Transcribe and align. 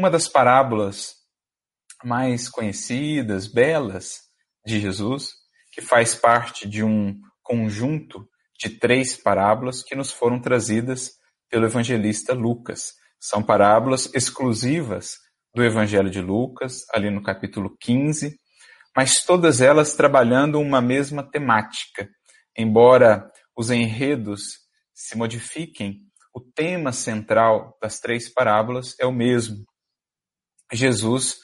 uma 0.00 0.08
das 0.08 0.26
parábolas 0.26 1.16
mais 2.02 2.48
conhecidas, 2.48 3.46
belas 3.46 4.20
de 4.64 4.80
Jesus, 4.80 5.32
que 5.70 5.82
faz 5.82 6.14
parte 6.14 6.66
de 6.66 6.82
um 6.82 7.20
conjunto 7.42 8.26
de 8.58 8.70
três 8.70 9.22
parábolas 9.22 9.82
que 9.82 9.94
nos 9.94 10.10
foram 10.10 10.40
trazidas 10.40 11.10
pelo 11.50 11.66
evangelista 11.66 12.32
Lucas. 12.32 12.94
São 13.20 13.42
parábolas 13.42 14.08
exclusivas 14.14 15.18
do 15.54 15.62
Evangelho 15.62 16.08
de 16.08 16.22
Lucas, 16.22 16.78
ali 16.94 17.10
no 17.10 17.22
capítulo 17.22 17.76
15, 17.78 18.34
mas 18.96 19.22
todas 19.22 19.60
elas 19.60 19.94
trabalhando 19.94 20.58
uma 20.60 20.80
mesma 20.80 21.22
temática. 21.22 22.08
Embora 22.56 23.30
os 23.54 23.70
enredos 23.70 24.60
se 24.94 25.14
modifiquem, 25.14 25.98
o 26.34 26.40
tema 26.40 26.90
central 26.90 27.76
das 27.82 28.00
três 28.00 28.32
parábolas 28.32 28.94
é 28.98 29.04
o 29.04 29.12
mesmo. 29.12 29.68
Jesus 30.72 31.38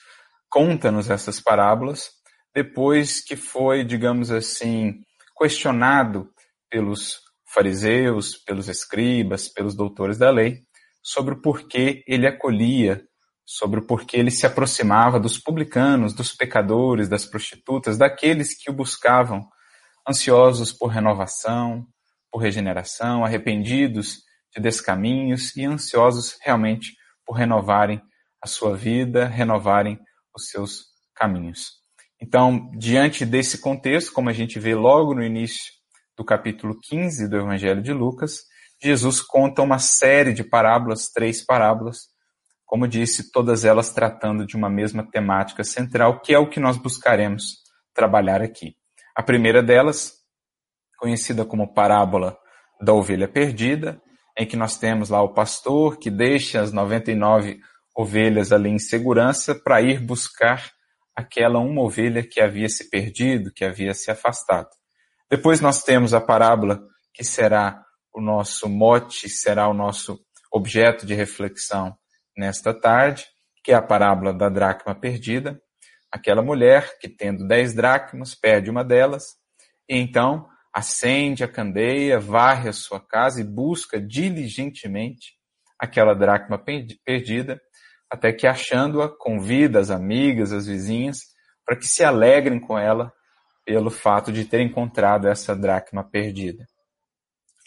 conta-nos 0.49 1.11
essas 1.11 1.41
parábolas 1.41 2.11
depois 2.55 3.21
que 3.21 3.37
foi, 3.37 3.85
digamos 3.85 4.31
assim, 4.31 5.03
questionado 5.39 6.31
pelos 6.71 7.21
fariseus, 7.45 8.35
pelos 8.37 8.69
escribas, 8.69 9.49
pelos 9.49 9.75
doutores 9.75 10.17
da 10.17 10.31
lei, 10.31 10.63
sobre 11.03 11.35
o 11.35 11.41
porquê 11.43 12.03
ele 12.07 12.27
acolhia, 12.27 13.05
sobre 13.45 13.81
o 13.81 13.87
porquê 13.87 14.17
ele 14.17 14.31
se 14.31 14.47
aproximava 14.47 15.21
dos 15.21 15.39
publicanos, 15.39 16.15
dos 16.15 16.33
pecadores, 16.33 17.09
das 17.09 17.25
prostitutas, 17.25 17.97
daqueles 17.97 18.57
que 18.57 18.71
o 18.71 18.75
buscavam, 18.75 19.47
ansiosos 20.09 20.73
por 20.73 20.89
renovação, 20.89 21.87
por 22.31 22.39
regeneração, 22.39 23.25
arrependidos 23.25 24.23
de 24.55 24.61
descaminhos 24.63 25.55
e 25.57 25.65
ansiosos 25.65 26.37
realmente 26.43 26.97
por 27.25 27.35
renovarem 27.35 28.01
a 28.43 28.47
sua 28.47 28.77
vida, 28.77 29.27
renovarem 29.27 29.99
os 30.35 30.49
seus 30.49 30.87
caminhos. 31.15 31.73
Então, 32.21 32.71
diante 32.77 33.27
desse 33.27 33.59
contexto, 33.59 34.13
como 34.13 34.29
a 34.29 34.33
gente 34.33 34.59
vê 34.59 34.75
logo 34.75 35.15
no 35.15 35.23
início 35.23 35.73
do 36.17 36.25
capítulo 36.25 36.79
15 36.81 37.29
do 37.29 37.37
Evangelho 37.37 37.83
de 37.83 37.93
Lucas, 37.93 38.45
Jesus 38.83 39.21
conta 39.21 39.63
uma 39.63 39.79
série 39.79 40.33
de 40.33 40.45
parábolas, 40.45 41.09
três 41.09 41.45
parábolas, 41.45 42.09
como 42.65 42.89
disse, 42.89 43.31
todas 43.31 43.65
elas 43.65 43.93
tratando 43.93 44.45
de 44.45 44.57
uma 44.57 44.69
mesma 44.69 45.09
temática 45.09 45.63
central, 45.63 46.21
que 46.21 46.35
é 46.35 46.39
o 46.39 46.49
que 46.49 46.59
nós 46.59 46.77
buscaremos 46.77 47.59
trabalhar 47.95 48.43
aqui. 48.43 48.75
A 49.15 49.23
primeira 49.23 49.63
delas, 49.63 50.15
conhecida 50.99 51.45
como 51.45 51.73
parábola 51.73 52.37
da 52.81 52.93
ovelha 52.93 53.29
perdida, 53.29 54.01
em 54.39 54.47
que 54.47 54.57
nós 54.57 54.77
temos 54.77 55.09
lá 55.09 55.23
o 55.23 55.33
pastor 55.33 55.99
que 55.99 56.11
deixa 56.11 56.61
as 56.61 56.73
99 56.73 57.59
ovelhas 57.97 58.53
ali 58.53 58.69
em 58.69 58.79
segurança 58.79 59.55
para 59.55 59.81
ir 59.81 59.99
buscar 59.99 60.71
aquela 61.15 61.59
uma 61.59 61.81
ovelha 61.81 62.23
que 62.23 62.41
havia 62.41 62.69
se 62.69 62.91
perdido, 62.91 63.51
que 63.51 63.65
havia 63.65 63.95
se 63.95 64.11
afastado. 64.11 64.69
Depois 65.31 65.63
nós 65.63 65.83
temos 65.83 66.13
a 66.13 66.21
parábola 66.21 66.79
que 67.15 67.25
será 67.25 67.83
o 68.15 68.21
nosso 68.21 68.69
mote, 68.69 69.29
será 69.31 69.67
o 69.67 69.73
nosso 69.75 70.21
objeto 70.53 71.07
de 71.07 71.15
reflexão 71.15 71.97
nesta 72.37 72.75
tarde, 72.75 73.27
que 73.65 73.73
é 73.73 73.75
a 73.75 73.83
parábola 73.83 74.33
da 74.33 74.51
dracma 74.51 74.95
perdida. 74.95 75.59
Aquela 76.13 76.43
mulher 76.43 76.99
que, 77.01 77.09
tendo 77.09 77.49
dez 77.49 77.75
dracmas, 77.75 78.35
perde 78.35 78.71
uma 78.71 78.85
delas, 78.85 79.37
e 79.89 79.97
então 79.97 80.47
acende 80.73 81.43
a 81.43 81.49
candeia, 81.49 82.21
varre 82.21 82.69
a 82.69 82.73
sua 82.73 83.01
casa 83.01 83.41
e 83.41 83.45
busca 83.45 83.99
diligentemente 83.99 85.35
aquela 85.79 86.15
dracma 86.15 86.63
perdida, 87.05 87.61
até 88.17 88.33
que 88.33 88.47
achando-a, 88.47 89.09
convida 89.09 89.79
as 89.79 89.91
amigas, 89.91 90.51
as 90.51 90.67
vizinhas, 90.67 91.19
para 91.65 91.77
que 91.77 91.87
se 91.87 92.03
alegrem 92.03 92.59
com 92.59 92.79
ela 92.79 93.13
pelo 93.65 93.91
fato 93.91 94.33
de 94.33 94.45
ter 94.45 94.63
encontrado 94.63 95.29
essa 95.29 95.55
dracma 95.55 96.03
perdida. 96.03 96.65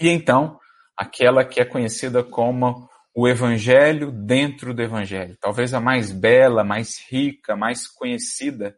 E 0.01 0.09
então, 0.09 0.59
aquela 0.97 1.45
que 1.45 1.61
é 1.61 1.65
conhecida 1.65 2.23
como 2.23 2.89
o 3.13 3.27
Evangelho 3.27 4.11
dentro 4.11 4.73
do 4.73 4.81
Evangelho, 4.81 5.37
talvez 5.39 5.73
a 5.73 5.79
mais 5.79 6.11
bela, 6.11 6.63
mais 6.63 6.99
rica, 7.09 7.55
mais 7.55 7.87
conhecida 7.87 8.75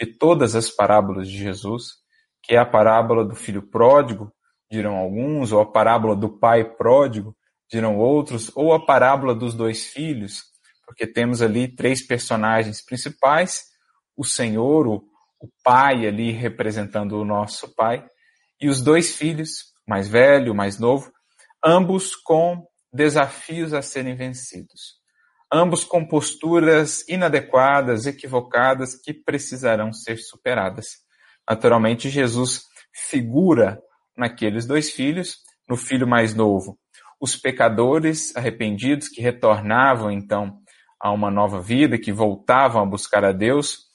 de 0.00 0.06
todas 0.06 0.54
as 0.54 0.70
parábolas 0.70 1.28
de 1.28 1.36
Jesus, 1.36 1.96
que 2.42 2.54
é 2.54 2.58
a 2.58 2.64
parábola 2.64 3.26
do 3.26 3.34
filho 3.34 3.62
pródigo, 3.62 4.32
dirão 4.70 4.96
alguns, 4.96 5.52
ou 5.52 5.60
a 5.60 5.70
parábola 5.70 6.16
do 6.16 6.30
pai 6.30 6.64
pródigo, 6.64 7.36
dirão 7.70 7.98
outros, 7.98 8.50
ou 8.54 8.72
a 8.72 8.86
parábola 8.86 9.34
dos 9.34 9.54
dois 9.54 9.84
filhos, 9.86 10.44
porque 10.90 11.06
temos 11.06 11.40
ali 11.40 11.68
três 11.68 12.04
personagens 12.04 12.84
principais, 12.84 13.62
o 14.16 14.24
Senhor, 14.24 14.88
o, 14.88 14.96
o 15.40 15.48
pai 15.62 16.04
ali 16.04 16.32
representando 16.32 17.12
o 17.12 17.24
nosso 17.24 17.72
pai, 17.76 18.04
e 18.60 18.68
os 18.68 18.82
dois 18.82 19.14
filhos, 19.14 19.72
mais 19.86 20.08
velho, 20.08 20.52
mais 20.52 20.80
novo, 20.80 21.08
ambos 21.64 22.16
com 22.16 22.66
desafios 22.92 23.72
a 23.72 23.82
serem 23.82 24.16
vencidos. 24.16 24.96
Ambos 25.52 25.84
com 25.84 26.04
posturas 26.04 27.08
inadequadas, 27.08 28.04
equivocadas, 28.04 29.00
que 29.00 29.14
precisarão 29.14 29.92
ser 29.92 30.16
superadas. 30.16 30.86
Naturalmente, 31.48 32.10
Jesus 32.10 32.62
figura 33.08 33.80
naqueles 34.16 34.66
dois 34.66 34.90
filhos, 34.90 35.36
no 35.68 35.76
filho 35.76 36.08
mais 36.08 36.34
novo, 36.34 36.76
os 37.20 37.36
pecadores 37.36 38.34
arrependidos 38.34 39.08
que 39.08 39.22
retornavam 39.22 40.10
então 40.10 40.60
a 41.00 41.10
uma 41.10 41.30
nova 41.30 41.60
vida, 41.60 41.98
que 41.98 42.12
voltavam 42.12 42.82
a 42.82 42.86
buscar 42.86 43.24
a 43.24 43.32
Deus, 43.32 43.88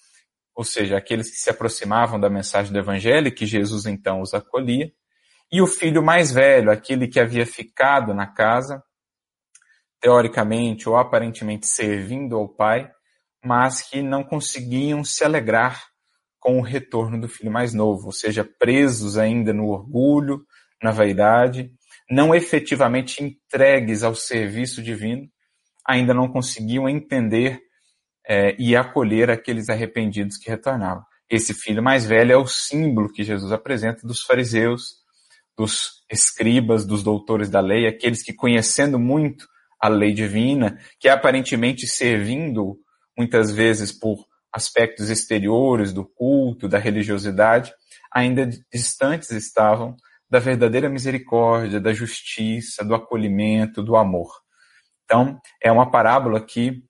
ou 0.56 0.64
seja, 0.64 0.98
aqueles 0.98 1.30
que 1.30 1.38
se 1.38 1.50
aproximavam 1.50 2.20
da 2.20 2.30
mensagem 2.30 2.72
do 2.72 2.80
Evangelho, 2.80 3.34
que 3.34 3.46
Jesus 3.46 3.86
então 3.86 4.22
os 4.22 4.34
acolhia, 4.34 4.92
e 5.52 5.62
o 5.62 5.68
filho 5.68 6.02
mais 6.02 6.32
velho, 6.32 6.72
aquele 6.72 7.08
que 7.08 7.20
havia 7.20 7.46
ficado 7.46 8.14
na 8.14 8.26
casa, 8.26 8.82
teoricamente 10.02 10.90
ou 10.90 10.98
aparentemente 10.98 11.68
servindo 11.68 12.36
ao 12.36 12.48
pai, 12.48 12.92
mas 13.44 13.82
que 13.82 14.02
não 14.02 14.24
conseguiam 14.24 15.04
se 15.04 15.24
alegrar 15.24 15.84
com 16.40 16.60
o 16.60 16.64
retorno 16.64 17.20
do 17.20 17.28
filho 17.28 17.52
mais 17.52 17.74
novo, 17.74 18.08
ou 18.08 18.12
seja, 18.12 18.48
presos 18.60 19.18
ainda 19.18 19.54
no 19.54 19.68
orgulho, 19.68 20.46
na 20.82 20.92
vaidade, 20.92 21.72
não 22.10 22.36
efetivamente 22.36 23.24
entregues 23.24 24.04
ao 24.04 24.14
serviço 24.14 24.82
divino, 24.82 25.28
ainda 25.88 26.14
não 26.14 26.28
conseguiam 26.28 26.90
entender 26.90 27.62
é, 28.28 28.56
e 28.60 28.76
acolher 28.76 29.30
aqueles 29.30 29.70
arrependidos 29.70 30.38
que 30.38 30.50
retornavam. 30.50 31.04
Esse 31.30 31.54
filho 31.54 31.82
mais 31.82 32.06
velho 32.06 32.32
é 32.32 32.38
o 32.38 32.48
símbolo 32.48 33.12
que 33.12 33.24
Jesus 33.24 33.52
apresenta 33.52 34.08
dos 34.08 34.22
fariseus, 34.22 34.96
dos 35.58 36.04
escribas, 36.12 36.86
dos 36.86 37.04
doutores 37.04 37.50
da 37.50 37.60
lei, 37.60 37.88
aqueles 37.88 38.22
que 38.22 38.34
conhecendo 38.34 39.00
muito 39.00 39.48
a 39.80 39.88
lei 39.88 40.14
divina, 40.14 40.78
que 41.00 41.08
aparentemente 41.08 41.88
servindo 41.88 42.78
muitas 43.18 43.52
vezes 43.52 43.92
por 43.92 44.26
aspectos 44.52 45.10
exteriores 45.10 45.92
do 45.92 46.06
culto, 46.06 46.68
da 46.68 46.78
religiosidade, 46.78 47.74
ainda 48.12 48.50
distantes 48.72 49.32
estavam 49.32 49.96
da 50.30 50.40
verdadeira 50.40 50.90
misericórdia, 50.90 51.80
da 51.80 51.94
justiça, 51.94 52.84
do 52.84 52.96
acolhimento, 52.96 53.84
do 53.84 53.96
amor. 53.96 54.45
Então, 55.06 55.40
é 55.62 55.72
uma 55.72 55.90
parábola 55.90 56.42
que 56.42 56.84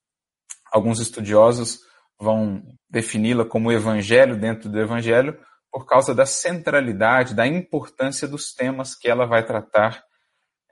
alguns 0.72 1.00
estudiosos 1.00 1.80
vão 2.20 2.64
defini-la 2.90 3.46
como 3.46 3.72
evangelho 3.72 4.40
dentro 4.40 4.70
do 4.70 4.80
evangelho 4.80 5.38
por 5.72 5.86
causa 5.86 6.16
da 6.16 6.26
centralidade, 6.26 7.36
da 7.36 7.46
importância 7.46 8.28
dos 8.28 8.54
temas 8.54 8.96
que 8.96 9.10
ela 9.10 9.26
vai 9.26 9.46
tratar 9.46 10.04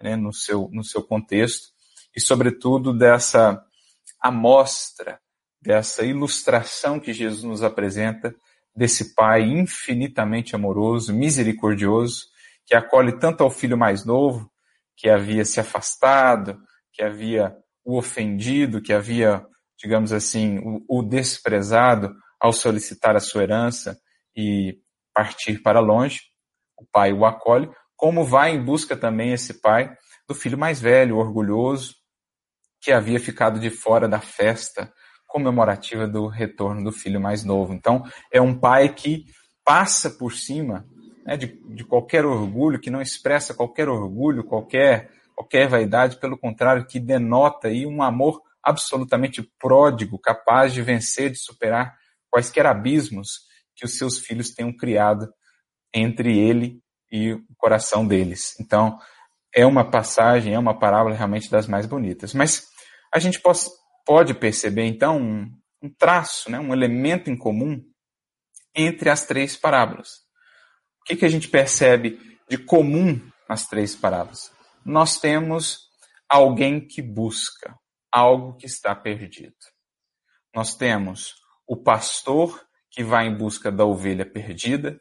né, 0.02 0.16
no, 0.16 0.34
seu, 0.34 0.70
no 0.72 0.84
seu 0.84 1.04
contexto 1.04 1.68
e, 2.16 2.22
sobretudo, 2.22 2.98
dessa 2.98 3.62
amostra 4.22 5.20
dessa 5.64 6.04
ilustração 6.04 7.00
que 7.00 7.14
Jesus 7.14 7.44
nos 7.44 7.64
apresenta 7.64 8.36
desse 8.76 9.16
Pai 9.16 9.44
infinitamente 9.44 10.56
amoroso, 10.56 11.14
misericordioso, 11.14 12.26
que 12.66 12.76
acolhe 12.76 13.18
tanto 13.18 13.44
ao 13.44 13.50
filho 13.50 13.78
mais 13.78 14.04
novo, 14.04 14.52
que 14.96 15.10
havia 15.10 15.46
se 15.46 15.60
afastado, 15.60 16.60
que 16.94 17.04
havia 17.04 17.56
o 17.84 17.98
ofendido, 17.98 18.82
que 18.82 18.94
havia, 18.94 19.46
digamos 19.78 20.14
assim, 20.14 20.60
o, 20.60 21.00
o 21.00 21.04
desprezado 21.04 22.16
ao 22.40 22.54
solicitar 22.54 23.16
a 23.16 23.20
sua 23.20 23.44
herança 23.44 23.98
e 24.36 24.78
partir 25.14 25.62
para 25.62 25.80
longe. 25.80 26.22
O 26.78 26.86
pai 26.92 27.12
o 27.12 27.26
acolhe, 27.26 27.70
como 27.96 28.24
vai 28.24 28.52
em 28.52 28.64
busca 28.64 28.96
também 28.96 29.34
esse 29.34 29.62
pai 29.62 29.96
do 30.28 30.36
filho 30.36 30.58
mais 30.58 30.80
velho, 30.80 31.18
orgulhoso, 31.18 31.96
que 32.82 32.92
havia 32.92 33.20
ficado 33.20 33.60
de 33.60 33.70
fora 33.70 34.08
da 34.08 34.20
festa 34.20 34.92
comemorativa 35.28 36.08
do 36.08 36.28
retorno 36.28 36.84
do 36.84 36.92
filho 36.92 37.20
mais 37.20 37.44
novo. 37.44 37.74
Então, 37.74 38.04
é 38.32 38.42
um 38.42 38.58
pai 38.58 38.94
que 38.94 39.26
passa 39.64 40.10
por 40.10 40.34
cima 40.34 40.86
né, 41.26 41.38
de, 41.38 41.60
de 41.74 41.84
qualquer 41.84 42.26
orgulho, 42.26 42.80
que 42.80 42.92
não 42.92 43.02
expressa 43.02 43.54
qualquer 43.54 43.90
orgulho, 43.90 44.44
qualquer, 44.44 45.10
qualquer 45.36 45.68
vaidade, 45.68 46.20
pelo 46.20 46.38
contrário, 46.38 46.86
que 46.86 47.00
denota 47.00 47.68
aí 47.68 47.86
um 47.86 48.02
amor 48.02 48.42
absolutamente 48.64 49.42
pródigo, 49.60 50.20
capaz 50.20 50.74
de 50.74 50.82
vencer, 50.82 51.30
de 51.30 51.38
superar 51.38 51.96
quaisquer 52.30 52.66
abismos 52.66 53.42
que 53.76 53.86
os 53.86 53.98
seus 53.98 54.20
filhos 54.20 54.52
tenham 54.52 54.76
criado 54.76 55.32
entre 55.94 56.38
ele 56.38 56.82
e 57.12 57.34
o 57.34 57.44
coração 57.58 58.08
deles. 58.08 58.56
Então, 58.60 58.98
é 59.54 59.66
uma 59.66 59.90
passagem, 59.90 60.54
é 60.54 60.60
uma 60.60 60.78
parábola 60.78 61.16
realmente 61.16 61.50
das 61.50 61.68
mais 61.68 61.86
bonitas. 61.86 62.34
Mas 62.34 62.66
a 63.14 63.20
gente 63.20 63.40
pode 64.06 64.34
perceber, 64.34 64.86
então, 64.86 65.20
um, 65.20 65.90
traço, 66.00 66.50
né, 66.50 66.60
um 66.60 66.74
elemento 66.74 67.30
em 67.30 67.38
comum 67.38 67.80
entre 68.74 69.10
as 69.10 69.26
três 69.26 69.56
parábolas. 69.56 70.10
O 71.02 71.06
que, 71.06 71.18
que 71.18 71.26
a 71.26 71.30
gente 71.30 71.50
percebe 71.50 72.20
de 72.50 72.58
comum 72.58 73.20
nas 73.48 73.68
três 73.68 73.96
parábolas? 73.96 74.52
Nós 74.86 75.18
temos 75.18 75.90
alguém 76.28 76.86
que 76.86 77.02
busca 77.02 77.78
algo 78.12 78.56
que 78.58 78.66
está 78.66 78.94
perdido. 78.94 79.56
Nós 80.54 80.76
temos 80.76 81.36
o 81.68 81.78
pastor 81.78 82.62
que 82.92 83.04
vai 83.04 83.28
em 83.28 83.36
busca 83.36 83.72
da 83.72 83.86
ovelha 83.86 84.26
perdida, 84.26 85.00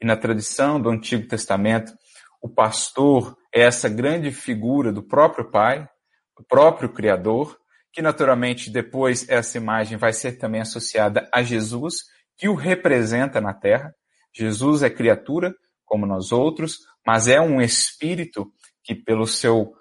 e 0.00 0.06
na 0.06 0.16
tradição 0.16 0.80
do 0.80 0.88
Antigo 0.88 1.28
Testamento, 1.28 1.92
o 2.40 2.48
pastor 2.48 3.36
é 3.52 3.62
essa 3.62 3.88
grande 3.88 4.30
figura 4.32 4.92
do 4.92 5.02
próprio 5.02 5.50
Pai, 5.50 5.88
o 6.36 6.44
próprio 6.44 6.88
Criador, 6.88 7.58
que 7.92 8.00
naturalmente 8.00 8.70
depois 8.70 9.28
essa 9.28 9.58
imagem 9.58 9.98
vai 9.98 10.12
ser 10.12 10.38
também 10.38 10.60
associada 10.60 11.28
a 11.32 11.42
Jesus, 11.42 12.04
que 12.36 12.48
o 12.48 12.54
representa 12.54 13.40
na 13.40 13.52
terra. 13.52 13.92
Jesus 14.32 14.82
é 14.82 14.90
criatura, 14.90 15.54
como 15.84 16.06
nós 16.06 16.32
outros, 16.32 16.78
mas 17.04 17.26
é 17.28 17.40
um 17.40 17.60
espírito 17.60 18.52
que 18.88 18.94
pelo 18.94 19.26
seu 19.26 19.74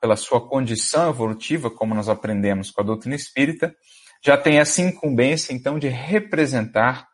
pela 0.00 0.16
sua 0.16 0.40
condição 0.48 1.10
evolutiva, 1.10 1.70
como 1.70 1.94
nós 1.94 2.08
aprendemos 2.08 2.70
com 2.70 2.80
a 2.80 2.84
doutrina 2.84 3.14
espírita, 3.14 3.76
já 4.24 4.36
tem 4.36 4.58
essa 4.58 4.80
incumbência 4.80 5.52
então 5.52 5.78
de 5.78 5.88
representar 5.88 7.06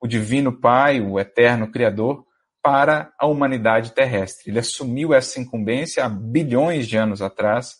o 0.00 0.08
divino 0.08 0.60
Pai, 0.60 1.00
o 1.00 1.18
eterno 1.18 1.70
Criador, 1.70 2.26
para 2.60 3.14
a 3.18 3.26
humanidade 3.26 3.92
terrestre. 3.92 4.50
Ele 4.50 4.58
assumiu 4.58 5.14
essa 5.14 5.40
incumbência 5.40 6.04
há 6.04 6.08
bilhões 6.08 6.88
de 6.88 6.96
anos 6.96 7.22
atrás 7.22 7.76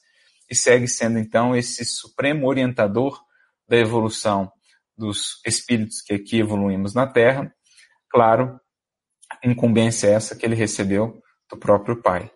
e 0.49 0.55
segue 0.55 0.87
sendo 0.87 1.19
então 1.19 1.55
esse 1.55 1.85
supremo 1.85 2.46
orientador 2.46 3.20
da 3.69 3.76
evolução 3.76 4.50
dos 4.96 5.41
espíritos 5.44 6.00
que 6.00 6.14
aqui 6.14 6.38
evoluímos 6.38 6.94
na 6.94 7.06
Terra. 7.06 7.52
Claro, 8.08 8.61
incumbência 9.43 10.06
essa 10.06 10.37
que 10.37 10.46
ele 10.46 10.55
recebeu 10.55 11.20
do 11.50 11.58
próprio 11.58 12.00
Pai. 12.00 12.31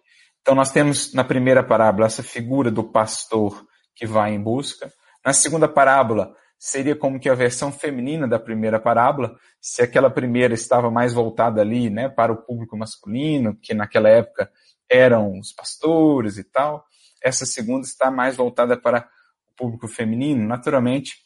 Então 0.48 0.56
nós 0.56 0.72
temos 0.72 1.12
na 1.12 1.22
primeira 1.22 1.62
parábola 1.62 2.06
essa 2.06 2.22
figura 2.22 2.70
do 2.70 2.82
pastor 2.82 3.66
que 3.94 4.06
vai 4.06 4.32
em 4.32 4.42
busca. 4.42 4.90
Na 5.22 5.34
segunda 5.34 5.68
parábola, 5.68 6.34
seria 6.58 6.96
como 6.96 7.20
que 7.20 7.28
a 7.28 7.34
versão 7.34 7.70
feminina 7.70 8.26
da 8.26 8.38
primeira 8.38 8.80
parábola, 8.80 9.36
se 9.60 9.82
aquela 9.82 10.08
primeira 10.08 10.54
estava 10.54 10.90
mais 10.90 11.12
voltada 11.12 11.60
ali, 11.60 11.90
né, 11.90 12.08
para 12.08 12.32
o 12.32 12.42
público 12.46 12.78
masculino, 12.78 13.58
que 13.60 13.74
naquela 13.74 14.08
época 14.08 14.50
eram 14.88 15.38
os 15.38 15.52
pastores 15.52 16.38
e 16.38 16.44
tal, 16.44 16.82
essa 17.22 17.44
segunda 17.44 17.86
está 17.86 18.10
mais 18.10 18.34
voltada 18.34 18.74
para 18.74 19.06
o 19.52 19.54
público 19.54 19.86
feminino. 19.86 20.48
Naturalmente, 20.48 21.16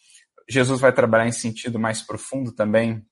Jesus 0.51 0.81
vai 0.81 0.93
trabalhar 0.93 1.29
em 1.29 1.33
sentido 1.33 1.79
mais 1.79 2.03
profundo 2.03 2.51
também 2.51 3.07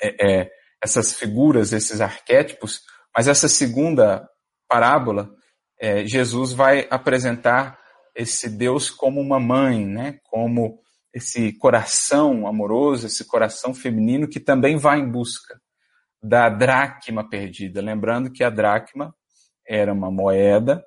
é, 0.00 0.42
é, 0.42 0.50
essas 0.80 1.12
figuras, 1.12 1.72
esses 1.72 2.00
arquétipos, 2.00 2.82
mas 3.12 3.26
essa 3.26 3.48
segunda 3.48 4.30
parábola, 4.68 5.30
é, 5.78 6.06
Jesus 6.06 6.52
vai 6.52 6.86
apresentar 6.90 7.78
esse 8.14 8.48
Deus 8.48 8.90
como 8.90 9.20
uma 9.20 9.40
mãe, 9.40 9.84
né, 9.84 10.18
como 10.24 10.78
esse 11.12 11.52
coração 11.52 12.46
amoroso, 12.46 13.06
esse 13.06 13.24
coração 13.24 13.74
feminino 13.74 14.28
que 14.28 14.40
também 14.40 14.76
vai 14.76 14.98
em 14.98 15.10
busca 15.10 15.60
da 16.22 16.48
dracma 16.48 17.28
perdida. 17.28 17.80
Lembrando 17.80 18.30
que 18.30 18.42
a 18.42 18.50
dracma 18.50 19.14
era 19.66 19.92
uma 19.92 20.10
moeda, 20.10 20.84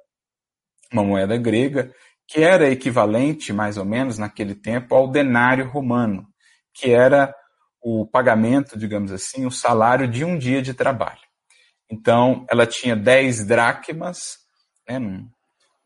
uma 0.91 1.03
moeda 1.03 1.37
grega, 1.37 1.93
que 2.27 2.41
era 2.41 2.69
equivalente, 2.69 3.53
mais 3.53 3.77
ou 3.77 3.85
menos, 3.85 4.17
naquele 4.17 4.53
tempo, 4.53 4.95
ao 4.95 5.09
denário 5.09 5.69
romano, 5.69 6.27
que 6.73 6.91
era 6.91 7.33
o 7.81 8.05
pagamento, 8.05 8.77
digamos 8.77 9.11
assim, 9.11 9.45
o 9.45 9.51
salário 9.51 10.07
de 10.07 10.25
um 10.25 10.37
dia 10.37 10.61
de 10.61 10.73
trabalho. 10.73 11.26
Então, 11.89 12.45
ela 12.49 12.65
tinha 12.65 12.95
10 12.95 13.45
dracmas, 13.45 14.37
né, 14.87 14.99
num 14.99 15.29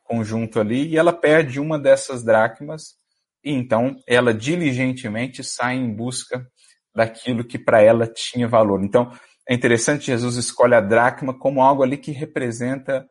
conjunto 0.03 0.59
ali, 0.59 0.87
e 0.89 0.97
ela 0.97 1.13
perde 1.13 1.59
uma 1.59 1.79
dessas 1.79 2.23
dracmas 2.23 2.99
e 3.43 3.51
então 3.51 3.95
ela 4.07 4.33
diligentemente 4.33 5.43
sai 5.43 5.75
em 5.75 5.93
busca 5.93 6.45
daquilo 6.93 7.45
que 7.45 7.57
para 7.57 7.81
ela 7.81 8.05
tinha 8.05 8.47
valor. 8.47 8.83
Então 8.83 9.11
é 9.47 9.53
interessante 9.53 10.07
Jesus 10.07 10.35
escolhe 10.35 10.75
a 10.75 10.81
dracma 10.81 11.37
como 11.37 11.61
algo 11.61 11.81
ali 11.81 11.97
que 11.97 12.11
representa 12.11 13.05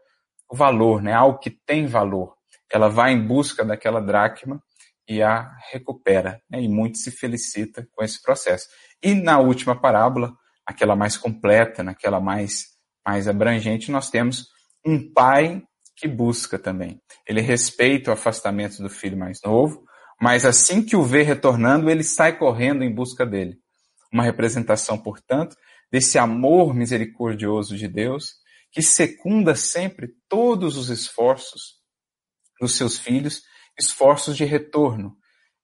o 0.48 0.56
valor, 0.56 1.02
né? 1.02 1.12
Algo 1.12 1.38
que 1.38 1.50
tem 1.50 1.86
valor. 1.86 2.34
Ela 2.70 2.88
vai 2.88 3.12
em 3.12 3.26
busca 3.26 3.64
daquela 3.64 4.00
dracma 4.00 4.62
e 5.08 5.22
a 5.22 5.50
recupera, 5.72 6.40
né? 6.48 6.60
E 6.60 6.68
muito 6.68 6.98
se 6.98 7.10
felicita 7.10 7.86
com 7.92 8.04
esse 8.04 8.22
processo. 8.22 8.66
E 9.02 9.14
na 9.14 9.38
última 9.38 9.80
parábola, 9.80 10.32
aquela 10.64 10.94
mais 10.94 11.16
completa, 11.16 11.82
naquela 11.82 12.20
mais 12.20 12.66
mais 13.06 13.28
abrangente, 13.28 13.90
nós 13.90 14.10
temos 14.10 14.48
um 14.84 15.12
pai 15.12 15.62
que 15.96 16.08
busca 16.08 16.58
também. 16.58 17.00
Ele 17.26 17.40
respeita 17.40 18.10
o 18.10 18.14
afastamento 18.14 18.82
do 18.82 18.88
filho 18.88 19.16
mais 19.16 19.40
novo, 19.44 19.84
mas 20.20 20.44
assim 20.44 20.82
que 20.82 20.96
o 20.96 21.02
vê 21.02 21.22
retornando, 21.22 21.90
ele 21.90 22.02
sai 22.02 22.38
correndo 22.38 22.82
em 22.82 22.94
busca 22.94 23.24
dele. 23.26 23.58
Uma 24.12 24.22
representação, 24.22 24.98
portanto, 24.98 25.56
desse 25.90 26.18
amor 26.18 26.74
misericordioso 26.74 27.76
de 27.76 27.88
Deus, 27.88 28.34
que 28.72 28.82
secunda 28.82 29.54
sempre 29.54 30.08
todos 30.28 30.76
os 30.76 30.88
esforços 30.90 31.80
dos 32.60 32.76
seus 32.76 32.98
filhos, 32.98 33.42
esforços 33.78 34.36
de 34.36 34.44
retorno, 34.44 35.16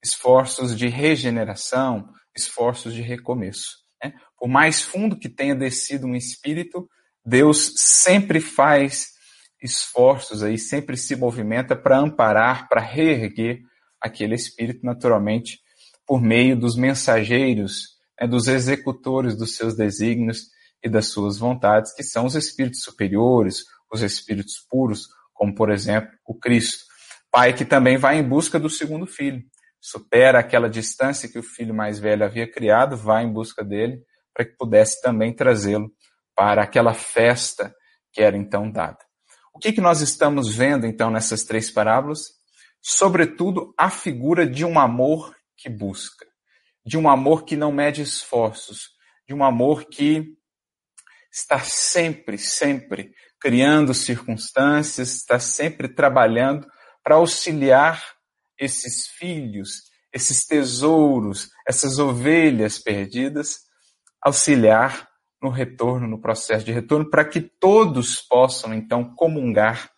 esforços 0.02 0.76
de 0.76 0.88
regeneração, 0.88 2.10
esforços 2.34 2.94
de 2.94 3.02
recomeço. 3.02 3.76
Né? 4.02 4.14
Por 4.38 4.48
mais 4.48 4.82
fundo 4.82 5.18
que 5.18 5.28
tenha 5.28 5.54
descido 5.54 6.06
um 6.06 6.14
espírito, 6.14 6.88
Deus 7.26 7.72
sempre 7.76 8.40
faz 8.40 9.08
esforços 9.60 10.44
aí, 10.44 10.56
sempre 10.56 10.96
se 10.96 11.16
movimenta 11.16 11.74
para 11.74 11.98
amparar, 11.98 12.68
para 12.68 12.80
reerguer 12.80 13.62
aquele 14.00 14.36
espírito, 14.36 14.86
naturalmente, 14.86 15.58
por 16.06 16.22
meio 16.22 16.56
dos 16.56 16.76
mensageiros, 16.76 17.96
né, 18.20 18.28
dos 18.28 18.46
executores 18.46 19.36
dos 19.36 19.56
seus 19.56 19.74
desígnios 19.74 20.42
e 20.84 20.88
das 20.88 21.08
suas 21.08 21.36
vontades, 21.36 21.92
que 21.92 22.04
são 22.04 22.26
os 22.26 22.36
espíritos 22.36 22.82
superiores, 22.82 23.64
os 23.92 24.02
espíritos 24.02 24.64
puros, 24.70 25.08
como 25.34 25.52
por 25.52 25.70
exemplo 25.70 26.10
o 26.24 26.32
Cristo. 26.32 26.84
Pai 27.28 27.52
que 27.52 27.64
também 27.64 27.96
vai 27.96 28.18
em 28.18 28.22
busca 28.22 28.56
do 28.56 28.70
segundo 28.70 29.04
filho, 29.04 29.42
supera 29.80 30.38
aquela 30.38 30.70
distância 30.70 31.28
que 31.28 31.40
o 31.40 31.42
filho 31.42 31.74
mais 31.74 31.98
velho 31.98 32.24
havia 32.24 32.48
criado, 32.48 32.96
vai 32.96 33.24
em 33.24 33.32
busca 33.32 33.64
dele, 33.64 34.00
para 34.32 34.44
que 34.44 34.56
pudesse 34.56 35.00
também 35.02 35.34
trazê-lo 35.34 35.90
para 36.36 36.62
aquela 36.62 36.94
festa 36.94 37.74
que 38.12 38.22
era 38.22 38.36
então 38.36 38.70
dada. 38.70 38.98
O 39.52 39.58
que, 39.58 39.72
que 39.72 39.80
nós 39.80 40.02
estamos 40.02 40.54
vendo 40.54 40.86
então 40.86 41.10
nessas 41.10 41.42
três 41.44 41.70
parábolas? 41.70 42.36
sobretudo 42.88 43.74
a 43.76 43.90
figura 43.90 44.46
de 44.46 44.64
um 44.64 44.78
amor 44.78 45.34
que 45.56 45.68
busca, 45.68 46.24
de 46.84 46.96
um 46.96 47.08
amor 47.08 47.44
que 47.44 47.56
não 47.56 47.72
mede 47.72 48.00
esforços, 48.00 48.90
de 49.26 49.34
um 49.34 49.42
amor 49.42 49.86
que 49.86 50.24
está 51.32 51.58
sempre, 51.58 52.38
sempre 52.38 53.12
criando 53.40 53.92
circunstâncias, 53.92 55.16
está 55.16 55.40
sempre 55.40 55.88
trabalhando 55.88 56.64
para 57.02 57.16
auxiliar 57.16 58.04
esses 58.56 59.08
filhos, 59.08 59.90
esses 60.12 60.46
tesouros, 60.46 61.50
essas 61.66 61.98
ovelhas 61.98 62.78
perdidas, 62.78 63.58
auxiliar 64.22 65.05
no 65.42 65.50
retorno, 65.50 66.06
no 66.06 66.20
processo 66.20 66.64
de 66.64 66.72
retorno, 66.72 67.08
para 67.08 67.24
que 67.24 67.40
todos 67.40 68.20
possam 68.20 68.72
então 68.72 69.14
comungar 69.14 69.90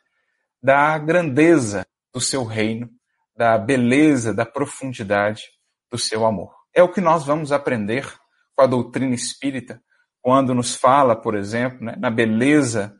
da 0.62 0.98
grandeza 0.98 1.86
do 2.12 2.20
seu 2.20 2.44
reino, 2.44 2.90
da 3.36 3.56
beleza, 3.56 4.34
da 4.34 4.44
profundidade 4.44 5.44
do 5.90 5.98
seu 5.98 6.26
amor. 6.26 6.52
É 6.74 6.82
o 6.82 6.92
que 6.92 7.00
nós 7.00 7.24
vamos 7.24 7.52
aprender 7.52 8.06
com 8.54 8.62
a 8.62 8.66
doutrina 8.66 9.14
espírita, 9.14 9.80
quando 10.20 10.52
nos 10.54 10.74
fala, 10.74 11.14
por 11.14 11.36
exemplo, 11.36 11.84
né, 11.84 11.94
na 11.96 12.10
beleza 12.10 12.94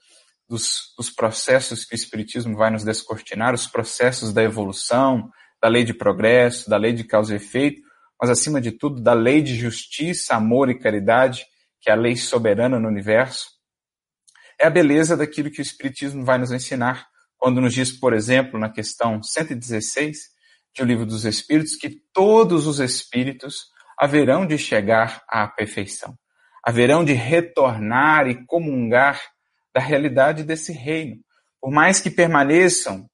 dos, 0.48 0.94
dos, 0.96 1.10
processos 1.10 1.84
que 1.84 1.94
o 1.94 1.96
Espiritismo 1.96 2.56
vai 2.56 2.70
nos 2.70 2.84
descortinar, 2.84 3.52
os 3.52 3.66
processos 3.66 4.32
da 4.32 4.42
evolução, 4.42 5.28
da 5.60 5.68
lei 5.68 5.84
de 5.84 5.92
progresso, 5.92 6.70
da 6.70 6.76
lei 6.76 6.92
de 6.92 7.04
causa 7.04 7.34
e 7.34 7.36
efeito, 7.36 7.82
mas 8.20 8.30
acima 8.30 8.60
de 8.60 8.72
tudo 8.72 9.02
da 9.02 9.12
lei 9.12 9.42
de 9.42 9.54
justiça, 9.54 10.34
amor 10.34 10.70
e 10.70 10.78
caridade, 10.78 11.44
que 11.80 11.90
é 11.90 11.92
a 11.92 11.96
lei 11.96 12.16
soberana 12.16 12.78
no 12.78 12.88
universo. 12.88 13.46
É 14.60 14.66
a 14.66 14.70
beleza 14.70 15.16
daquilo 15.16 15.50
que 15.50 15.60
o 15.60 15.62
Espiritismo 15.62 16.24
vai 16.24 16.38
nos 16.38 16.52
ensinar 16.52 17.06
quando 17.36 17.60
nos 17.60 17.72
diz, 17.72 17.92
por 17.92 18.12
exemplo, 18.12 18.58
na 18.58 18.68
questão 18.68 19.22
116, 19.22 20.18
de 20.74 20.82
O 20.82 20.84
Livro 20.84 21.06
dos 21.06 21.24
Espíritos 21.24 21.76
que 21.76 22.02
todos 22.12 22.66
os 22.66 22.80
espíritos 22.80 23.68
haverão 23.98 24.46
de 24.46 24.58
chegar 24.58 25.22
à 25.28 25.46
perfeição, 25.46 26.16
haverão 26.64 27.04
de 27.04 27.12
retornar 27.12 28.28
e 28.28 28.44
comungar 28.46 29.20
da 29.74 29.80
realidade 29.80 30.44
desse 30.44 30.72
reino. 30.72 31.20
Por 31.60 31.72
mais 31.72 32.00
que 32.00 32.10
permaneçam 32.10 33.08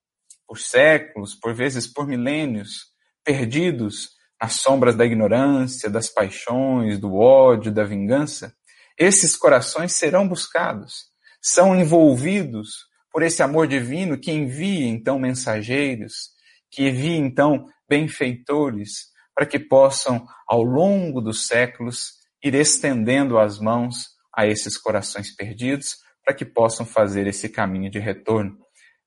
por 0.46 0.58
séculos, 0.58 1.34
por 1.34 1.54
vezes 1.54 1.86
por 1.86 2.06
milênios, 2.06 2.86
perdidos 3.24 4.10
nas 4.40 4.54
sombras 4.54 4.94
da 4.94 5.04
ignorância, 5.04 5.88
das 5.88 6.08
paixões, 6.08 6.98
do 6.98 7.14
ódio, 7.14 7.72
da 7.72 7.84
vingança, 7.84 8.54
esses 8.98 9.36
corações 9.36 9.92
serão 9.92 10.28
buscados, 10.28 11.06
são 11.40 11.74
envolvidos 11.74 12.86
por 13.12 13.22
esse 13.22 13.42
amor 13.42 13.66
divino 13.66 14.18
que 14.18 14.30
envia 14.30 14.86
então 14.86 15.18
mensageiros, 15.18 16.30
que 16.70 16.88
envia 16.88 17.16
então 17.16 17.66
benfeitores, 17.88 19.12
para 19.34 19.46
que 19.46 19.58
possam, 19.58 20.26
ao 20.46 20.62
longo 20.62 21.20
dos 21.20 21.46
séculos, 21.46 22.14
ir 22.42 22.54
estendendo 22.54 23.38
as 23.38 23.58
mãos 23.58 24.08
a 24.32 24.46
esses 24.46 24.76
corações 24.76 25.34
perdidos, 25.34 25.96
para 26.24 26.34
que 26.34 26.44
possam 26.44 26.86
fazer 26.86 27.26
esse 27.26 27.48
caminho 27.48 27.90
de 27.90 27.98
retorno. 27.98 28.56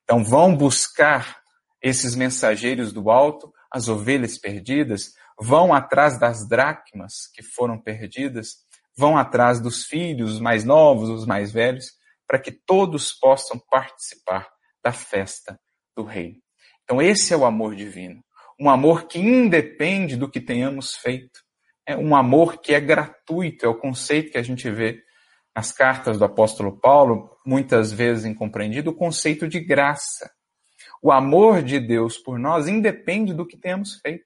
Então, 0.04 0.24
vão 0.24 0.56
buscar 0.56 1.42
esses 1.82 2.16
mensageiros 2.16 2.94
do 2.94 3.10
alto, 3.10 3.52
as 3.72 3.88
ovelhas 3.88 4.38
perdidas, 4.38 5.14
vão 5.40 5.74
atrás 5.74 6.20
das 6.20 6.48
dracmas 6.48 7.28
que 7.34 7.44
foram 7.44 7.78
perdidas, 7.80 8.66
vão 8.98 9.18
atrás 9.18 9.60
dos 9.62 9.86
filhos, 9.86 10.34
os 10.34 10.40
mais 10.40 10.64
novos, 10.64 11.10
os 11.10 11.26
mais 11.26 11.52
velhos, 11.52 11.92
para 12.28 12.40
que 12.40 12.52
todos 12.52 13.14
possam 13.14 13.60
participar 13.70 14.48
da 14.84 14.92
festa 14.92 15.60
do 15.96 16.04
Rei. 16.04 16.42
Então, 16.84 17.02
esse 17.02 17.34
é 17.34 17.38
o 17.38 17.46
amor 17.46 17.76
divino. 17.76 18.24
Um 18.60 18.70
amor 18.70 19.08
que 19.08 19.20
independe 19.20 20.16
do 20.16 20.30
que 20.30 20.42
tenhamos 20.42 20.96
feito. 20.96 21.42
É 21.86 21.96
um 21.96 22.16
amor 22.16 22.60
que 22.60 22.74
é 22.74 22.80
gratuito, 22.80 23.66
é 23.66 23.70
o 23.70 23.78
conceito 23.78 24.32
que 24.32 24.38
a 24.38 24.44
gente 24.44 24.70
vê 24.70 25.04
nas 25.56 25.72
cartas 25.72 26.20
do 26.20 26.26
apóstolo 26.26 26.80
Paulo, 26.80 27.36
muitas 27.46 27.92
vezes 27.92 28.26
incompreendido, 28.26 28.92
o 28.92 28.96
conceito 28.96 29.48
de 29.48 29.60
graça. 29.60 30.32
O 31.02 31.12
amor 31.12 31.62
de 31.62 31.80
Deus 31.80 32.18
por 32.18 32.40
nós 32.40 32.68
independe 32.68 33.34
do 33.34 33.46
que 33.46 33.58
tenhamos 33.58 33.96
feito. 33.96 34.26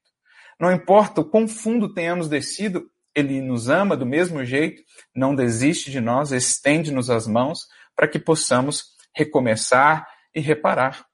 Não 0.60 0.72
importa 0.72 1.22
o 1.22 1.25
quão 1.25 1.48
fundo 1.48 1.94
tenhamos 1.94 2.30
descido, 2.30 2.86
Ele 3.16 3.42
nos 3.42 3.70
ama 3.70 3.98
do 3.98 4.06
mesmo 4.06 4.46
jeito, 4.46 4.82
não 5.16 5.36
desiste 5.36 5.90
de 5.90 6.00
nós, 6.00 6.32
estende-nos 6.32 7.10
as 7.10 7.28
mãos 7.28 7.68
para 7.96 8.08
que 8.08 8.20
possamos 8.20 8.84
recomeçar 9.16 10.08
e 10.34 10.40
reparar. 10.40 11.06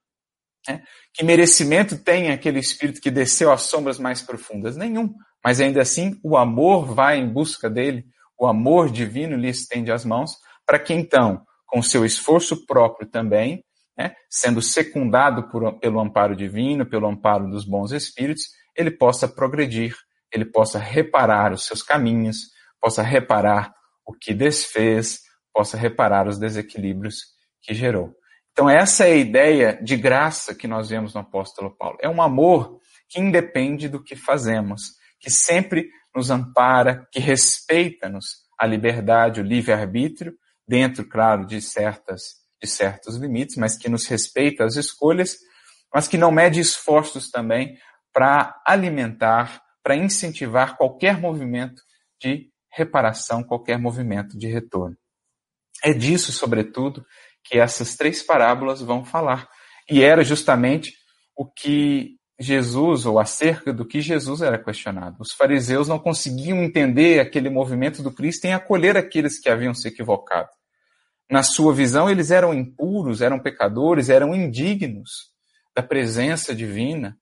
É. 0.70 0.82
Que 1.14 1.24
merecimento 1.24 1.98
tem 1.98 2.30
aquele 2.30 2.60
espírito 2.60 3.00
que 3.00 3.10
desceu 3.10 3.52
às 3.52 3.62
sombras 3.64 3.98
mais 3.98 4.22
profundas? 4.22 4.76
Nenhum. 4.76 5.14
Mas 5.44 5.62
ainda 5.62 5.82
assim, 5.82 6.20
o 6.22 6.36
amor 6.36 6.86
vai 6.94 7.18
em 7.18 7.28
busca 7.28 7.70
dele, 7.70 8.06
o 8.38 8.46
amor 8.46 8.90
divino 8.90 9.38
lhe 9.38 9.50
estende 9.50 9.92
as 9.92 10.04
mãos, 10.04 10.32
para 10.66 10.78
que 10.78 10.94
então, 10.94 11.42
com 11.66 11.82
seu 11.82 12.06
esforço 12.06 12.66
próprio 12.66 13.08
também, 13.08 13.64
né, 13.98 14.14
sendo 14.30 14.62
secundado 14.62 15.50
por, 15.50 15.80
pelo 15.80 16.00
amparo 16.00 16.36
divino, 16.36 16.86
pelo 16.86 17.08
amparo 17.08 17.50
dos 17.50 17.66
bons 17.66 17.92
espíritos, 17.92 18.44
ele 18.76 18.92
possa 18.92 19.28
progredir, 19.28 19.96
ele 20.32 20.46
possa 20.46 20.78
reparar 20.78 21.52
os 21.52 21.66
seus 21.66 21.82
caminhos, 21.82 22.38
possa 22.80 23.02
reparar 23.02 23.74
o 24.06 24.14
que 24.14 24.34
desfez, 24.34 25.22
possa 25.54 25.76
reparar 25.76 26.28
os 26.28 26.38
desequilíbrios 26.38 27.16
que 27.62 27.74
gerou. 27.74 28.14
Então, 28.52 28.70
essa 28.70 29.08
é 29.08 29.14
a 29.14 29.18
ideia 29.18 29.80
de 29.84 29.96
graça 29.96 30.56
que 30.56 30.68
nós 30.68 30.90
vemos 30.90 31.14
no 31.14 31.22
apóstolo 31.22 31.76
Paulo. 31.76 31.98
É 32.02 32.10
um 32.10 32.22
amor 32.22 32.80
que 33.10 33.20
independe 33.20 33.88
do 33.88 34.04
que 34.04 34.16
fazemos, 34.16 34.94
que 35.20 35.30
sempre 35.30 35.90
nos 36.16 36.30
ampara, 36.30 37.08
que 37.12 37.20
respeita-nos 37.20 38.48
a 38.60 38.66
liberdade, 38.66 39.42
o 39.42 39.44
livre-arbítrio, 39.44 40.34
dentro, 40.68 41.08
claro, 41.08 41.46
de 41.46 41.62
certas 41.62 42.47
de 42.62 42.68
certos 42.68 43.16
limites, 43.16 43.56
mas 43.56 43.78
que 43.78 43.90
nos 43.90 44.06
respeita 44.08 44.64
as 44.64 44.76
escolhas, 44.76 45.38
mas 45.94 46.08
que 46.08 46.18
não 46.18 46.32
mede 46.32 46.60
esforços 46.60 47.30
também 47.30 47.78
para 48.14 48.60
alimentar, 48.66 49.62
para 49.84 49.96
incentivar 49.96 50.76
qualquer 50.76 51.20
movimento 51.20 51.82
de 52.22 52.50
reparação, 52.72 53.44
qualquer 53.44 53.78
movimento 53.78 54.38
de 54.38 54.48
retorno. 54.48 54.98
É 55.84 55.94
disso, 55.94 56.32
sobretudo, 56.32 57.06
que 57.44 57.58
essas 57.58 57.96
três 57.96 58.24
parábolas 58.24 58.82
vão 58.82 59.06
falar. 59.06 59.48
E 59.90 60.04
era 60.04 60.24
justamente 60.24 60.94
o 61.36 61.46
que 61.46 62.18
Jesus, 62.40 63.06
ou 63.06 63.20
acerca 63.20 63.72
do 63.72 63.86
que 63.86 64.02
Jesus 64.02 64.42
era 64.42 64.62
questionado. 64.62 65.18
Os 65.20 65.32
fariseus 65.32 65.88
não 65.88 65.98
conseguiam 65.98 66.62
entender 66.64 67.20
aquele 67.20 67.50
movimento 67.50 68.04
do 68.04 68.12
Cristo 68.12 68.46
em 68.46 68.54
acolher 68.54 68.98
aqueles 68.98 69.40
que 69.40 69.50
haviam 69.50 69.74
se 69.74 69.88
equivocado 69.88 70.50
na 71.30 71.44
sua 71.44 71.74
visão, 71.74 72.10
eles 72.10 72.32
eram 72.32 72.54
impuros, 72.54 73.22
eram 73.22 73.40
pecadores, 73.40 74.10
eram 74.10 74.34
indignos 74.34 75.32
da 75.76 75.84
presença 75.84 76.56
divina. 76.56 77.18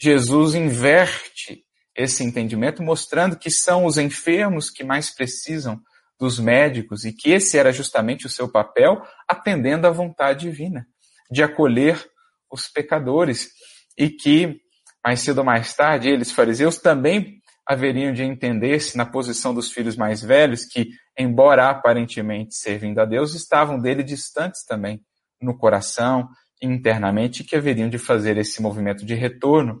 Jesus 0.00 0.54
inverte 0.54 1.64
esse 1.96 2.22
entendimento, 2.22 2.82
mostrando 2.82 3.36
que 3.36 3.50
são 3.50 3.84
os 3.84 3.98
enfermos 3.98 4.70
que 4.70 4.84
mais 4.84 5.12
precisam 5.12 5.80
dos 6.18 6.38
médicos 6.38 7.04
e 7.04 7.12
que 7.12 7.30
esse 7.30 7.58
era 7.58 7.72
justamente 7.72 8.26
o 8.26 8.30
seu 8.30 8.48
papel, 8.48 9.02
atendendo 9.26 9.86
à 9.86 9.90
vontade 9.90 10.48
divina, 10.48 10.86
de 11.30 11.42
acolher 11.42 12.08
os 12.50 12.68
pecadores 12.68 13.48
e 13.96 14.08
que 14.08 14.60
mais 15.04 15.20
cedo 15.20 15.38
ou 15.38 15.44
mais 15.44 15.74
tarde 15.74 16.08
eles 16.08 16.30
fariseus 16.30 16.78
também 16.78 17.40
haveriam 17.68 18.14
de 18.14 18.22
entender-se 18.22 18.96
na 18.96 19.04
posição 19.04 19.52
dos 19.52 19.70
filhos 19.70 19.94
mais 19.94 20.22
velhos 20.22 20.64
que 20.64 20.88
embora 21.18 21.68
aparentemente 21.68 22.54
servindo 22.54 23.00
a 23.00 23.04
Deus, 23.04 23.34
estavam 23.34 23.78
dele 23.78 24.02
distantes 24.02 24.64
também 24.64 25.02
no 25.42 25.56
coração, 25.56 26.28
internamente, 26.62 27.44
que 27.44 27.56
haveriam 27.56 27.88
de 27.88 27.98
fazer 27.98 28.38
esse 28.38 28.62
movimento 28.62 29.04
de 29.04 29.14
retorno, 29.14 29.80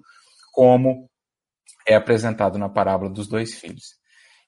como 0.52 1.08
é 1.86 1.94
apresentado 1.94 2.58
na 2.58 2.68
parábola 2.68 3.08
dos 3.08 3.28
dois 3.28 3.54
filhos. 3.54 3.96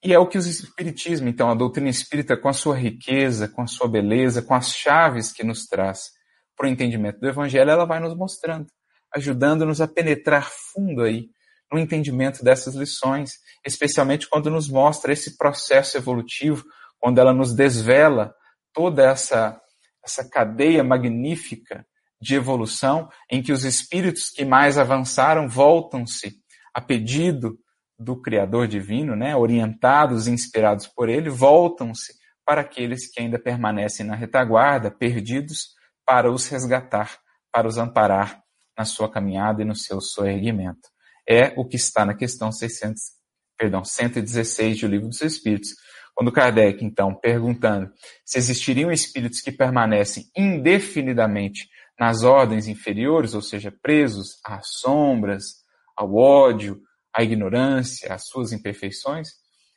E 0.02 0.12
é 0.12 0.18
o 0.18 0.26
que 0.26 0.38
o 0.38 0.40
Espiritismo, 0.40 1.28
então, 1.28 1.50
a 1.50 1.54
doutrina 1.54 1.88
espírita, 1.88 2.36
com 2.36 2.48
a 2.48 2.52
sua 2.52 2.76
riqueza, 2.76 3.48
com 3.48 3.62
a 3.62 3.66
sua 3.66 3.88
beleza, 3.88 4.42
com 4.42 4.54
as 4.54 4.70
chaves 4.70 5.32
que 5.32 5.44
nos 5.44 5.66
traz 5.66 6.10
para 6.56 6.66
o 6.66 6.70
entendimento 6.70 7.20
do 7.20 7.28
Evangelho, 7.28 7.70
ela 7.70 7.84
vai 7.84 8.00
nos 8.00 8.16
mostrando, 8.16 8.66
ajudando-nos 9.14 9.80
a 9.80 9.88
penetrar 9.88 10.50
fundo 10.50 11.02
aí 11.02 11.28
no 11.72 11.78
entendimento 11.78 12.42
dessas 12.42 12.74
lições, 12.74 13.34
especialmente 13.64 14.28
quando 14.28 14.50
nos 14.50 14.68
mostra 14.68 15.12
esse 15.12 15.36
processo 15.36 15.96
evolutivo 15.96 16.64
quando 17.00 17.18
ela 17.18 17.32
nos 17.32 17.54
desvela 17.54 18.34
toda 18.72 19.02
essa, 19.02 19.60
essa 20.04 20.28
cadeia 20.28 20.84
magnífica 20.84 21.84
de 22.20 22.34
evolução, 22.34 23.08
em 23.30 23.42
que 23.42 23.52
os 23.52 23.64
espíritos 23.64 24.28
que 24.28 24.44
mais 24.44 24.76
avançaram 24.76 25.48
voltam-se 25.48 26.36
a 26.74 26.80
pedido 26.80 27.58
do 27.98 28.20
Criador 28.20 28.68
Divino, 28.68 29.16
né, 29.16 29.34
orientados 29.34 30.26
e 30.26 30.30
inspirados 30.30 30.86
por 30.86 31.08
ele, 31.08 31.30
voltam-se 31.30 32.14
para 32.44 32.60
aqueles 32.60 33.10
que 33.10 33.20
ainda 33.20 33.38
permanecem 33.38 34.04
na 34.04 34.14
retaguarda, 34.14 34.90
perdidos, 34.90 35.74
para 36.04 36.30
os 36.30 36.48
resgatar, 36.48 37.18
para 37.52 37.66
os 37.66 37.78
amparar 37.78 38.42
na 38.76 38.84
sua 38.84 39.10
caminhada 39.10 39.62
e 39.62 39.64
no 39.64 39.74
seu 39.74 40.00
soerguimento. 40.00 40.89
É 41.32 41.54
o 41.56 41.64
que 41.64 41.76
está 41.76 42.04
na 42.04 42.12
questão 42.12 42.50
600, 42.50 43.00
perdão, 43.56 43.84
116 43.84 44.80
do 44.80 44.88
Livro 44.88 45.06
dos 45.06 45.20
Espíritos, 45.20 45.70
quando 46.12 46.32
Kardec, 46.32 46.84
então, 46.84 47.14
perguntando 47.14 47.88
se 48.24 48.36
existiriam 48.36 48.90
espíritos 48.90 49.40
que 49.40 49.52
permanecem 49.52 50.24
indefinidamente 50.36 51.68
nas 51.96 52.24
ordens 52.24 52.66
inferiores, 52.66 53.32
ou 53.32 53.40
seja, 53.40 53.72
presos 53.80 54.40
às 54.44 54.66
sombras, 54.80 55.44
ao 55.96 56.16
ódio, 56.16 56.80
à 57.14 57.22
ignorância, 57.22 58.12
às 58.12 58.26
suas 58.26 58.50
imperfeições, 58.50 59.28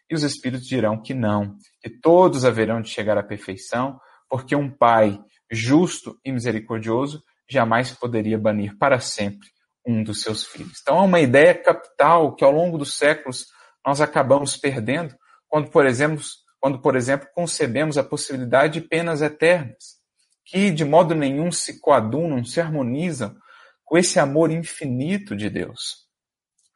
e 0.10 0.16
os 0.16 0.24
espíritos 0.24 0.68
dirão 0.68 1.00
que 1.00 1.14
não, 1.14 1.56
que 1.84 1.90
todos 2.02 2.46
haverão 2.46 2.82
de 2.82 2.90
chegar 2.90 3.16
à 3.16 3.22
perfeição, 3.22 4.00
porque 4.28 4.56
um 4.56 4.76
Pai 4.76 5.20
justo 5.52 6.20
e 6.26 6.32
misericordioso 6.32 7.22
jamais 7.48 7.92
poderia 7.92 8.40
banir 8.40 8.76
para 8.80 9.00
sempre 9.00 9.53
um 9.86 10.04
dos 10.04 10.22
seus 10.22 10.46
filhos. 10.46 10.80
Então, 10.82 10.98
é 10.98 11.02
uma 11.02 11.20
ideia 11.20 11.54
capital 11.54 12.36
que 12.36 12.44
ao 12.44 12.52
longo 12.52 12.78
dos 12.78 12.96
séculos 12.98 13.48
nós 13.86 14.02
acabamos 14.02 14.56
perdendo, 14.56 15.16
quando, 15.48 15.70
por 15.70 15.86
exemplo, 15.86 16.24
quando, 16.60 16.80
por 16.80 16.96
exemplo, 16.96 17.28
concebemos 17.36 17.98
a 17.98 18.04
possibilidade 18.04 18.80
de 18.80 18.88
penas 18.88 19.22
eternas, 19.22 20.02
que 20.46 20.72
de 20.72 20.86
modo 20.86 21.14
nenhum 21.14 21.52
se 21.52 21.80
coadunam, 21.80 22.44
se 22.46 22.62
harmonizam 22.62 23.36
com 23.84 23.98
esse 23.98 24.20
amor 24.20 24.50
infinito 24.50 25.36
de 25.36 25.50
Deus. 25.50 26.08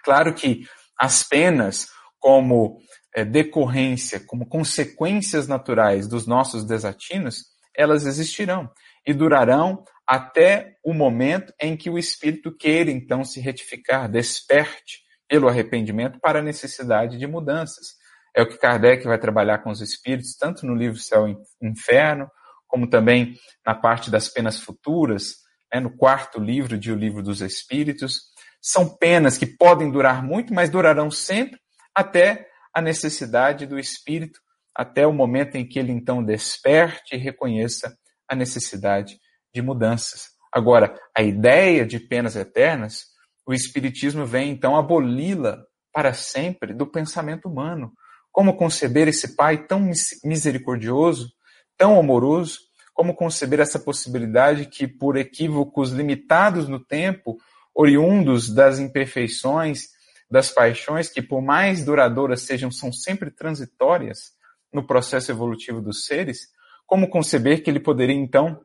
Claro 0.04 0.34
que 0.34 0.68
as 0.98 1.24
penas, 1.24 1.88
como 2.20 2.80
é, 3.16 3.24
decorrência, 3.24 4.20
como 4.20 4.48
consequências 4.48 5.48
naturais 5.48 6.08
dos 6.08 6.28
nossos 6.28 6.66
desatinos, 6.66 7.46
elas 7.76 8.06
existirão 8.06 8.70
e 9.06 9.14
durarão 9.14 9.84
até 10.08 10.78
o 10.84 10.94
momento 10.94 11.54
em 11.60 11.76
que 11.76 11.90
o 11.90 11.98
espírito 11.98 12.56
queira 12.56 12.90
então 12.90 13.26
se 13.26 13.42
retificar, 13.42 14.10
desperte 14.10 15.02
pelo 15.28 15.50
arrependimento 15.50 16.18
para 16.20 16.40
a 16.40 16.44
necessidade 16.44 17.18
de 17.18 17.28
mudanças. 17.28 17.98
É 18.34 18.42
o 18.42 18.48
que 18.48 18.58
Kardec 18.58 19.06
vai 19.06 19.20
trabalhar 19.20 19.58
com 19.60 19.70
os 19.70 19.82
espíritos, 19.82 20.38
tanto 20.38 20.66
no 20.66 20.74
livro 20.74 20.98
Céu 20.98 21.28
e 21.28 21.36
Inferno, 21.62 22.30
como 22.68 22.90
também 22.90 23.36
na 23.66 23.76
parte 23.76 24.10
das 24.10 24.30
penas 24.30 24.60
futuras, 24.60 25.36
né, 25.74 25.82
no 25.82 25.96
quarto 25.96 26.40
livro 26.40 26.78
de 26.78 26.92
O 26.92 26.96
Livro 26.96 27.22
dos 27.22 27.42
Espíritos. 27.42 28.22
São 28.62 28.98
penas 28.98 29.38
que 29.38 29.46
podem 29.46 29.92
durar 29.92 30.24
muito, 30.24 30.54
mas 30.54 30.70
durarão 30.70 31.12
sempre 31.12 31.60
até 31.94 32.48
a 32.74 32.82
necessidade 32.82 33.66
do 33.66 33.78
espírito, 33.78 34.40
até 34.74 35.06
o 35.06 35.12
momento 35.12 35.56
em 35.56 35.68
que 35.68 35.80
ele 35.80 35.92
então 35.92 36.24
desperte 36.24 37.16
e 37.16 37.18
reconheça 37.18 37.98
a 38.30 38.36
necessidade 38.36 39.18
de 39.54 39.62
mudanças. 39.62 40.30
Agora, 40.52 41.00
a 41.16 41.22
ideia 41.22 41.86
de 41.86 42.00
penas 42.00 42.36
eternas, 42.36 43.06
o 43.46 43.54
Espiritismo 43.54 44.26
vem 44.26 44.52
então 44.52 44.76
aboli-la 44.76 45.64
para 45.92 46.14
sempre 46.14 46.74
do 46.74 46.86
pensamento 46.86 47.48
humano. 47.48 47.92
Como 48.32 48.56
conceber 48.56 49.08
esse 49.08 49.36
Pai 49.36 49.66
tão 49.66 49.90
misericordioso, 50.24 51.32
tão 51.78 52.00
amoroso? 52.00 52.60
Como 52.94 53.16
conceber 53.16 53.60
essa 53.60 53.80
possibilidade 53.80 54.66
que, 54.66 54.88
por 54.88 55.18
equívocos 55.18 55.92
limitados 55.92 56.68
no 56.68 56.80
tempo, 56.80 57.38
oriundos 57.74 58.50
das 58.50 58.80
imperfeições, 58.80 59.90
das 60.30 60.50
paixões, 60.50 61.10
que 61.10 61.22
por 61.22 61.42
mais 61.42 61.86
duradouras 61.86 62.42
sejam, 62.42 62.72
são 62.72 62.92
sempre 62.92 63.32
transitórias 63.32 64.32
no 64.74 64.86
processo 64.86 65.32
evolutivo 65.32 65.82
dos 65.82 66.06
seres, 66.06 66.50
como 66.86 67.10
conceber 67.10 67.64
que 67.64 67.70
ele 67.70 67.80
poderia 67.80 68.16
então 68.16 68.60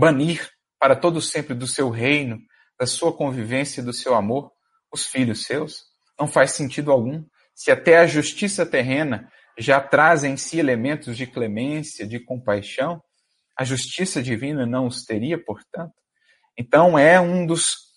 banir 0.00 0.48
para 0.78 0.96
todo 0.96 1.20
sempre 1.20 1.54
do 1.54 1.66
seu 1.66 1.90
reino, 1.90 2.38
da 2.78 2.86
sua 2.86 3.14
convivência 3.14 3.82
e 3.82 3.84
do 3.84 3.92
seu 3.92 4.14
amor 4.14 4.50
os 4.90 5.06
filhos 5.06 5.44
seus? 5.44 5.82
Não 6.18 6.26
faz 6.26 6.52
sentido 6.52 6.90
algum. 6.90 7.22
Se 7.54 7.70
até 7.70 7.98
a 7.98 8.06
justiça 8.06 8.64
terrena 8.64 9.30
já 9.58 9.78
traz 9.78 10.24
em 10.24 10.38
si 10.38 10.58
elementos 10.58 11.18
de 11.18 11.26
clemência, 11.26 12.06
de 12.06 12.18
compaixão, 12.18 13.02
a 13.54 13.62
justiça 13.62 14.22
divina 14.22 14.64
não 14.64 14.86
os 14.86 15.04
teria, 15.04 15.36
portanto? 15.38 15.92
Então 16.58 16.98
é 16.98 17.20
um 17.20 17.46
dos 17.46 17.90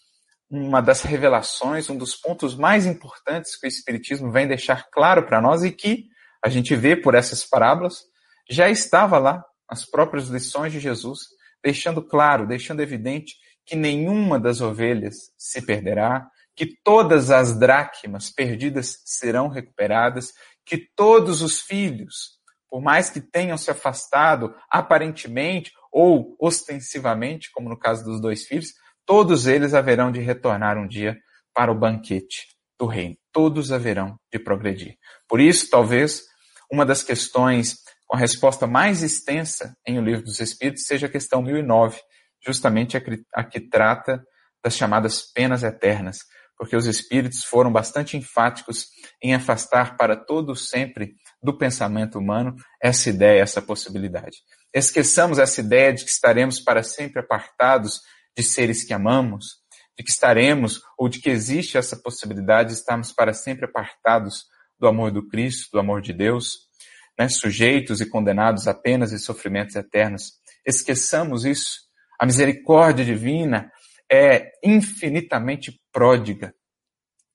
uma 0.51 0.81
das 0.81 1.01
revelações, 1.01 1.89
um 1.89 1.97
dos 1.97 2.15
pontos 2.15 2.53
mais 2.55 2.85
importantes 2.85 3.59
que 3.59 3.65
o 3.65 3.67
espiritismo 3.67 4.31
vem 4.31 4.47
deixar 4.47 4.87
claro 4.91 5.25
para 5.25 5.41
nós 5.41 5.63
e 5.63 5.71
que 5.71 6.03
a 6.43 6.49
gente 6.49 6.75
vê 6.75 6.95
por 6.95 7.15
essas 7.15 7.43
parábolas 7.43 8.03
já 8.47 8.69
estava 8.69 9.17
lá 9.17 9.43
nas 9.67 9.83
próprias 9.83 10.27
lições 10.27 10.71
de 10.71 10.79
Jesus 10.79 11.21
deixando 11.63 12.01
claro, 12.01 12.45
deixando 12.45 12.81
evidente 12.81 13.35
que 13.65 13.75
nenhuma 13.75 14.39
das 14.39 14.61
ovelhas 14.61 15.31
se 15.37 15.61
perderá, 15.61 16.27
que 16.55 16.67
todas 16.83 17.31
as 17.31 17.57
dracmas 17.57 18.29
perdidas 18.29 19.01
serão 19.05 19.47
recuperadas, 19.47 20.33
que 20.65 20.77
todos 20.95 21.41
os 21.41 21.61
filhos, 21.61 22.39
por 22.69 22.81
mais 22.81 23.09
que 23.09 23.21
tenham 23.21 23.57
se 23.57 23.71
afastado 23.71 24.53
aparentemente 24.69 25.71
ou 25.91 26.35
ostensivamente, 26.39 27.51
como 27.51 27.69
no 27.69 27.77
caso 27.77 28.03
dos 28.03 28.21
dois 28.21 28.45
filhos, 28.45 28.73
todos 29.05 29.47
eles 29.47 29.73
haverão 29.73 30.11
de 30.11 30.19
retornar 30.19 30.77
um 30.77 30.87
dia 30.87 31.17
para 31.53 31.71
o 31.71 31.75
banquete 31.75 32.47
do 32.79 32.85
reino. 32.85 33.15
Todos 33.31 33.71
haverão 33.71 34.17
de 34.31 34.39
progredir. 34.39 34.97
Por 35.27 35.39
isso, 35.39 35.69
talvez, 35.69 36.23
uma 36.71 36.85
das 36.85 37.03
questões 37.03 37.82
com 38.13 38.17
a 38.17 38.19
resposta 38.19 38.67
mais 38.67 39.01
extensa 39.01 39.75
em 39.87 39.97
O 39.97 40.03
Livro 40.03 40.23
dos 40.23 40.39
Espíritos 40.39 40.85
seja 40.85 41.07
a 41.07 41.09
questão 41.09 41.41
1009, 41.41 41.99
justamente 42.45 42.95
a 42.95 43.01
que, 43.01 43.25
a 43.33 43.43
que 43.43 43.59
trata 43.59 44.23
das 44.63 44.77
chamadas 44.77 45.23
penas 45.33 45.63
eternas, 45.63 46.19
porque 46.55 46.75
os 46.75 46.85
espíritos 46.85 47.43
foram 47.43 47.71
bastante 47.71 48.15
enfáticos 48.15 48.85
em 49.19 49.33
afastar 49.33 49.97
para 49.97 50.15
todo 50.15 50.55
sempre 50.55 51.15
do 51.41 51.57
pensamento 51.57 52.19
humano 52.19 52.55
essa 52.79 53.09
ideia, 53.09 53.41
essa 53.41 53.63
possibilidade. 53.63 54.37
Esqueçamos 54.71 55.39
essa 55.39 55.59
ideia 55.59 55.91
de 55.91 56.03
que 56.03 56.11
estaremos 56.11 56.59
para 56.59 56.83
sempre 56.83 57.19
apartados 57.19 57.99
de 58.37 58.43
seres 58.43 58.83
que 58.83 58.93
amamos, 58.93 59.63
de 59.97 60.03
que 60.03 60.11
estaremos 60.11 60.83
ou 60.99 61.09
de 61.09 61.19
que 61.19 61.31
existe 61.31 61.79
essa 61.79 61.97
possibilidade 61.97 62.69
de 62.69 62.75
estarmos 62.75 63.11
para 63.11 63.33
sempre 63.33 63.65
apartados 63.65 64.43
do 64.79 64.87
amor 64.87 65.09
do 65.09 65.27
Cristo, 65.27 65.71
do 65.71 65.79
amor 65.79 65.99
de 65.99 66.13
Deus 66.13 66.71
né, 67.17 67.29
sujeitos 67.29 68.01
e 68.01 68.05
condenados 68.05 68.67
a 68.67 68.73
penas 68.73 69.11
e 69.11 69.19
sofrimentos 69.19 69.75
eternos. 69.75 70.33
Esqueçamos 70.65 71.45
isso. 71.45 71.81
A 72.19 72.25
misericórdia 72.25 73.05
divina 73.05 73.71
é 74.11 74.51
infinitamente 74.63 75.79
pródiga 75.91 76.53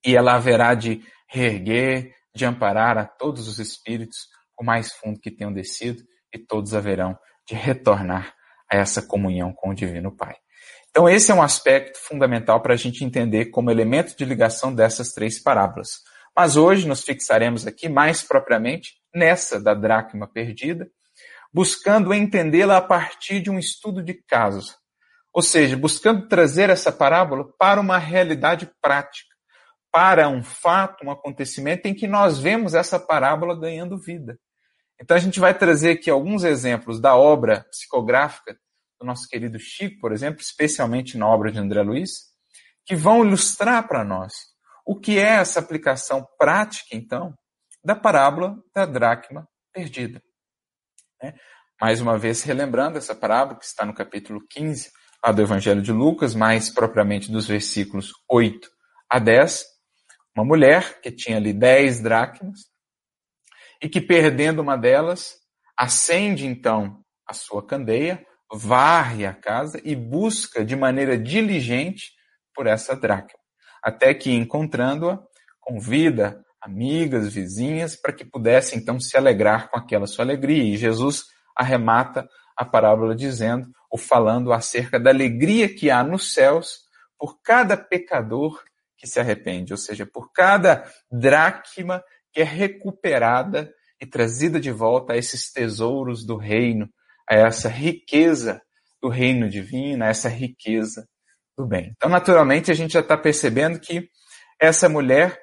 e 0.05 0.15
ela 0.15 0.35
haverá 0.35 0.73
de 0.73 1.03
reerguer, 1.27 2.13
de 2.33 2.45
amparar 2.45 2.97
a 2.97 3.05
todos 3.05 3.47
os 3.47 3.59
espíritos, 3.59 4.27
o 4.57 4.63
mais 4.63 4.91
fundo 4.93 5.19
que 5.19 5.31
tenham 5.31 5.53
descido, 5.53 6.03
e 6.33 6.37
todos 6.37 6.73
haverão 6.73 7.17
de 7.47 7.55
retornar 7.55 8.33
a 8.71 8.77
essa 8.77 9.01
comunhão 9.01 9.51
com 9.53 9.69
o 9.69 9.75
Divino 9.75 10.15
Pai. 10.15 10.35
Então, 10.89 11.07
esse 11.07 11.31
é 11.31 11.35
um 11.35 11.41
aspecto 11.41 11.99
fundamental 11.99 12.61
para 12.61 12.73
a 12.73 12.77
gente 12.77 13.03
entender 13.03 13.45
como 13.45 13.69
elemento 13.69 14.15
de 14.15 14.25
ligação 14.25 14.73
dessas 14.73 15.11
três 15.11 15.41
parábolas. 15.41 16.01
Mas 16.35 16.55
hoje 16.55 16.87
nos 16.87 17.03
fixaremos 17.03 17.67
aqui 17.67 17.89
mais 17.89 18.21
propriamente 18.21 18.93
nessa 19.13 19.59
da 19.59 19.73
dracma 19.73 20.27
perdida, 20.27 20.89
buscando 21.53 22.13
entendê-la 22.13 22.77
a 22.77 22.81
partir 22.81 23.41
de 23.41 23.49
um 23.49 23.59
estudo 23.59 24.03
de 24.03 24.13
casos. 24.13 24.77
Ou 25.33 25.41
seja, 25.41 25.77
buscando 25.77 26.27
trazer 26.27 26.69
essa 26.69 26.91
parábola 26.91 27.45
para 27.57 27.79
uma 27.79 27.97
realidade 27.97 28.71
prática, 28.81 29.29
para 29.91 30.27
um 30.27 30.43
fato, 30.43 31.05
um 31.05 31.11
acontecimento 31.11 31.87
em 31.87 31.93
que 31.93 32.07
nós 32.07 32.39
vemos 32.39 32.73
essa 32.73 32.99
parábola 32.99 33.59
ganhando 33.59 33.97
vida. 33.97 34.39
Então 35.01 35.15
a 35.15 35.19
gente 35.19 35.39
vai 35.39 35.57
trazer 35.57 35.91
aqui 35.91 36.09
alguns 36.09 36.43
exemplos 36.43 36.99
da 36.99 37.15
obra 37.15 37.65
psicográfica 37.71 38.57
do 38.99 39.05
nosso 39.05 39.27
querido 39.27 39.57
Chico, 39.57 39.99
por 39.99 40.11
exemplo, 40.11 40.41
especialmente 40.41 41.17
na 41.17 41.27
obra 41.27 41.51
de 41.51 41.57
André 41.57 41.81
Luiz, 41.81 42.29
que 42.85 42.95
vão 42.95 43.25
ilustrar 43.25 43.87
para 43.87 44.03
nós 44.03 44.33
o 44.89 44.99
que 44.99 45.19
é 45.19 45.35
essa 45.35 45.59
aplicação 45.59 46.27
prática, 46.35 46.95
então, 46.95 47.31
da 47.85 47.95
parábola 47.95 48.57
da 48.73 48.87
dracma 48.87 49.47
perdida. 49.71 50.19
Né? 51.21 51.35
Mais 51.79 52.01
uma 52.01 52.17
vez, 52.17 52.41
relembrando 52.41 52.97
essa 52.97 53.13
parábola 53.13 53.59
que 53.59 53.65
está 53.65 53.85
no 53.85 53.93
capítulo 53.93 54.41
15 54.49 54.89
lá 55.23 55.31
do 55.31 55.43
Evangelho 55.43 55.83
de 55.83 55.91
Lucas, 55.91 56.33
mais 56.33 56.71
propriamente 56.71 57.31
dos 57.31 57.45
versículos 57.45 58.11
8 58.27 58.67
a 59.07 59.19
10, 59.19 59.63
uma 60.35 60.43
mulher 60.43 60.99
que 61.01 61.11
tinha 61.11 61.37
ali 61.37 61.53
10 61.53 62.01
dracmas 62.01 62.61
e 63.79 63.87
que, 63.87 64.01
perdendo 64.01 64.59
uma 64.59 64.75
delas, 64.75 65.35
acende 65.77 66.47
então 66.47 67.03
a 67.27 67.33
sua 67.35 67.63
candeia, 67.63 68.25
varre 68.51 69.27
a 69.27 69.35
casa 69.35 69.79
e 69.83 69.95
busca 69.95 70.65
de 70.65 70.75
maneira 70.75 71.15
diligente 71.15 72.11
por 72.55 72.65
essa 72.65 72.95
dracma, 72.95 73.38
até 73.83 74.13
que, 74.13 74.31
encontrando-a, 74.31 75.19
convida 75.59 76.43
amigas, 76.61 77.33
vizinhas, 77.33 77.95
para 77.95 78.13
que 78.13 78.25
pudessem 78.25 78.79
então 78.79 78.99
se 78.99 79.15
alegrar 79.17 79.69
com 79.69 79.77
aquela 79.77 80.07
sua 80.07 80.25
alegria. 80.25 80.63
E 80.63 80.77
Jesus 80.77 81.25
arremata 81.55 82.27
a 82.55 82.65
parábola 82.65 83.15
dizendo, 83.15 83.69
ou 83.89 83.97
falando 83.97 84.51
acerca 84.51 84.99
da 84.99 85.09
alegria 85.09 85.73
que 85.73 85.89
há 85.89 86.03
nos 86.03 86.33
céus 86.33 86.81
por 87.17 87.41
cada 87.41 87.77
pecador 87.77 88.61
que 88.97 89.07
se 89.07 89.19
arrepende, 89.19 89.71
ou 89.71 89.77
seja, 89.77 90.05
por 90.05 90.31
cada 90.33 90.83
dracma 91.09 92.03
que 92.33 92.41
é 92.41 92.43
recuperada 92.43 93.73
e 93.99 94.05
trazida 94.05 94.59
de 94.59 94.71
volta 94.71 95.13
a 95.13 95.17
esses 95.17 95.51
tesouros 95.51 96.25
do 96.25 96.35
reino, 96.35 96.89
a 97.29 97.35
essa 97.35 97.69
riqueza 97.69 98.61
do 99.01 99.07
reino 99.07 99.49
divino, 99.49 100.03
a 100.03 100.07
essa 100.07 100.27
riqueza 100.27 101.07
do 101.59 101.67
bem. 101.67 101.91
Então, 101.97 102.09
naturalmente, 102.09 102.71
a 102.71 102.73
gente 102.73 102.93
já 102.93 103.01
está 103.01 103.17
percebendo 103.17 103.79
que 103.79 104.09
essa 104.61 104.87
mulher 104.87 105.37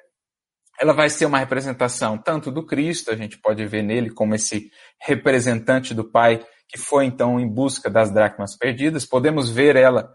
ela 0.79 0.93
vai 0.93 1.09
ser 1.09 1.25
uma 1.25 1.37
representação 1.37 2.17
tanto 2.17 2.51
do 2.51 2.65
Cristo, 2.65 3.11
a 3.11 3.15
gente 3.15 3.37
pode 3.39 3.65
ver 3.65 3.83
nele 3.83 4.09
como 4.09 4.33
esse 4.33 4.71
representante 4.99 5.93
do 5.93 6.03
Pai 6.03 6.43
que 6.67 6.77
foi 6.77 7.05
então 7.05 7.39
em 7.39 7.47
busca 7.47 7.89
das 7.89 8.11
dracmas 8.11 8.57
perdidas. 8.57 9.05
Podemos 9.05 9.49
ver 9.49 9.75
ela 9.75 10.11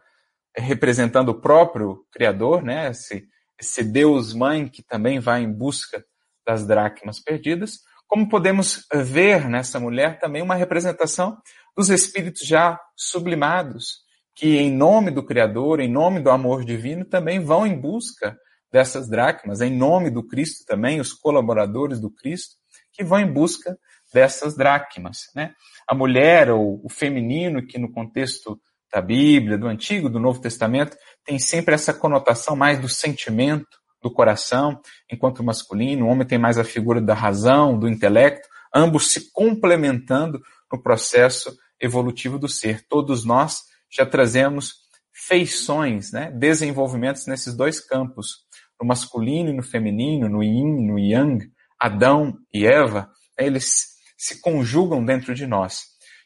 representando 0.57 1.31
o 1.31 1.41
próprio 1.41 2.05
Criador, 2.13 2.63
né? 2.63 2.91
Esse, 2.91 3.25
esse 3.59 3.83
Deus 3.83 4.35
Mãe 4.35 4.69
que 4.69 4.83
também 4.83 5.19
vai 5.19 5.43
em 5.43 5.53
busca 5.53 6.05
das 6.47 6.67
dracmas 6.67 7.21
perdidas. 7.21 7.79
Como 8.07 8.29
podemos 8.29 8.87
ver 8.93 9.49
nessa 9.49 9.81
mulher 9.81 10.19
também 10.19 10.43
uma 10.43 10.55
representação 10.55 11.39
dos 11.77 11.89
espíritos 11.89 12.47
já 12.47 12.79
sublimados, 12.95 14.03
que 14.35 14.57
em 14.57 14.71
nome 14.71 15.11
do 15.11 15.23
Criador, 15.23 15.81
em 15.81 15.91
nome 15.91 16.21
do 16.21 16.31
amor 16.31 16.65
divino, 16.65 17.05
também 17.05 17.41
vão 17.41 17.67
em 17.67 17.79
busca 17.79 18.37
dessas 18.71 19.09
dracmas, 19.09 19.61
em 19.61 19.71
nome 19.71 20.11
do 20.11 20.27
Cristo 20.27 20.65
também, 20.67 21.01
os 21.01 21.13
colaboradores 21.13 22.01
do 22.01 22.11
Cristo, 22.11 22.57
que 22.93 23.05
vão 23.05 23.21
em 23.21 23.31
busca 23.31 23.77
dessas 24.13 24.57
dracmas. 24.57 25.31
Né? 25.35 25.53
A 25.87 25.95
mulher 25.95 26.51
ou 26.51 26.81
o 26.83 26.89
feminino, 26.89 27.67
que 27.67 27.79
no 27.79 27.93
contexto 27.93 28.59
da 28.93 29.01
Bíblia, 29.01 29.59
do 29.59 29.67
Antigo, 29.67 30.09
do 30.09 30.21
Novo 30.21 30.41
Testamento, 30.41 30.97
tem 31.25 31.39
sempre 31.39 31.75
essa 31.75 31.95
conotação 31.95 32.57
mais 32.57 32.79
do 32.79 32.89
sentimento, 32.89 33.67
do 34.03 34.11
coração, 34.11 34.81
enquanto 35.11 35.41
o 35.41 35.45
masculino, 35.45 36.07
o 36.07 36.09
homem 36.09 36.27
tem 36.27 36.39
mais 36.39 36.59
a 36.59 36.65
figura 36.65 37.01
da 37.01 37.15
razão, 37.15 37.79
do 37.79 37.89
intelecto, 37.89 38.49
ambos 38.75 39.13
se 39.13 39.31
complementando 39.33 40.41
no 40.71 40.83
processo 40.83 41.57
evolutivo 41.81 42.39
do 42.39 42.49
ser. 42.49 42.85
Todos 42.89 43.25
nós 43.25 43.63
já 43.93 44.07
trazemos 44.07 44.83
feições, 45.13 46.11
né, 46.11 46.31
desenvolvimentos 46.33 47.27
nesses 47.27 47.55
dois 47.55 47.81
campos, 47.81 48.47
no 48.81 48.87
masculino 48.87 49.51
e 49.51 49.57
no 49.57 49.63
feminino, 49.63 50.29
no 50.29 50.43
yin, 50.43 50.87
no 50.87 50.99
yang, 50.99 51.39
Adão 51.79 52.37
e 52.53 52.67
Eva, 52.67 53.11
eles 53.39 53.93
se 54.17 54.41
conjugam 54.41 55.05
dentro 55.05 55.35
de 55.35 55.47
nós. 55.47 55.83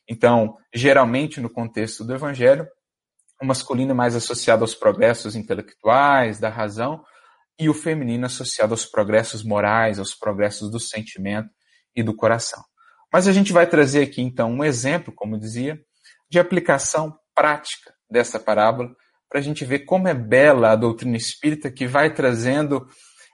Então, 0.09 0.57
geralmente 0.72 1.40
no 1.40 1.50
contexto 1.50 2.05
do 2.05 2.14
evangelho, 2.14 2.66
o 3.40 3.44
masculino 3.44 3.90
é 3.90 3.94
mais 3.94 4.14
associado 4.14 4.62
aos 4.62 4.74
progressos 4.74 5.35
intelectuais, 5.35 6.38
da 6.38 6.48
razão, 6.48 7.02
e 7.59 7.68
o 7.68 7.74
feminino 7.74 8.26
associado 8.26 8.72
aos 8.72 8.87
progressos 8.87 9.42
morais, 9.42 9.98
aos 9.98 10.14
progressos 10.14 10.70
do 10.70 10.79
sentimento 10.79 11.48
e 11.94 12.02
do 12.02 12.14
coração. 12.14 12.62
Mas 13.12 13.26
a 13.26 13.33
gente 13.33 13.52
vai 13.52 13.66
trazer 13.66 14.02
aqui 14.02 14.20
então 14.20 14.50
um 14.52 14.64
exemplo, 14.64 15.12
como 15.14 15.38
dizia, 15.38 15.81
de 16.31 16.38
aplicação 16.38 17.16
prática 17.37 17.94
dessa 18.11 18.40
parábola, 18.40 18.90
para 19.29 19.40
a 19.40 19.42
gente 19.42 19.64
ver 19.64 19.81
como 19.81 20.09
é 20.09 20.14
bela 20.14 20.70
a 20.70 20.77
doutrina 20.77 21.16
espírita 21.16 21.70
que 21.70 21.87
vai 21.87 22.12
trazendo 22.12 22.88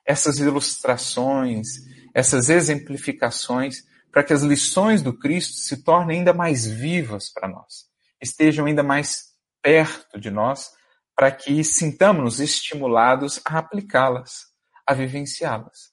essas 0.05 0.39
ilustrações, 0.39 1.69
essas 2.13 2.51
exemplificações, 2.51 3.85
para 4.11 4.25
que 4.25 4.33
as 4.33 4.43
lições 4.43 5.01
do 5.01 5.17
Cristo 5.17 5.55
se 5.55 5.83
tornem 5.85 6.19
ainda 6.19 6.35
mais 6.35 6.67
vivas 6.67 7.33
para 7.33 7.49
nós, 7.49 7.87
estejam 8.21 8.67
ainda 8.67 8.83
mais 8.83 9.33
perto 9.63 10.21
de 10.21 10.31
nós, 10.31 10.71
para 11.15 11.31
que 11.31 11.63
sintamos-nos 11.63 12.41
estimulados 12.41 13.41
a 13.45 13.59
aplicá-las, 13.59 14.47
a 14.87 14.93
vivenciá-las. 14.93 15.93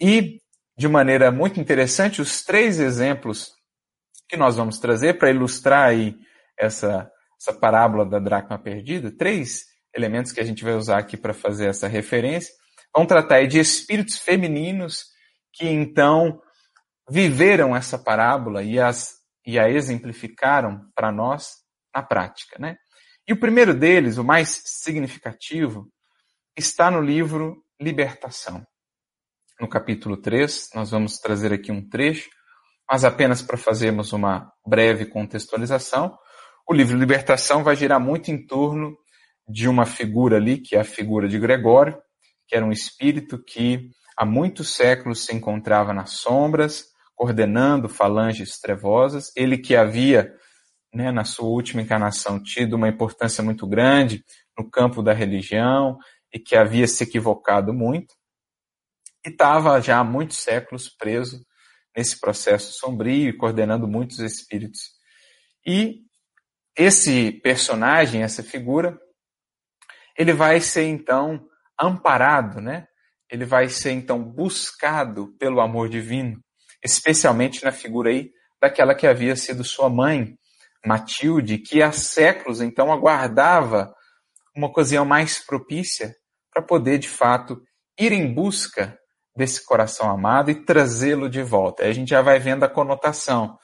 E, 0.00 0.40
de 0.78 0.86
maneira 0.88 1.32
muito 1.32 1.58
interessante, 1.58 2.22
os 2.22 2.44
três 2.44 2.78
exemplos 2.78 3.52
que 4.28 4.36
nós 4.36 4.56
vamos 4.56 4.78
trazer 4.78 5.18
para 5.18 5.30
ilustrar 5.30 5.88
aí 5.88 6.16
essa 6.58 7.10
essa 7.40 7.52
parábola 7.52 8.04
da 8.04 8.18
dracma 8.18 8.58
perdida, 8.58 9.10
três 9.10 9.64
elementos 9.94 10.32
que 10.32 10.40
a 10.40 10.44
gente 10.44 10.64
vai 10.64 10.74
usar 10.74 10.98
aqui 10.98 11.16
para 11.16 11.34
fazer 11.34 11.68
essa 11.68 11.88
referência, 11.88 12.52
vão 12.94 13.06
tratar 13.06 13.46
de 13.46 13.58
espíritos 13.58 14.18
femininos 14.18 15.04
que 15.52 15.66
então 15.66 16.40
viveram 17.08 17.74
essa 17.74 17.98
parábola 17.98 18.62
e, 18.62 18.78
as, 18.78 19.14
e 19.46 19.58
a 19.58 19.68
exemplificaram 19.70 20.80
para 20.94 21.12
nós 21.12 21.54
na 21.94 22.02
prática. 22.02 22.56
Né? 22.58 22.76
E 23.26 23.32
o 23.32 23.40
primeiro 23.40 23.74
deles, 23.74 24.18
o 24.18 24.24
mais 24.24 24.62
significativo, 24.64 25.90
está 26.56 26.90
no 26.90 27.00
livro 27.00 27.62
Libertação. 27.80 28.66
No 29.60 29.68
capítulo 29.68 30.16
3, 30.16 30.70
nós 30.74 30.90
vamos 30.90 31.18
trazer 31.18 31.52
aqui 31.52 31.72
um 31.72 31.86
trecho, 31.88 32.28
mas 32.90 33.04
apenas 33.04 33.42
para 33.42 33.56
fazermos 33.56 34.12
uma 34.12 34.52
breve 34.66 35.06
contextualização. 35.06 36.16
O 36.68 36.74
livro 36.74 36.98
Libertação 36.98 37.62
vai 37.62 37.76
girar 37.76 38.00
muito 38.00 38.32
em 38.32 38.44
torno 38.44 38.98
de 39.48 39.68
uma 39.68 39.86
figura 39.86 40.36
ali, 40.36 40.58
que 40.58 40.74
é 40.74 40.80
a 40.80 40.84
figura 40.84 41.28
de 41.28 41.38
Gregório, 41.38 41.96
que 42.48 42.56
era 42.56 42.66
um 42.66 42.72
espírito 42.72 43.38
que 43.38 43.88
há 44.16 44.26
muitos 44.26 44.74
séculos 44.74 45.24
se 45.24 45.32
encontrava 45.32 45.94
nas 45.94 46.14
sombras, 46.14 46.86
coordenando 47.14 47.88
falanges 47.88 48.58
trevosas. 48.58 49.30
Ele 49.36 49.56
que 49.56 49.76
havia, 49.76 50.34
né, 50.92 51.12
na 51.12 51.22
sua 51.22 51.46
última 51.46 51.82
encarnação, 51.82 52.42
tido 52.42 52.74
uma 52.74 52.88
importância 52.88 53.44
muito 53.44 53.64
grande 53.64 54.24
no 54.58 54.68
campo 54.68 55.04
da 55.04 55.12
religião 55.12 55.96
e 56.34 56.38
que 56.40 56.56
havia 56.56 56.88
se 56.88 57.04
equivocado 57.04 57.72
muito. 57.72 58.12
E 59.24 59.30
estava 59.30 59.80
já 59.80 59.98
há 60.00 60.04
muitos 60.04 60.38
séculos 60.38 60.88
preso 60.88 61.46
nesse 61.96 62.18
processo 62.18 62.72
sombrio 62.72 63.28
e 63.28 63.36
coordenando 63.36 63.86
muitos 63.86 64.18
espíritos. 64.18 64.80
E 65.64 66.05
esse 66.76 67.32
personagem, 67.32 68.22
essa 68.22 68.42
figura, 68.42 68.98
ele 70.16 70.32
vai 70.32 70.60
ser 70.60 70.84
então 70.84 71.46
amparado, 71.78 72.60
né? 72.60 72.86
Ele 73.30 73.44
vai 73.44 73.68
ser 73.68 73.92
então 73.92 74.22
buscado 74.22 75.34
pelo 75.38 75.60
amor 75.60 75.88
divino, 75.88 76.38
especialmente 76.82 77.64
na 77.64 77.72
figura 77.72 78.10
aí 78.10 78.30
daquela 78.60 78.94
que 78.94 79.06
havia 79.06 79.36
sido 79.36 79.64
sua 79.64 79.88
mãe, 79.88 80.36
Matilde, 80.84 81.58
que 81.58 81.82
há 81.82 81.90
séculos 81.92 82.60
então 82.60 82.92
aguardava 82.92 83.92
uma 84.56 84.68
ocasião 84.68 85.04
mais 85.04 85.44
propícia 85.44 86.14
para 86.52 86.62
poder 86.62 86.98
de 86.98 87.08
fato 87.08 87.60
ir 87.98 88.12
em 88.12 88.32
busca 88.32 88.96
desse 89.36 89.64
coração 89.64 90.10
amado 90.10 90.50
e 90.50 90.64
trazê-lo 90.64 91.28
de 91.28 91.42
volta. 91.42 91.82
Aí 91.82 91.90
a 91.90 91.92
gente 91.92 92.10
já 92.10 92.22
vai 92.22 92.38
vendo 92.38 92.64
a 92.64 92.68
conotação 92.68 93.58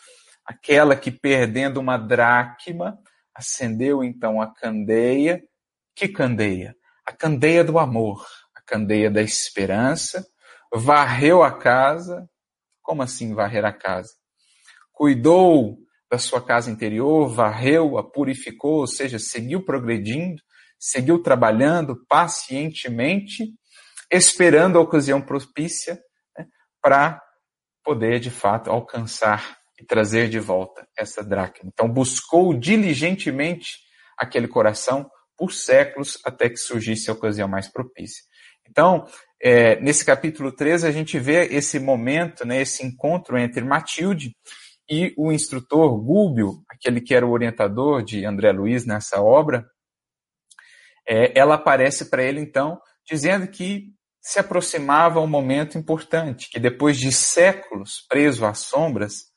aquela 0.45 0.97
que 0.97 1.11
perdendo 1.11 1.81
uma 1.81 1.97
dracma, 1.97 2.99
acendeu 3.35 4.03
então 4.03 4.41
a 4.41 4.53
candeia. 4.53 5.43
Que 5.95 6.09
candeia? 6.09 6.77
A 7.07 7.13
candeia 7.13 7.65
do 7.65 7.79
amor, 7.79 8.27
a 8.55 8.61
candeia 8.63 9.11
da 9.11 9.23
esperança, 9.23 10.27
varreu 10.73 11.43
a 11.43 11.51
casa. 11.51 12.29
Como 12.83 13.03
assim 13.03 13.35
varrer 13.35 13.65
a 13.65 13.73
casa? 13.73 14.13
Cuidou 14.93 15.79
da 16.11 16.19
sua 16.19 16.45
casa 16.45 16.71
interior, 16.71 17.29
varreu, 17.29 17.97
a 17.97 18.05
purificou, 18.05 18.81
ou 18.81 18.87
seja, 18.87 19.19
seguiu 19.19 19.65
progredindo, 19.65 20.43
seguiu 20.79 21.23
trabalhando 21.23 22.05
pacientemente, 22.07 23.55
esperando 24.11 24.77
a 24.77 24.83
ocasião 24.83 25.23
propícia 25.23 25.99
né, 26.37 26.47
para 26.83 27.19
poder, 27.83 28.21
de 28.21 28.31
fato, 28.31 28.71
alcançar 28.71 29.62
e 29.83 29.87
trazer 29.87 30.29
de 30.29 30.39
volta 30.39 30.87
essa 30.97 31.25
dracma. 31.25 31.69
Então, 31.73 31.89
buscou 31.89 32.55
diligentemente 32.55 33.79
aquele 34.17 34.47
coração 34.47 35.11
por 35.37 35.53
séculos 35.53 36.19
até 36.25 36.49
que 36.49 36.57
surgisse 36.57 37.11
a 37.11 37.13
ocasião 37.13 37.49
mais 37.49 37.67
propícia. 37.67 38.23
Então, 38.69 39.05
é, 39.43 39.81
nesse 39.81 40.05
capítulo 40.05 40.53
13, 40.55 40.87
a 40.87 40.93
gente 40.93 41.19
vê 41.19 41.47
esse 41.47 41.81
momento, 41.81 42.47
né, 42.47 42.63
esse 42.63 42.87
encontro 42.87 43.37
entre 43.37 43.65
Matilde 43.65 44.37
e 44.89 45.13
o 45.19 45.33
instrutor 45.33 46.01
Gúbio, 46.01 46.63
aquele 46.69 47.01
que 47.01 47.13
era 47.13 47.27
o 47.27 47.33
orientador 47.33 48.05
de 48.05 48.25
André 48.25 48.53
Luiz 48.53 48.87
nessa 48.87 49.21
obra. 49.21 49.67
É, 51.09 51.37
ela 51.37 51.57
aparece 51.57 52.09
para 52.09 52.23
ele, 52.23 52.41
então, 52.41 52.81
dizendo 53.05 53.49
que 53.49 53.89
se 54.21 54.39
aproximava 54.39 55.19
um 55.19 55.27
momento 55.27 55.77
importante, 55.77 56.49
que 56.49 56.61
depois 56.61 56.97
de 56.97 57.11
séculos 57.11 58.07
preso 58.09 58.47
às 58.47 58.61
sombras, 58.61 59.32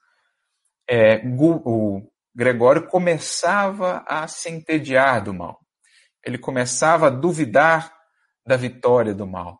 é, 0.89 1.21
o 1.25 2.01
Gregório 2.33 2.87
começava 2.87 4.03
a 4.07 4.27
se 4.27 4.49
entediar 4.49 5.23
do 5.23 5.33
mal. 5.33 5.59
Ele 6.23 6.37
começava 6.37 7.07
a 7.07 7.11
duvidar 7.11 7.95
da 8.45 8.57
vitória 8.57 9.13
do 9.13 9.25
mal. 9.25 9.59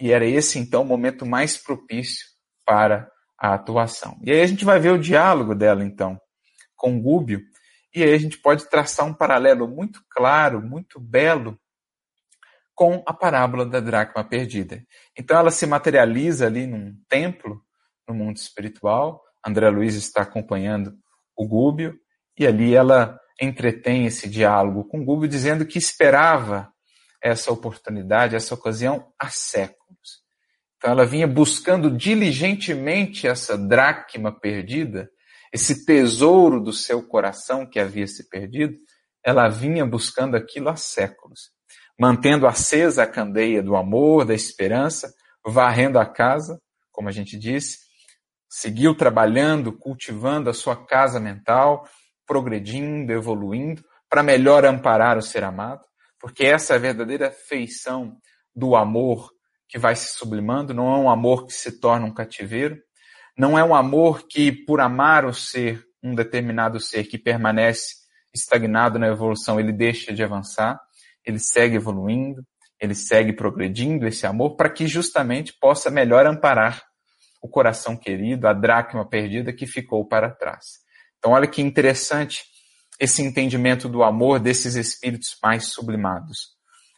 E 0.00 0.12
era 0.12 0.26
esse, 0.26 0.58
então, 0.58 0.82
o 0.82 0.86
momento 0.86 1.24
mais 1.24 1.56
propício 1.56 2.26
para 2.64 3.10
a 3.38 3.54
atuação. 3.54 4.18
E 4.22 4.30
aí 4.30 4.40
a 4.40 4.46
gente 4.46 4.64
vai 4.64 4.78
ver 4.78 4.90
o 4.90 4.98
diálogo 4.98 5.54
dela, 5.54 5.84
então, 5.84 6.20
com 6.74 7.00
Gúbio, 7.00 7.42
e 7.94 8.02
aí 8.02 8.12
a 8.12 8.18
gente 8.18 8.38
pode 8.38 8.68
traçar 8.68 9.06
um 9.06 9.14
paralelo 9.14 9.66
muito 9.66 10.02
claro, 10.10 10.60
muito 10.60 11.00
belo, 11.00 11.58
com 12.74 13.02
a 13.06 13.14
parábola 13.14 13.64
da 13.64 13.80
dracma 13.80 14.22
perdida. 14.22 14.84
Então 15.18 15.38
ela 15.38 15.50
se 15.50 15.66
materializa 15.66 16.46
ali 16.46 16.66
num 16.66 16.94
templo, 17.08 17.62
no 18.06 18.14
mundo 18.14 18.36
espiritual, 18.36 19.22
André 19.46 19.70
Luiz 19.70 19.94
está 19.94 20.22
acompanhando 20.22 20.94
o 21.36 21.46
Gúbio, 21.46 21.96
e 22.38 22.46
ali 22.46 22.74
ela 22.74 23.18
entretém 23.40 24.06
esse 24.06 24.28
diálogo 24.28 24.84
com 24.84 25.00
o 25.00 25.04
Gúbio, 25.04 25.28
dizendo 25.28 25.64
que 25.64 25.78
esperava 25.78 26.72
essa 27.22 27.52
oportunidade, 27.52 28.34
essa 28.34 28.54
ocasião 28.54 29.12
há 29.18 29.28
séculos. 29.28 30.22
Então 30.76 30.90
ela 30.90 31.06
vinha 31.06 31.26
buscando 31.26 31.90
diligentemente 31.90 33.26
essa 33.26 33.56
dracma 33.56 34.32
perdida, 34.32 35.08
esse 35.52 35.86
tesouro 35.86 36.60
do 36.60 36.72
seu 36.72 37.02
coração 37.06 37.64
que 37.64 37.78
havia 37.78 38.06
se 38.06 38.28
perdido, 38.28 38.76
ela 39.24 39.48
vinha 39.48 39.86
buscando 39.86 40.36
aquilo 40.36 40.68
há 40.68 40.76
séculos, 40.76 41.50
mantendo 41.98 42.46
acesa 42.46 43.04
a 43.04 43.06
candeia 43.06 43.62
do 43.62 43.76
amor, 43.76 44.24
da 44.24 44.34
esperança, 44.34 45.12
varrendo 45.44 45.98
a 45.98 46.06
casa, 46.06 46.60
como 46.92 47.08
a 47.08 47.12
gente 47.12 47.38
disse, 47.38 47.85
seguiu 48.48 48.94
trabalhando, 48.94 49.72
cultivando 49.72 50.48
a 50.48 50.54
sua 50.54 50.76
casa 50.76 51.20
mental, 51.20 51.88
progredindo, 52.26 53.12
evoluindo, 53.12 53.82
para 54.08 54.22
melhor 54.22 54.64
amparar 54.64 55.18
o 55.18 55.22
ser 55.22 55.44
amado, 55.44 55.84
porque 56.20 56.44
essa 56.44 56.72
é 56.72 56.76
a 56.76 56.80
verdadeira 56.80 57.30
feição 57.30 58.16
do 58.54 58.74
amor 58.74 59.30
que 59.68 59.78
vai 59.78 59.96
se 59.96 60.16
sublimando, 60.16 60.72
não 60.72 60.94
é 60.94 60.96
um 60.96 61.10
amor 61.10 61.46
que 61.46 61.52
se 61.52 61.80
torna 61.80 62.06
um 62.06 62.14
cativeiro, 62.14 62.78
não 63.36 63.58
é 63.58 63.64
um 63.64 63.74
amor 63.74 64.26
que, 64.28 64.50
por 64.50 64.80
amar 64.80 65.24
o 65.24 65.34
ser, 65.34 65.84
um 66.02 66.14
determinado 66.14 66.80
ser 66.80 67.04
que 67.04 67.18
permanece 67.18 68.06
estagnado 68.32 68.98
na 68.98 69.08
evolução, 69.08 69.58
ele 69.58 69.72
deixa 69.72 70.12
de 70.12 70.22
avançar, 70.22 70.80
ele 71.24 71.38
segue 71.38 71.76
evoluindo, 71.76 72.42
ele 72.80 72.94
segue 72.94 73.32
progredindo 73.32 74.06
esse 74.06 74.26
amor 74.26 74.56
para 74.56 74.70
que 74.70 74.86
justamente 74.86 75.52
possa 75.58 75.90
melhor 75.90 76.26
amparar 76.26 76.82
o 77.42 77.48
coração 77.48 77.96
querido, 77.96 78.48
a 78.48 78.52
dracma 78.52 79.08
perdida 79.08 79.52
que 79.52 79.66
ficou 79.66 80.06
para 80.06 80.30
trás. 80.30 80.64
Então, 81.18 81.32
olha 81.32 81.46
que 81.46 81.62
interessante 81.62 82.44
esse 82.98 83.22
entendimento 83.22 83.88
do 83.88 84.02
amor 84.02 84.40
desses 84.40 84.74
espíritos 84.74 85.36
mais 85.42 85.72
sublimados. 85.72 86.56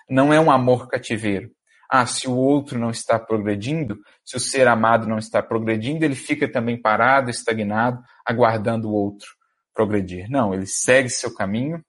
Não 0.09 0.33
é 0.33 0.40
um 0.40 0.51
amor 0.51 0.88
cativeiro. 0.88 1.51
Ah, 1.90 2.05
se 2.07 2.29
o 2.29 2.37
outro 2.37 2.79
não 2.79 2.90
está 2.90 3.18
progredindo, 3.18 3.98
se 4.24 4.37
o 4.37 4.40
ser 4.40 4.68
amado 4.68 5.07
não 5.07 5.18
está 5.18 5.42
progredindo, 5.42 6.05
ele 6.05 6.14
fica 6.14 6.51
também 6.51 6.81
parado, 6.81 7.31
estagnado, 7.31 8.03
aguardando 8.27 8.88
o 8.88 8.92
outro 8.92 9.29
progredir. 9.74 10.29
Não, 10.29 10.53
ele 10.53 10.66
segue 10.66 11.09
seu 11.09 11.35
caminho, 11.35 11.83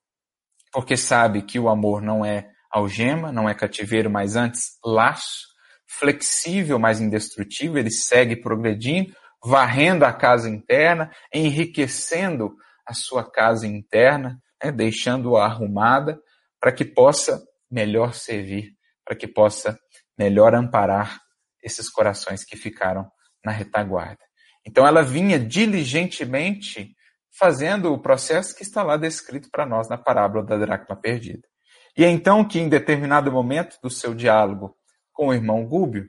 porque 0.72 0.96
sabe 0.96 1.42
que 1.42 1.58
o 1.58 1.68
amor 1.68 2.00
não 2.00 2.24
é 2.24 2.48
algema, 2.70 3.30
não 3.30 3.48
é 3.48 3.54
cativeiro, 3.54 4.08
mas 4.08 4.36
antes 4.36 4.78
laço, 4.84 5.49
flexível, 5.98 6.78
mas 6.78 7.00
indestrutível, 7.00 7.78
ele 7.78 7.90
segue 7.90 8.36
progredindo, 8.36 9.12
varrendo 9.44 10.04
a 10.04 10.12
casa 10.12 10.48
interna, 10.48 11.10
enriquecendo 11.34 12.54
a 12.86 12.94
sua 12.94 13.28
casa 13.28 13.66
interna, 13.66 14.40
né, 14.62 14.70
deixando-a 14.70 15.44
arrumada 15.44 16.20
para 16.60 16.70
que 16.70 16.84
possa 16.84 17.42
melhor 17.70 18.14
servir, 18.14 18.72
para 19.04 19.16
que 19.16 19.26
possa 19.26 19.78
melhor 20.16 20.54
amparar 20.54 21.18
esses 21.62 21.90
corações 21.90 22.44
que 22.44 22.56
ficaram 22.56 23.10
na 23.44 23.50
retaguarda. 23.50 24.22
Então 24.66 24.86
ela 24.86 25.02
vinha 25.02 25.38
diligentemente 25.38 26.94
fazendo 27.36 27.92
o 27.92 28.00
processo 28.00 28.54
que 28.54 28.62
está 28.62 28.82
lá 28.82 28.96
descrito 28.96 29.48
para 29.50 29.66
nós 29.66 29.88
na 29.88 29.96
parábola 29.96 30.44
da 30.44 30.56
dracma 30.56 30.94
perdida. 30.94 31.48
E 31.96 32.04
é 32.04 32.08
então 32.08 32.46
que, 32.46 32.60
em 32.60 32.68
determinado 32.68 33.32
momento 33.32 33.76
do 33.82 33.90
seu 33.90 34.14
diálogo 34.14 34.76
com 35.20 35.26
o 35.26 35.34
irmão 35.34 35.66
Gúbio, 35.66 36.08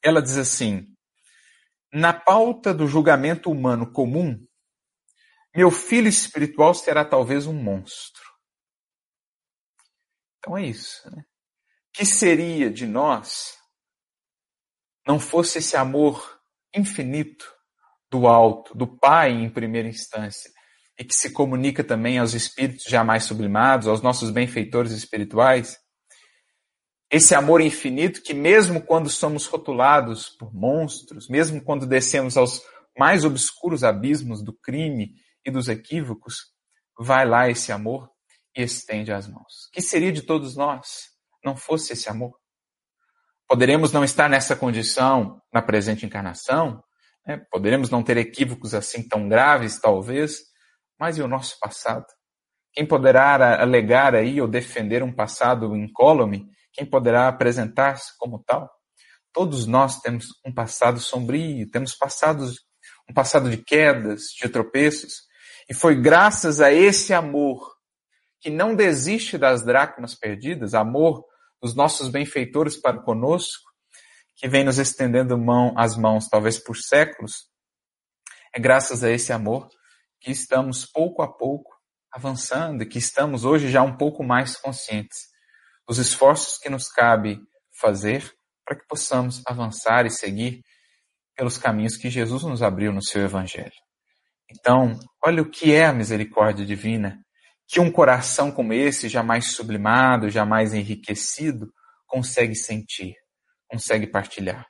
ela 0.00 0.22
diz 0.22 0.36
assim: 0.36 0.86
na 1.92 2.12
pauta 2.12 2.72
do 2.72 2.86
julgamento 2.86 3.50
humano 3.50 3.90
comum, 3.90 4.38
meu 5.52 5.68
filho 5.68 6.06
espiritual 6.06 6.74
será 6.74 7.04
talvez 7.04 7.44
um 7.48 7.52
monstro. 7.52 8.22
Então 10.38 10.56
é 10.56 10.64
isso. 10.64 11.10
Né? 11.10 11.24
Que 11.92 12.06
seria 12.06 12.70
de 12.70 12.86
nós 12.86 13.58
não 15.04 15.18
fosse 15.18 15.58
esse 15.58 15.76
amor 15.76 16.40
infinito 16.72 17.52
do 18.08 18.28
alto, 18.28 18.78
do 18.78 18.86
Pai 18.86 19.32
em 19.32 19.50
primeira 19.50 19.88
instância, 19.88 20.52
e 20.96 21.04
que 21.04 21.16
se 21.16 21.32
comunica 21.32 21.82
também 21.82 22.20
aos 22.20 22.32
espíritos 22.32 22.84
jamais 22.84 23.24
sublimados, 23.24 23.88
aos 23.88 24.00
nossos 24.00 24.30
benfeitores 24.30 24.92
espirituais. 24.92 25.83
Esse 27.14 27.32
amor 27.32 27.60
infinito 27.60 28.20
que, 28.20 28.34
mesmo 28.34 28.82
quando 28.82 29.08
somos 29.08 29.46
rotulados 29.46 30.28
por 30.30 30.52
monstros, 30.52 31.28
mesmo 31.28 31.62
quando 31.62 31.86
descemos 31.86 32.36
aos 32.36 32.60
mais 32.98 33.24
obscuros 33.24 33.84
abismos 33.84 34.42
do 34.42 34.52
crime 34.52 35.14
e 35.46 35.48
dos 35.48 35.68
equívocos, 35.68 36.46
vai 36.98 37.24
lá 37.24 37.48
esse 37.48 37.70
amor 37.70 38.10
e 38.56 38.62
estende 38.62 39.12
as 39.12 39.28
mãos. 39.28 39.70
Que 39.72 39.80
seria 39.80 40.10
de 40.10 40.22
todos 40.22 40.56
nós 40.56 41.04
não 41.44 41.56
fosse 41.56 41.92
esse 41.92 42.08
amor? 42.08 42.36
Poderemos 43.46 43.92
não 43.92 44.02
estar 44.02 44.28
nessa 44.28 44.56
condição 44.56 45.40
na 45.52 45.62
presente 45.62 46.04
encarnação, 46.04 46.82
né? 47.24 47.46
poderemos 47.48 47.90
não 47.90 48.02
ter 48.02 48.16
equívocos 48.16 48.74
assim 48.74 49.06
tão 49.06 49.28
graves, 49.28 49.78
talvez, 49.78 50.40
mas 50.98 51.16
e 51.16 51.22
o 51.22 51.28
nosso 51.28 51.60
passado? 51.60 52.06
Quem 52.72 52.84
poderá 52.84 53.62
alegar 53.62 54.16
aí 54.16 54.40
ou 54.40 54.48
defender 54.48 55.00
um 55.00 55.14
passado 55.14 55.76
incólume? 55.76 56.52
Quem 56.74 56.84
poderá 56.84 57.28
apresentar-se 57.28 58.18
como 58.18 58.42
tal? 58.44 58.68
Todos 59.32 59.66
nós 59.66 60.00
temos 60.00 60.26
um 60.44 60.52
passado 60.52 60.98
sombrio, 60.98 61.70
temos 61.70 61.94
passados, 61.94 62.64
um 63.08 63.14
passado 63.14 63.48
de 63.48 63.56
quedas, 63.56 64.24
de 64.40 64.48
tropeços, 64.48 65.22
e 65.68 65.74
foi 65.74 66.00
graças 66.00 66.60
a 66.60 66.72
esse 66.72 67.14
amor 67.14 67.72
que 68.40 68.50
não 68.50 68.74
desiste 68.74 69.38
das 69.38 69.64
dracmas 69.64 70.14
perdidas, 70.14 70.74
amor 70.74 71.24
dos 71.62 71.74
nossos 71.74 72.08
benfeitores 72.08 72.76
para 72.76 73.00
conosco, 73.00 73.62
que 74.36 74.48
vem 74.48 74.64
nos 74.64 74.78
estendendo 74.78 75.38
mão, 75.38 75.72
as 75.78 75.96
mãos 75.96 76.28
talvez 76.28 76.58
por 76.58 76.76
séculos, 76.76 77.48
é 78.52 78.60
graças 78.60 79.02
a 79.02 79.10
esse 79.10 79.32
amor 79.32 79.68
que 80.20 80.30
estamos 80.32 80.84
pouco 80.84 81.22
a 81.22 81.32
pouco 81.32 81.72
avançando 82.12 82.82
e 82.82 82.86
que 82.86 82.98
estamos 82.98 83.44
hoje 83.44 83.70
já 83.70 83.82
um 83.82 83.96
pouco 83.96 84.22
mais 84.22 84.56
conscientes 84.56 85.33
dos 85.86 85.98
esforços 85.98 86.58
que 86.58 86.68
nos 86.68 86.88
cabe 86.88 87.40
fazer 87.80 88.32
para 88.64 88.76
que 88.76 88.86
possamos 88.86 89.42
avançar 89.46 90.06
e 90.06 90.10
seguir 90.10 90.60
pelos 91.36 91.58
caminhos 91.58 91.96
que 91.96 92.08
Jesus 92.08 92.42
nos 92.44 92.62
abriu 92.62 92.92
no 92.92 93.02
seu 93.02 93.22
Evangelho. 93.22 93.72
Então, 94.50 94.98
olha 95.24 95.42
o 95.42 95.50
que 95.50 95.74
é 95.74 95.86
a 95.86 95.92
misericórdia 95.92 96.64
divina, 96.64 97.18
que 97.66 97.80
um 97.80 97.90
coração 97.90 98.50
como 98.50 98.72
esse, 98.72 99.08
jamais 99.08 99.52
sublimado, 99.52 100.30
jamais 100.30 100.72
enriquecido, 100.72 101.72
consegue 102.06 102.54
sentir, 102.54 103.14
consegue 103.68 104.06
partilhar. 104.06 104.66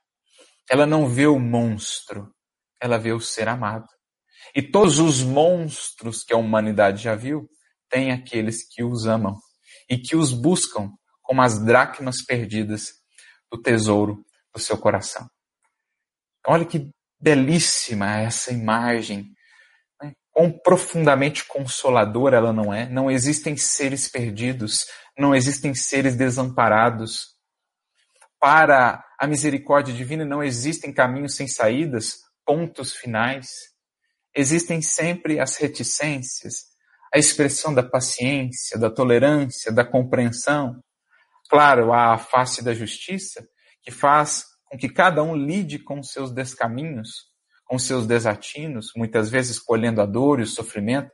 Ela 0.70 0.86
não 0.86 1.06
vê 1.06 1.26
o 1.26 1.38
monstro, 1.38 2.32
ela 2.80 2.98
vê 2.98 3.12
o 3.12 3.20
ser 3.20 3.48
amado. 3.48 3.86
E 4.54 4.62
todos 4.62 4.98
os 4.98 5.22
monstros 5.22 6.22
que 6.24 6.32
a 6.32 6.36
humanidade 6.36 7.02
já 7.02 7.14
viu, 7.14 7.48
tem 7.90 8.12
aqueles 8.12 8.66
que 8.66 8.82
os 8.82 9.06
amam 9.06 9.36
e 9.88 9.98
que 9.98 10.16
os 10.16 10.32
buscam 10.32 10.90
como 11.24 11.42
as 11.42 11.58
dracmas 11.58 12.24
perdidas 12.24 12.92
do 13.50 13.60
tesouro 13.60 14.24
do 14.54 14.60
seu 14.60 14.78
coração. 14.78 15.28
Olha 16.46 16.64
que 16.64 16.88
belíssima 17.20 18.20
essa 18.20 18.52
imagem. 18.52 19.32
Né? 20.00 20.12
Quão 20.30 20.52
profundamente 20.52 21.44
consoladora 21.46 22.36
ela 22.36 22.52
não 22.52 22.72
é. 22.72 22.88
Não 22.88 23.10
existem 23.10 23.56
seres 23.56 24.08
perdidos, 24.08 24.86
não 25.18 25.34
existem 25.34 25.74
seres 25.74 26.14
desamparados. 26.14 27.34
Para 28.38 29.02
a 29.18 29.26
misericórdia 29.26 29.92
divina 29.92 30.24
não 30.24 30.44
existem 30.44 30.92
caminhos 30.92 31.34
sem 31.34 31.48
saídas, 31.48 32.18
pontos 32.44 32.94
finais 32.94 33.48
existem 34.34 34.82
sempre 34.82 35.38
as 35.38 35.56
reticências, 35.56 36.64
a 37.14 37.18
expressão 37.18 37.72
da 37.72 37.82
paciência, 37.82 38.78
da 38.78 38.90
tolerância, 38.90 39.70
da 39.72 39.84
compreensão. 39.84 40.80
Claro, 41.48 41.92
há 41.92 42.14
a 42.14 42.18
face 42.18 42.62
da 42.62 42.74
justiça, 42.74 43.46
que 43.82 43.90
faz 43.90 44.44
com 44.64 44.78
que 44.78 44.88
cada 44.88 45.22
um 45.22 45.36
lide 45.36 45.78
com 45.78 46.02
seus 46.02 46.32
descaminhos, 46.32 47.26
com 47.64 47.78
seus 47.78 48.06
desatinos, 48.06 48.92
muitas 48.96 49.30
vezes 49.30 49.56
escolhendo 49.56 50.00
a 50.00 50.06
dor 50.06 50.40
e 50.40 50.42
o 50.42 50.46
sofrimento, 50.46 51.10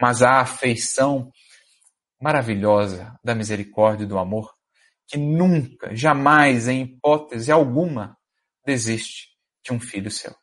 mas 0.00 0.22
a 0.22 0.40
afeição 0.40 1.30
maravilhosa 2.20 3.18
da 3.24 3.34
misericórdia 3.34 4.04
e 4.04 4.06
do 4.06 4.18
amor, 4.18 4.52
que 5.08 5.18
nunca, 5.18 5.94
jamais, 5.94 6.68
em 6.68 6.82
hipótese 6.82 7.50
alguma, 7.50 8.16
desiste 8.64 9.28
de 9.64 9.72
um 9.72 9.80
filho 9.80 10.10
seu. 10.10 10.34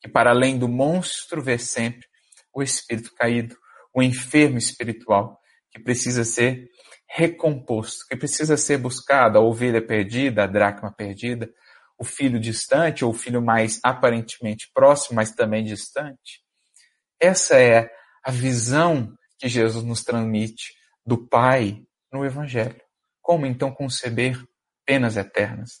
Que 0.00 0.08
para 0.08 0.30
além 0.30 0.58
do 0.58 0.68
monstro 0.68 1.40
vê 1.42 1.58
sempre 1.58 2.06
o 2.52 2.62
espírito 2.62 3.14
caído, 3.14 3.56
o 3.94 4.02
enfermo 4.02 4.58
espiritual, 4.58 5.39
que 5.70 5.80
precisa 5.80 6.24
ser 6.24 6.68
recomposto, 7.08 8.06
que 8.08 8.16
precisa 8.16 8.56
ser 8.56 8.78
buscado, 8.78 9.38
a 9.38 9.40
ovelha 9.40 9.84
perdida, 9.84 10.44
a 10.44 10.46
dracma 10.46 10.92
perdida, 10.92 11.50
o 11.98 12.04
filho 12.04 12.40
distante 12.40 13.04
ou 13.04 13.10
o 13.10 13.14
filho 13.14 13.42
mais 13.42 13.78
aparentemente 13.82 14.70
próximo, 14.72 15.16
mas 15.16 15.32
também 15.32 15.64
distante. 15.64 16.42
Essa 17.20 17.60
é 17.60 17.90
a 18.24 18.30
visão 18.30 19.12
que 19.38 19.48
Jesus 19.48 19.84
nos 19.84 20.02
transmite 20.02 20.74
do 21.04 21.26
Pai 21.28 21.82
no 22.12 22.24
Evangelho. 22.24 22.80
Como 23.20 23.46
então 23.46 23.70
conceber 23.70 24.42
penas 24.86 25.16
eternas? 25.16 25.80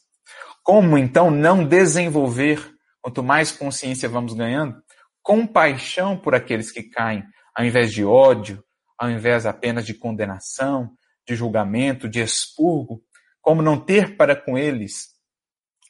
Como 0.62 0.98
então 0.98 1.30
não 1.30 1.64
desenvolver 1.64 2.74
Quanto 3.00 3.22
mais 3.22 3.50
consciência 3.50 4.08
vamos 4.08 4.34
ganhando, 4.34 4.82
compaixão 5.22 6.18
por 6.18 6.34
aqueles 6.34 6.70
que 6.70 6.82
caem, 6.82 7.24
ao 7.54 7.64
invés 7.64 7.92
de 7.92 8.04
ódio, 8.04 8.62
ao 9.00 9.08
invés 9.10 9.46
apenas 9.46 9.86
de 9.86 9.94
condenação, 9.94 10.94
de 11.26 11.34
julgamento, 11.34 12.06
de 12.06 12.20
expurgo, 12.20 13.02
como 13.40 13.62
não 13.62 13.80
ter 13.80 14.14
para 14.14 14.36
com 14.36 14.58
eles 14.58 15.08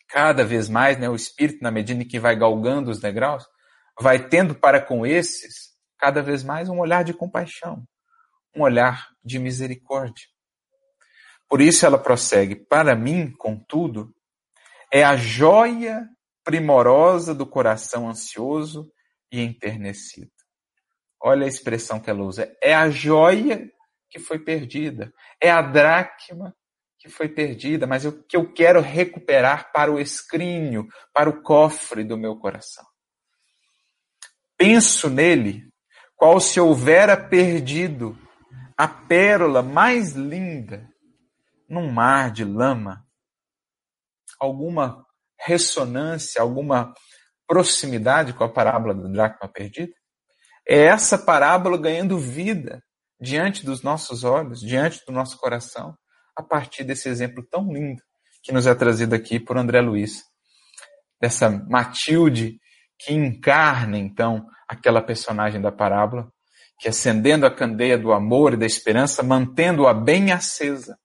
cada 0.09 0.45
vez 0.45 0.69
mais, 0.69 0.97
né, 0.97 1.09
o 1.09 1.17
espírito 1.17 1.61
na 1.61 1.73
medida 1.73 2.01
em 2.01 2.07
que 2.07 2.21
vai 2.21 2.37
galgando 2.37 2.89
os 2.89 3.01
degraus, 3.01 3.45
vai 3.99 4.29
tendo 4.29 4.55
para 4.55 4.81
com 4.81 5.05
esses 5.05 5.71
cada 5.99 6.23
vez 6.23 6.45
mais 6.45 6.69
um 6.69 6.79
olhar 6.79 7.03
de 7.03 7.13
compaixão, 7.13 7.85
um 8.55 8.63
olhar 8.63 9.09
de 9.25 9.41
misericórdia. 9.41 10.29
Por 11.49 11.61
isso 11.61 11.85
ela 11.85 11.99
prossegue: 11.99 12.55
para 12.55 12.95
mim, 12.95 13.33
contudo, 13.33 14.15
é 14.93 15.03
a 15.03 15.17
joia 15.17 16.09
primorosa 16.45 17.35
do 17.35 17.45
coração 17.45 18.09
ansioso 18.09 18.89
e 19.33 19.41
enternecido. 19.41 20.31
Olha 21.23 21.45
a 21.45 21.49
expressão 21.49 22.01
que 22.01 22.11
ela 22.11 22.23
usa, 22.23 22.55
é 22.63 22.75
a 22.75 22.91
joia 22.91 23.71
que 24.09 24.19
foi 24.19 24.39
perdida, 24.39 25.13
é 25.41 25.51
a 25.51 25.63
dracma 25.63 26.55
que 26.99 27.09
foi 27.09 27.29
perdida, 27.29 27.87
mas 27.87 28.05
o 28.05 28.23
que 28.25 28.37
eu 28.37 28.53
quero 28.53 28.81
recuperar 28.81 29.73
para 29.73 29.91
o 29.91 29.99
escrínio, 29.99 30.87
para 31.15 31.31
o 31.31 31.43
cofre 31.43 32.05
do 32.05 32.17
meu 32.17 32.37
coração. 32.37 32.85
Penso 34.57 35.09
nele, 35.09 35.71
qual 36.15 36.39
se 36.39 36.61
houvera 36.61 37.17
perdido 37.17 38.19
a 38.77 38.87
pérola 38.87 39.63
mais 39.63 40.13
linda 40.13 40.89
num 41.69 41.91
mar 41.91 42.31
de 42.31 42.45
lama. 42.45 43.07
Alguma 44.39 45.07
ressonância, 45.39 46.43
alguma 46.43 46.93
proximidade 47.47 48.33
com 48.33 48.43
a 48.43 48.49
parábola 48.49 48.95
da 48.95 49.09
dracma 49.09 49.49
perdida? 49.49 49.93
É 50.69 50.85
essa 50.85 51.19
parábola 51.19 51.77
ganhando 51.77 52.19
vida 52.19 52.83
diante 53.21 53.65
dos 53.65 53.83
nossos 53.83 54.25
olhos, 54.25 54.61
diante 54.61 55.05
do 55.07 55.13
nosso 55.13 55.37
coração, 55.39 55.95
a 56.37 56.43
partir 56.43 56.85
desse 56.85 57.09
exemplo 57.09 57.45
tão 57.51 57.73
lindo 57.73 58.03
que 58.43 58.53
nos 58.53 58.67
é 58.67 58.75
trazido 58.75 59.15
aqui 59.15 59.39
por 59.39 59.59
André 59.59 59.81
Luiz. 59.81 60.23
Dessa 61.21 61.51
Matilde 61.51 62.59
que 62.99 63.13
encarna, 63.15 63.99
então, 63.99 64.47
aquela 64.69 65.03
personagem 65.03 65.61
da 65.61 65.73
parábola, 65.73 66.31
que 66.79 66.89
acendendo 66.89 67.47
a 67.47 67.55
candeia 67.55 67.99
do 67.99 68.13
amor 68.13 68.55
e 68.55 68.57
da 68.57 68.67
esperança, 68.67 69.23
mantendo-a 69.23 69.93
bem 69.93 70.33
acesa, 70.33 70.99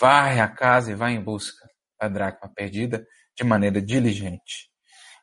vai 0.00 0.40
à 0.40 0.48
casa 0.48 0.92
e 0.92 0.94
vai 0.94 1.12
em 1.12 1.22
busca 1.22 1.68
da 2.00 2.08
dracma 2.08 2.50
perdida 2.54 3.04
de 3.36 3.44
maneira 3.44 3.80
diligente. 3.80 4.67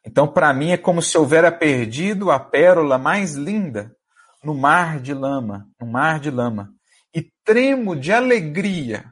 Então, 0.05 0.31
para 0.31 0.53
mim, 0.53 0.71
é 0.71 0.77
como 0.77 1.01
se 1.01 1.17
houvera 1.17 1.51
perdido 1.51 2.29
a 2.29 2.39
pérola 2.39 2.97
mais 2.97 3.33
linda 3.33 3.95
no 4.43 4.53
mar 4.53 4.99
de 4.99 5.13
lama, 5.13 5.67
no 5.81 5.87
mar 5.87 6.19
de 6.19 6.29
lama, 6.29 6.71
e 7.13 7.23
tremo 7.43 7.95
de 7.95 8.13
alegria 8.13 9.11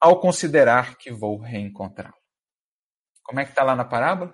ao 0.00 0.20
considerar 0.20 0.96
que 0.96 1.10
vou 1.10 1.38
reencontrá-la. 1.38 2.14
Como 3.24 3.40
é 3.40 3.44
que 3.44 3.50
está 3.50 3.64
lá 3.64 3.74
na 3.74 3.84
parábola? 3.84 4.32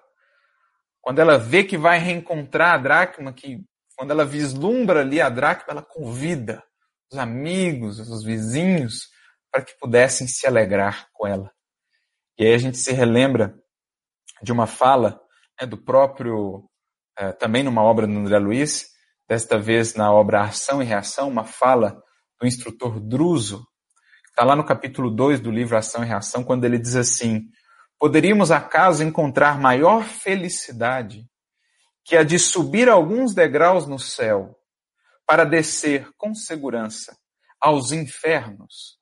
Quando 1.01 1.19
ela 1.21 1.39
vê 1.39 1.65
que 1.65 1.79
vai 1.79 1.99
reencontrar 1.99 2.75
a 2.75 2.79
dracma, 2.79 3.33
que 3.33 3.65
quando 3.97 4.11
ela 4.11 4.25
vislumbra 4.25 5.01
ali 5.01 5.21
a 5.21 5.29
dracma, 5.31 5.73
ela 5.73 5.83
convida 5.83 6.63
os 7.11 7.19
amigos, 7.19 7.99
os 7.99 8.25
vizinhos, 8.25 9.09
para 9.51 9.63
que 9.63 9.79
pudessem 9.79 10.27
se 10.27 10.47
alegrar 10.47 11.09
com 11.13 11.27
ela. 11.27 11.51
E 12.39 12.45
aí 12.45 12.53
a 12.53 12.59
gente 12.59 12.77
se 12.77 12.93
relembra 12.93 13.57
de 14.45 14.53
uma 14.53 14.67
fala 14.67 15.19
né, 15.61 15.67
do 15.67 15.77
próprio, 15.77 16.69
é, 17.19 17.33
também 17.33 17.63
numa 17.63 17.83
obra 17.83 18.07
do 18.07 18.13
André 18.13 18.39
Luiz, 18.39 18.89
desta 19.27 19.59
vez 19.59 19.95
na 19.95 20.13
obra 20.13 20.43
Ação 20.43 20.83
e 20.83 20.85
Reação, 20.85 21.29
uma 21.29 21.45
fala 21.45 22.01
do 22.39 22.47
instrutor 22.47 23.01
Druso, 23.01 23.67
está 24.29 24.45
lá 24.45 24.55
no 24.55 24.65
capítulo 24.65 25.11
2 25.11 25.41
do 25.41 25.51
livro 25.51 25.77
Ação 25.77 26.05
e 26.05 26.07
Reação, 26.07 26.45
quando 26.45 26.65
ele 26.65 26.79
diz 26.79 26.95
assim: 26.95 27.49
Poderíamos 27.99 28.51
acaso 28.51 29.03
encontrar 29.03 29.59
maior 29.59 30.05
felicidade 30.05 31.25
que 32.05 32.17
a 32.17 32.23
de 32.23 32.39
subir 32.39 32.89
alguns 32.89 33.35
degraus 33.35 33.87
no 33.87 33.99
céu 33.99 34.55
para 35.27 35.45
descer 35.45 36.07
com 36.19 36.35
segurança 36.35 37.17
aos 37.59 37.93
infernos, 37.93 38.99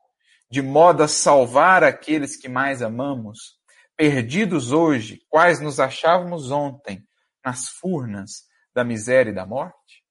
de 0.49 0.63
modo 0.63 1.03
a 1.03 1.09
salvar 1.09 1.83
aqueles 1.83 2.37
que 2.37 2.49
mais 2.49 2.81
amamos, 2.81 3.61
perdidos 3.97 4.73
hoje, 4.73 5.21
quais 5.29 5.61
nos 5.61 5.79
achávamos 5.79 6.51
ontem 6.51 7.07
nas 7.45 7.69
furnas 7.69 8.45
da 8.75 8.85
miséria 8.85 9.31
e 9.31 9.35
da 9.35 9.47
morte? 9.47 10.03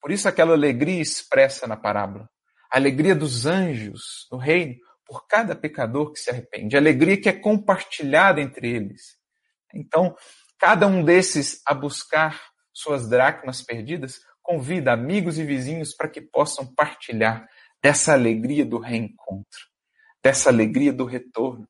Por 0.00 0.10
isso 0.10 0.28
aquela 0.28 0.52
alegria 0.52 1.00
expressa 1.00 1.66
na 1.66 1.76
parábola, 1.76 2.28
a 2.70 2.76
alegria 2.76 3.14
dos 3.14 3.46
anjos 3.46 4.26
no 4.30 4.38
reino 4.38 4.76
por 5.06 5.26
cada 5.26 5.54
pecador 5.54 6.12
que 6.12 6.20
se 6.20 6.30
arrepende, 6.30 6.76
a 6.76 6.78
alegria 6.78 7.20
que 7.20 7.28
é 7.28 7.32
compartilhada 7.32 8.40
entre 8.40 8.68
eles. 8.68 9.16
Então, 9.72 10.16
cada 10.58 10.86
um 10.86 11.04
desses 11.04 11.60
a 11.66 11.74
buscar 11.74 12.40
suas 12.72 13.08
dracmas 13.08 13.62
perdidas, 13.62 14.20
convida 14.42 14.92
amigos 14.92 15.38
e 15.38 15.44
vizinhos 15.44 15.94
para 15.94 16.08
que 16.08 16.20
possam 16.20 16.66
partilhar 16.74 17.48
dessa 17.82 18.12
alegria 18.12 18.64
do 18.64 18.78
reencontro, 18.78 19.60
dessa 20.22 20.48
alegria 20.50 20.92
do 20.92 21.04
retorno. 21.04 21.68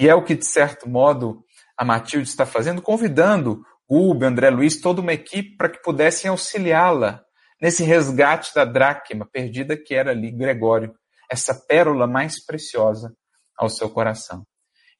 E 0.00 0.08
é 0.08 0.14
o 0.14 0.24
que, 0.24 0.34
de 0.34 0.46
certo 0.46 0.88
modo, 0.88 1.44
a 1.76 1.84
Matilde 1.84 2.26
está 2.26 2.46
fazendo, 2.46 2.80
convidando 2.80 3.62
Gube, 3.86 4.24
André 4.24 4.48
Luiz, 4.48 4.80
toda 4.80 5.02
uma 5.02 5.12
equipe 5.12 5.58
para 5.58 5.68
que 5.68 5.82
pudessem 5.82 6.30
auxiliá-la 6.30 7.22
nesse 7.60 7.84
resgate 7.84 8.54
da 8.54 8.64
dracma 8.64 9.28
perdida 9.30 9.76
que 9.76 9.94
era 9.94 10.12
ali 10.12 10.30
Gregório, 10.30 10.94
essa 11.30 11.54
pérola 11.68 12.06
mais 12.06 12.42
preciosa 12.42 13.14
ao 13.58 13.68
seu 13.68 13.90
coração. 13.90 14.42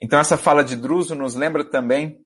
Então 0.03 0.21
essa 0.21 0.37
fala 0.37 0.63
de 0.63 0.77
Druso 0.77 1.15
nos 1.15 1.35
lembra 1.35 1.65
também 1.65 2.19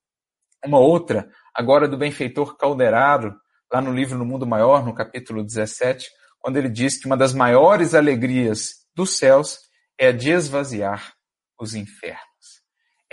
uma 0.65 0.81
outra, 0.81 1.29
agora 1.55 1.87
do 1.87 1.97
benfeitor 1.97 2.57
Calderaro, 2.57 3.37
lá 3.73 3.81
no 3.81 3.93
livro 3.93 4.19
No 4.19 4.25
Mundo 4.25 4.49
Maior, 4.49 4.85
no 4.85 4.93
capítulo 4.93 5.45
17, 5.45 6.09
quando 6.41 6.57
ele 6.57 6.69
diz 6.69 6.99
que 6.99 7.07
uma 7.07 7.17
das 7.17 7.33
maiores 7.33 7.95
alegrias 7.95 8.85
dos 8.97 9.17
céus 9.17 9.61
é 9.97 10.09
a 10.09 10.13
de 10.13 10.31
esvaziar 10.31 11.13
os 11.61 11.77
infernos. 11.77 12.34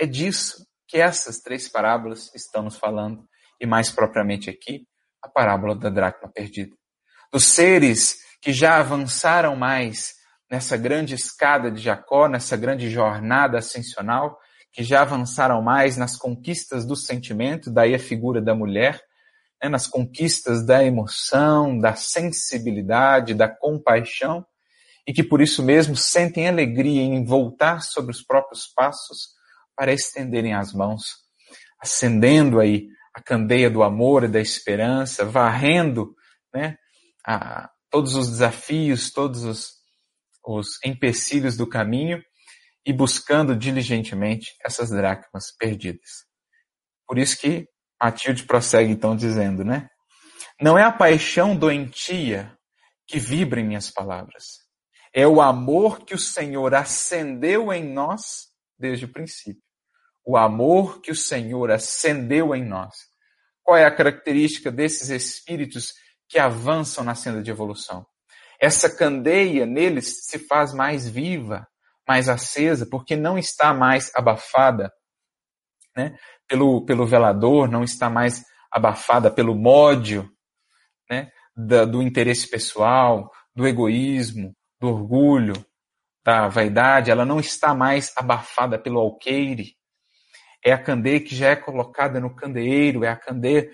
É 0.02 0.06
disso 0.06 0.66
que 0.88 0.98
essas 0.98 1.38
três 1.38 1.68
parábolas 1.68 2.28
estão 2.34 2.64
nos 2.64 2.76
falando, 2.76 3.24
e 3.60 3.64
mais 3.64 3.88
propriamente 3.88 4.50
aqui, 4.50 4.84
a 5.22 5.28
parábola 5.28 5.76
da 5.76 5.88
dracma 5.88 6.28
perdida. 6.28 6.74
Dos 7.32 7.44
seres 7.44 8.18
que 8.40 8.52
já 8.52 8.80
avançaram 8.80 9.54
mais 9.54 10.14
nessa 10.50 10.76
grande 10.76 11.14
escada 11.14 11.70
de 11.70 11.80
Jacó, 11.80 12.26
nessa 12.26 12.56
grande 12.56 12.90
jornada 12.90 13.58
ascensional, 13.58 14.40
que 14.72 14.82
já 14.82 15.02
avançaram 15.02 15.62
mais 15.62 15.96
nas 15.96 16.16
conquistas 16.16 16.84
do 16.84 16.96
sentimento, 16.96 17.70
daí 17.70 17.94
a 17.94 17.98
figura 18.00 18.42
da 18.42 18.56
mulher, 18.56 19.00
né, 19.62 19.68
nas 19.68 19.86
conquistas 19.86 20.66
da 20.66 20.82
emoção, 20.82 21.78
da 21.78 21.94
sensibilidade, 21.94 23.34
da 23.34 23.48
compaixão, 23.48 24.44
e 25.06 25.12
que 25.12 25.22
por 25.22 25.40
isso 25.40 25.62
mesmo 25.62 25.94
sentem 25.94 26.48
alegria 26.48 27.02
em 27.02 27.24
voltar 27.24 27.82
sobre 27.82 28.10
os 28.10 28.20
próprios 28.20 28.66
passos 28.66 29.40
para 29.82 29.92
estenderem 29.92 30.54
as 30.54 30.72
mãos, 30.72 31.02
acendendo 31.80 32.60
aí 32.60 32.86
a 33.12 33.20
candeia 33.20 33.68
do 33.68 33.82
amor 33.82 34.22
e 34.22 34.28
da 34.28 34.40
esperança, 34.40 35.24
varrendo 35.24 36.14
né, 36.54 36.76
a, 37.26 37.68
todos 37.90 38.14
os 38.14 38.30
desafios, 38.30 39.10
todos 39.10 39.42
os, 39.42 39.72
os 40.46 40.68
empecilhos 40.84 41.56
do 41.56 41.68
caminho 41.68 42.22
e 42.86 42.92
buscando 42.92 43.56
diligentemente 43.56 44.52
essas 44.64 44.88
dracmas 44.88 45.46
perdidas. 45.58 46.26
Por 47.04 47.18
isso 47.18 47.36
que 47.36 47.66
Matilde 48.00 48.44
prossegue 48.44 48.92
então 48.92 49.16
dizendo, 49.16 49.64
né? 49.64 49.88
Não 50.60 50.78
é 50.78 50.84
a 50.84 50.92
paixão 50.92 51.56
doentia 51.56 52.56
que 53.04 53.18
vibra 53.18 53.60
em 53.60 53.66
minhas 53.66 53.90
palavras. 53.90 54.44
É 55.12 55.26
o 55.26 55.40
amor 55.40 56.04
que 56.04 56.14
o 56.14 56.18
Senhor 56.18 56.72
acendeu 56.72 57.72
em 57.72 57.82
nós 57.92 58.52
desde 58.78 59.06
o 59.06 59.12
princípio. 59.12 59.71
O 60.24 60.36
amor 60.36 61.00
que 61.00 61.10
o 61.10 61.16
Senhor 61.16 61.70
acendeu 61.70 62.54
em 62.54 62.64
nós. 62.64 62.94
Qual 63.62 63.76
é 63.76 63.84
a 63.84 63.94
característica 63.94 64.70
desses 64.70 65.08
espíritos 65.08 65.92
que 66.28 66.38
avançam 66.38 67.04
na 67.04 67.14
senda 67.14 67.42
de 67.42 67.50
evolução? 67.50 68.06
Essa 68.60 68.94
candeia 68.94 69.66
neles 69.66 70.26
se 70.26 70.38
faz 70.38 70.72
mais 70.72 71.08
viva, 71.08 71.66
mais 72.06 72.28
acesa, 72.28 72.86
porque 72.86 73.16
não 73.16 73.36
está 73.36 73.74
mais 73.74 74.10
abafada 74.14 74.92
né, 75.96 76.16
pelo, 76.48 76.84
pelo 76.84 77.06
velador, 77.06 77.68
não 77.68 77.82
está 77.82 78.08
mais 78.08 78.44
abafada 78.70 79.30
pelo 79.30 79.54
módio 79.54 80.30
né, 81.10 81.30
da, 81.56 81.84
do 81.84 82.02
interesse 82.02 82.48
pessoal, 82.48 83.30
do 83.54 83.66
egoísmo, 83.66 84.54
do 84.80 84.88
orgulho, 84.88 85.54
da 86.24 86.48
vaidade, 86.48 87.10
ela 87.10 87.24
não 87.24 87.40
está 87.40 87.74
mais 87.74 88.12
abafada 88.16 88.78
pelo 88.78 89.00
alqueire. 89.00 89.74
É 90.64 90.72
a 90.72 90.82
candeia 90.82 91.20
que 91.20 91.34
já 91.34 91.48
é 91.48 91.56
colocada 91.56 92.20
no 92.20 92.34
candeeiro, 92.34 93.04
é 93.04 93.08
a 93.08 93.16
candeia 93.16 93.68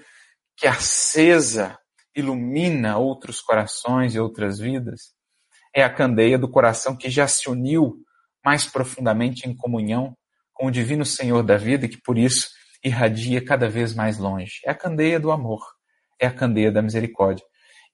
que 0.57 0.67
acesa 0.67 1.79
ilumina 2.17 2.99
outros 2.99 3.41
corações 3.41 4.15
e 4.15 4.21
outras 4.21 4.59
vidas. 4.59 5.13
É 5.75 5.83
a 5.85 5.93
candeia 5.93 6.39
do 6.39 6.51
coração 6.51 6.97
que 6.97 7.09
já 7.09 7.29
se 7.29 7.49
uniu 7.49 8.03
mais 8.45 8.67
profundamente 8.67 9.49
em 9.49 9.55
comunhão 9.55 10.17
com 10.53 10.67
o 10.67 10.71
divino 10.71 11.05
Senhor 11.05 11.43
da 11.43 11.57
vida 11.57 11.87
e 11.87 11.89
que 11.89 12.01
por 12.03 12.19
isso 12.19 12.49
irradia 12.83 13.45
cada 13.45 13.69
vez 13.69 13.95
mais 13.95 14.19
longe. 14.19 14.61
É 14.65 14.71
a 14.71 14.75
candeia 14.75 15.21
do 15.21 15.31
amor, 15.31 15.61
é 16.21 16.27
a 16.27 16.33
candeia 16.33 16.73
da 16.73 16.83
misericórdia. 16.83 17.45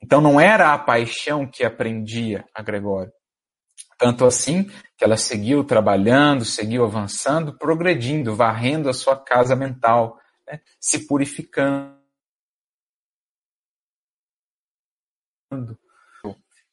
Então 0.03 0.21
não 0.21 0.41
era 0.41 0.73
a 0.73 0.79
paixão 0.79 1.47
que 1.47 1.65
aprendia 1.65 2.45
a 2.55 2.63
Gregório. 2.63 3.13
Tanto 3.99 4.25
assim 4.25 4.65
que 4.97 5.05
ela 5.05 5.17
seguiu 5.17 5.65
trabalhando, 5.65 6.45
seguiu 6.45 6.85
avançando, 6.85 7.57
progredindo, 7.57 8.35
varrendo 8.35 8.89
a 8.89 8.95
sua 8.95 9.17
casa 9.17 9.55
mental, 9.55 10.19
né? 10.47 10.61
se 10.81 11.07
purificando 11.07 11.95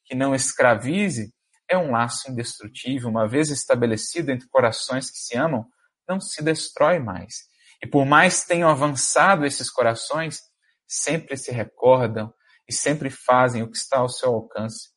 que 0.03 0.15
não 0.15 0.35
escravize, 0.35 1.33
é 1.69 1.77
um 1.77 1.91
laço 1.91 2.29
indestrutível, 2.29 3.09
uma 3.09 3.27
vez 3.27 3.49
estabelecido 3.49 4.31
entre 4.31 4.47
corações 4.49 5.09
que 5.09 5.17
se 5.17 5.37
amam, 5.37 5.65
não 6.07 6.19
se 6.19 6.43
destrói 6.43 6.99
mais. 6.99 7.49
E 7.81 7.87
por 7.87 8.05
mais 8.05 8.43
tenham 8.43 8.69
avançado 8.69 9.45
esses 9.45 9.71
corações, 9.71 10.41
sempre 10.85 11.37
se 11.37 11.51
recordam 11.51 12.33
e 12.67 12.73
sempre 12.73 13.09
fazem 13.09 13.63
o 13.63 13.71
que 13.71 13.77
está 13.77 13.99
ao 13.99 14.09
seu 14.09 14.29
alcance 14.29 14.90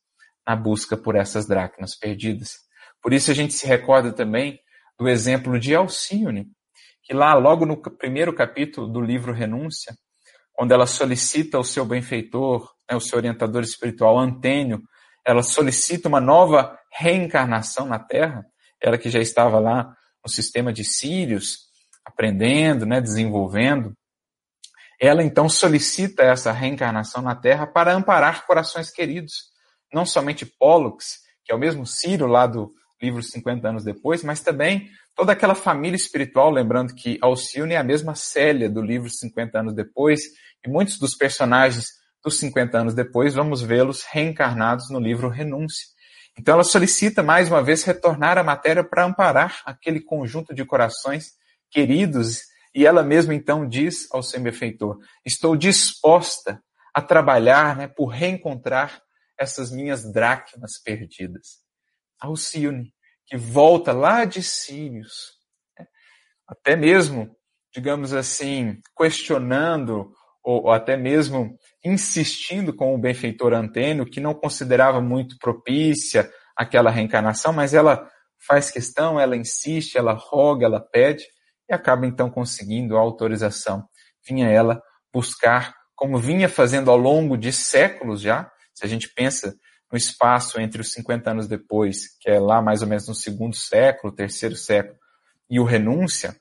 na 0.47 0.55
busca 0.55 0.97
por 0.97 1.16
essas 1.16 1.47
dracmas 1.47 1.97
perdidas. 1.97 2.59
Por 3.03 3.12
isso 3.12 3.30
a 3.30 3.34
gente 3.34 3.55
se 3.55 3.66
recorda 3.66 4.12
também 4.12 4.59
do 4.99 5.09
exemplo 5.09 5.59
de 5.59 5.74
Alcione, 5.74 6.47
que 7.03 7.12
lá 7.12 7.34
logo 7.34 7.66
no 7.66 7.76
primeiro 7.76 8.32
capítulo 8.32 8.88
do 8.88 9.01
livro 9.01 9.32
Renúncia, 9.32 9.95
quando 10.53 10.72
ela 10.72 10.86
solicita 10.86 11.59
o 11.59 11.64
seu 11.64 11.84
benfeitor, 11.84 12.72
né, 12.88 12.97
o 12.97 13.01
seu 13.01 13.18
orientador 13.18 13.62
espiritual 13.62 14.18
Antênio, 14.18 14.82
ela 15.26 15.42
solicita 15.42 16.09
uma 16.09 16.20
nova 16.20 16.78
reencarnação 16.92 17.86
na 17.86 17.99
Terra, 17.99 18.45
ela 18.80 18.97
que 18.97 19.11
já 19.11 19.20
estava 19.20 19.59
lá 19.59 19.95
no 20.24 20.30
sistema 20.30 20.72
de 20.72 20.84
Sírios, 20.84 21.64
aprendendo, 22.05 22.86
né, 22.86 23.01
desenvolvendo, 23.01 23.95
ela 25.01 25.22
então 25.22 25.49
solicita 25.49 26.22
essa 26.22 26.53
reencarnação 26.53 27.20
na 27.22 27.34
Terra 27.34 27.66
para 27.66 27.92
amparar 27.92 28.47
corações 28.47 28.90
queridos, 28.90 29.54
não 29.95 30.05
somente 30.05 30.45
Pollux, 30.45 31.20
que 31.45 31.53
é 31.53 31.55
o 31.55 31.59
mesmo 31.59 31.86
Sírio 31.86 32.26
lá 32.26 32.47
do 32.47 32.72
livro 33.01 33.22
50 33.22 33.68
anos 33.68 33.84
depois, 33.84 34.22
mas 34.22 34.40
também 34.40 34.90
toda 35.14 35.32
aquela 35.32 35.55
família 35.55 35.97
espiritual, 35.97 36.51
lembrando 36.51 36.95
que 36.95 37.18
Alcione 37.20 37.74
é 37.74 37.76
a 37.76 37.84
mesma 37.84 38.14
Célia 38.14 38.68
do 38.68 38.82
livro 38.82 39.09
50 39.09 39.59
anos 39.59 39.74
depois, 39.74 40.22
e 40.64 40.68
muitos 40.68 40.99
dos 40.99 41.14
personagens 41.14 41.86
dos 42.22 42.38
50 42.38 42.78
anos 42.78 42.95
depois, 42.95 43.34
vamos 43.34 43.62
vê-los 43.62 44.03
reencarnados 44.03 44.90
no 44.90 44.99
livro 44.99 45.28
Renúncia. 45.28 45.86
Então 46.36 46.55
ela 46.55 46.64
solicita 46.64 47.22
mais 47.22 47.49
uma 47.49 47.62
vez 47.62 47.84
retornar 47.84 48.38
à 48.38 48.42
matéria 48.42 48.82
para 48.82 49.05
amparar 49.05 49.62
aquele 49.64 50.01
conjunto 50.01 50.55
de 50.55 50.64
corações 50.64 51.34
queridos, 51.70 52.40
e 52.74 52.86
ela 52.86 53.05
mesma 53.05 53.34
então 53.34 53.68
diz 53.68 54.09
ao 54.11 54.22
seu 54.22 54.40
benfeitor: 54.40 54.99
Estou 55.24 55.55
disposta 55.55 56.61
a 56.92 57.01
trabalhar 57.01 57.76
né, 57.76 57.86
por 57.86 58.07
reencontrar 58.07 59.04
essas 59.39 59.70
minhas 59.70 60.11
dracmas 60.12 60.80
perdidas. 60.82 61.62
Alcione, 62.20 62.93
que 63.26 63.37
volta 63.37 63.93
lá 63.93 64.24
de 64.24 64.43
Sírios, 64.43 65.32
né, 65.78 65.87
até 66.47 66.76
mesmo, 66.76 67.37
digamos 67.72 68.12
assim, 68.12 68.80
questionando 68.97 70.12
ou, 70.43 70.64
ou 70.64 70.72
até 70.72 70.97
mesmo 70.97 71.59
insistindo 71.85 72.74
com 72.74 72.95
o 72.95 72.99
benfeitor 72.99 73.53
Antênio, 73.53 74.07
que 74.07 74.20
não 74.20 74.35
considerava 74.35 75.01
muito 75.01 75.37
propícia 75.39 76.30
aquela 76.57 76.91
reencarnação, 76.91 77.53
mas 77.53 77.74
ela 77.74 78.09
faz 78.47 78.70
questão, 78.70 79.18
ela 79.18 79.37
insiste, 79.37 79.97
ela 79.97 80.12
roga, 80.12 80.66
ela 80.66 80.80
pede 80.80 81.24
e 81.68 81.74
acaba 81.74 82.07
então 82.07 82.30
conseguindo 82.30 82.97
a 82.97 83.01
autorização. 83.01 83.89
Vinha 84.26 84.49
ela 84.49 84.80
buscar, 85.12 85.74
como 85.95 86.18
vinha 86.18 86.49
fazendo 86.49 86.91
ao 86.91 86.97
longo 86.97 87.37
de 87.37 87.53
séculos 87.53 88.20
já, 88.20 88.51
se 88.75 88.85
a 88.85 88.89
gente 88.89 89.09
pensa 89.09 89.57
no 89.91 89.97
espaço 89.97 90.61
entre 90.61 90.81
os 90.81 90.91
50 90.93 91.31
anos 91.31 91.47
depois, 91.47 92.16
que 92.20 92.29
é 92.29 92.39
lá 92.39 92.61
mais 92.61 92.83
ou 92.83 92.89
menos 92.89 93.07
no 93.07 93.14
segundo 93.14 93.55
século, 93.55 94.14
terceiro 94.14 94.57
século, 94.57 94.99
e 95.49 95.61
o 95.61 95.64
renúncia, 95.64 96.37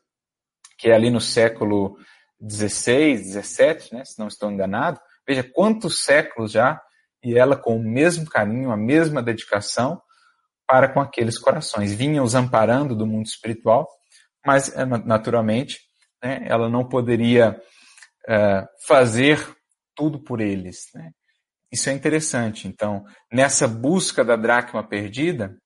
que 0.77 0.89
é 0.89 0.93
ali 0.93 1.11
no 1.11 1.21
século 1.21 1.97
16, 2.39 3.21
17, 3.27 3.93
né, 3.93 4.03
se 4.05 4.17
não 4.17 4.27
estou 4.27 4.51
enganado, 4.51 4.99
Veja 5.27 5.43
quantos 5.43 6.03
séculos 6.03 6.51
já, 6.51 6.81
e 7.23 7.37
ela 7.37 7.55
com 7.55 7.77
o 7.77 7.83
mesmo 7.83 8.25
carinho, 8.25 8.71
a 8.71 8.77
mesma 8.77 9.23
dedicação 9.23 10.01
para 10.67 10.89
com 10.89 10.99
aqueles 10.99 11.37
corações. 11.37 11.93
Vinha 11.93 12.21
os 12.21 12.35
amparando 12.35 12.95
do 12.95 13.07
mundo 13.07 13.25
espiritual, 13.25 13.87
mas 14.45 14.75
eh, 14.75 14.85
naturalmente 14.85 15.79
né, 16.21 16.45
ela 16.45 16.69
não 16.69 16.87
poderia 16.87 17.61
uh, 18.27 18.67
fazer 18.85 19.39
tudo 19.95 20.19
por 20.19 20.41
eles. 20.41 20.89
Né? 20.93 21.11
Isso 21.73 21.89
é 21.89 21.93
interessante. 21.93 22.67
Então, 22.67 23.03
nessa 23.31 23.67
busca 23.67 24.23
da 24.23 24.35
dracma 24.35 24.87
perdida, 24.87 25.57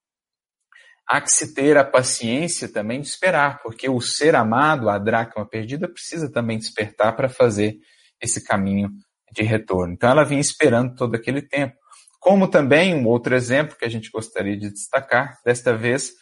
há 1.06 1.20
que 1.20 1.30
se 1.30 1.54
ter 1.54 1.76
a 1.76 1.84
paciência 1.84 2.72
também 2.72 3.02
de 3.02 3.08
esperar, 3.08 3.62
porque 3.62 3.90
o 3.90 4.00
ser 4.00 4.34
amado, 4.34 4.90
a 4.90 4.98
dracma 4.98 5.46
perdida, 5.46 5.86
precisa 5.86 6.32
também 6.32 6.58
despertar 6.58 7.14
para 7.14 7.28
fazer 7.28 7.76
esse 8.22 8.42
caminho 8.42 8.90
de 9.34 9.44
retorno. 9.44 9.94
Então 9.94 10.10
ela 10.10 10.24
vinha 10.24 10.40
esperando 10.40 10.96
todo 10.96 11.14
aquele 11.14 11.42
tempo. 11.42 11.76
Como 12.22 12.48
também 12.48 12.96
um 12.96 13.06
outro 13.06 13.36
exemplo 13.36 13.76
que 13.78 13.84
a 13.84 13.90
gente 13.90 14.10
gostaria 14.10 14.58
de 14.58 14.72
destacar, 14.72 15.38
desta 15.44 15.76
vez 15.76 16.14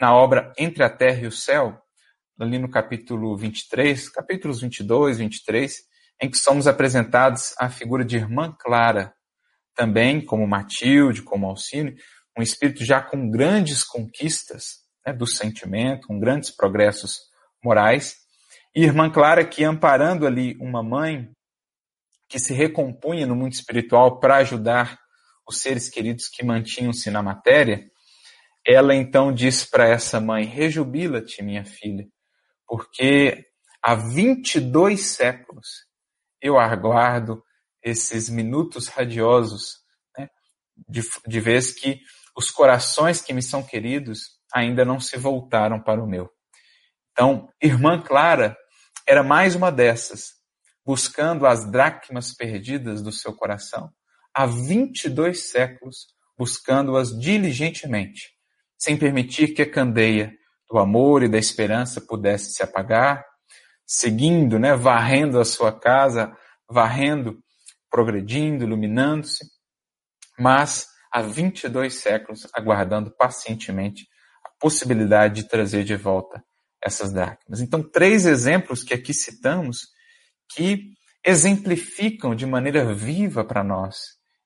na 0.00 0.12
obra 0.12 0.52
Entre 0.58 0.82
a 0.82 0.90
Terra 0.90 1.22
e 1.22 1.26
o 1.28 1.32
Céu, 1.32 1.80
ali 2.40 2.58
no 2.58 2.68
capítulo 2.68 3.36
23, 3.36 4.08
capítulos 4.08 4.60
22, 4.60 5.18
23, 5.18 5.76
em 6.20 6.28
que 6.28 6.38
somos 6.38 6.66
apresentados 6.66 7.54
a 7.56 7.70
figura 7.70 8.04
de 8.04 8.16
Irmã 8.16 8.52
Clara, 8.58 9.14
também 9.78 10.20
como 10.20 10.44
Matilde, 10.44 11.22
como 11.22 11.46
Alcine, 11.46 11.94
um 12.36 12.42
espírito 12.42 12.84
já 12.84 13.00
com 13.00 13.30
grandes 13.30 13.84
conquistas 13.84 14.80
né, 15.06 15.12
do 15.12 15.24
sentimento, 15.24 16.08
com 16.08 16.18
grandes 16.18 16.50
progressos 16.50 17.20
morais, 17.62 18.16
e 18.74 18.82
Irmã 18.82 19.08
Clara 19.08 19.44
que 19.44 19.62
amparando 19.62 20.26
ali 20.26 20.56
uma 20.60 20.82
mãe 20.82 21.30
que 22.28 22.40
se 22.40 22.52
recompunha 22.52 23.24
no 23.24 23.36
mundo 23.36 23.52
espiritual 23.52 24.18
para 24.18 24.38
ajudar 24.38 24.98
os 25.48 25.60
seres 25.60 25.88
queridos 25.88 26.26
que 26.26 26.44
mantinham-se 26.44 27.08
na 27.08 27.22
matéria, 27.22 27.88
ela 28.66 28.96
então 28.96 29.32
diz 29.32 29.64
para 29.64 29.88
essa 29.88 30.20
mãe: 30.20 30.44
Rejubila-te, 30.44 31.40
minha 31.40 31.64
filha, 31.64 32.04
porque 32.66 33.44
há 33.80 33.94
22 33.94 35.00
séculos 35.06 35.68
eu 36.42 36.58
aguardo 36.58 37.42
esses 37.88 38.28
minutos 38.28 38.88
radiosos, 38.88 39.78
né, 40.16 40.28
de, 40.88 41.02
de 41.26 41.40
vez 41.40 41.72
que 41.72 42.00
os 42.36 42.50
corações 42.50 43.20
que 43.20 43.32
me 43.32 43.42
são 43.42 43.62
queridos 43.62 44.38
ainda 44.52 44.84
não 44.84 45.00
se 45.00 45.16
voltaram 45.16 45.80
para 45.82 46.02
o 46.02 46.06
meu. 46.06 46.30
Então, 47.12 47.48
irmã 47.60 48.00
Clara 48.00 48.56
era 49.06 49.22
mais 49.22 49.54
uma 49.54 49.72
dessas 49.72 50.38
buscando 50.88 51.46
as 51.46 51.70
dracmas 51.70 52.32
perdidas 52.32 53.02
do 53.02 53.12
seu 53.12 53.34
coração, 53.34 53.90
há 54.32 54.46
22 54.46 55.50
séculos, 55.50 56.06
buscando-as 56.34 57.10
diligentemente, 57.10 58.30
sem 58.78 58.96
permitir 58.96 59.48
que 59.48 59.60
a 59.60 59.70
candeia 59.70 60.32
do 60.66 60.78
amor 60.78 61.22
e 61.22 61.28
da 61.28 61.36
esperança 61.36 62.00
pudesse 62.00 62.54
se 62.54 62.62
apagar, 62.62 63.22
seguindo, 63.86 64.58
né, 64.58 64.74
varrendo 64.74 65.38
a 65.38 65.44
sua 65.44 65.78
casa, 65.78 66.34
varrendo, 66.66 67.38
progredindo, 67.90 68.64
iluminando-se, 68.64 69.44
mas 70.38 70.86
há 71.12 71.22
22 71.22 71.94
séculos 71.94 72.46
aguardando 72.52 73.10
pacientemente 73.16 74.06
a 74.44 74.50
possibilidade 74.60 75.42
de 75.42 75.48
trazer 75.48 75.84
de 75.84 75.96
volta 75.96 76.42
essas 76.82 77.12
dracmas. 77.12 77.60
Então, 77.60 77.82
três 77.82 78.26
exemplos 78.26 78.82
que 78.82 78.94
aqui 78.94 79.12
citamos 79.12 79.88
que 80.54 80.92
exemplificam 81.24 82.34
de 82.34 82.46
maneira 82.46 82.94
viva 82.94 83.44
para 83.44 83.64
nós 83.64 83.96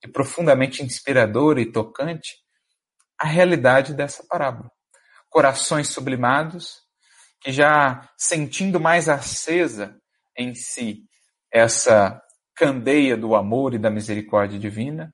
e 0.03 0.09
profundamente 0.09 0.82
inspiradora 0.82 1.61
e 1.61 1.70
tocante 1.70 2.36
a 3.18 3.26
realidade 3.26 3.95
dessa 3.95 4.24
parábola. 4.26 4.70
Corações 5.28 5.88
sublimados 5.88 6.80
que 7.40 7.53
já 7.53 8.09
sentindo 8.16 8.80
mais 8.80 9.09
acesa 9.09 9.97
em 10.36 10.55
si 10.55 11.05
essa 11.53 12.20
candeia 12.62 13.16
do 13.16 13.34
amor 13.34 13.74
e 13.74 13.78
da 13.78 13.90
misericórdia 13.90 14.56
divina, 14.56 15.12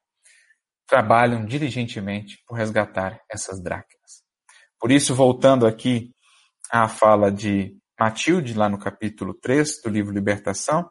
trabalham 0.87 1.47
diligentemente 1.47 2.43
por 2.47 2.59
resgatar 2.59 3.23
essas 3.31 3.63
dracmas. 3.63 4.23
Por 4.79 4.93
isso, 4.93 5.15
voltando 5.15 5.67
aqui 5.67 6.13
à 6.71 6.87
fala 6.89 7.33
de 7.33 7.75
Matilde, 7.99 8.53
lá 8.53 8.69
no 8.69 8.79
capítulo 8.79 9.33
3 9.33 9.81
do 9.83 9.89
livro 9.89 10.13
Libertação, 10.13 10.91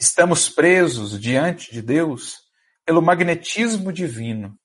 estamos 0.00 0.48
presos 0.48 1.18
diante 1.20 1.72
de 1.72 1.80
Deus 1.80 2.38
pelo 2.84 3.00
magnetismo 3.00 3.92
divino, 3.92 4.58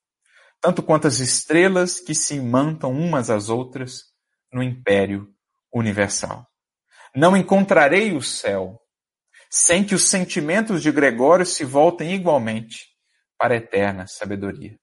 tanto 0.59 0.81
quanto 0.81 1.05
as 1.05 1.19
estrelas 1.19 1.99
que 1.99 2.15
se 2.15 2.37
imantam 2.37 2.91
umas 2.91 3.29
às 3.29 3.49
outras 3.49 4.05
no 4.51 4.63
império 4.63 5.31
universal. 5.71 6.43
Não 7.15 7.37
encontrarei 7.37 8.17
o 8.17 8.21
céu 8.21 8.81
sem 9.57 9.85
que 9.85 9.95
os 9.95 10.09
sentimentos 10.09 10.83
de 10.83 10.91
Gregório 10.91 11.45
se 11.45 11.63
voltem 11.63 12.13
igualmente 12.13 12.89
para 13.37 13.53
a 13.53 13.57
eterna 13.57 14.05
sabedoria. 14.05 14.77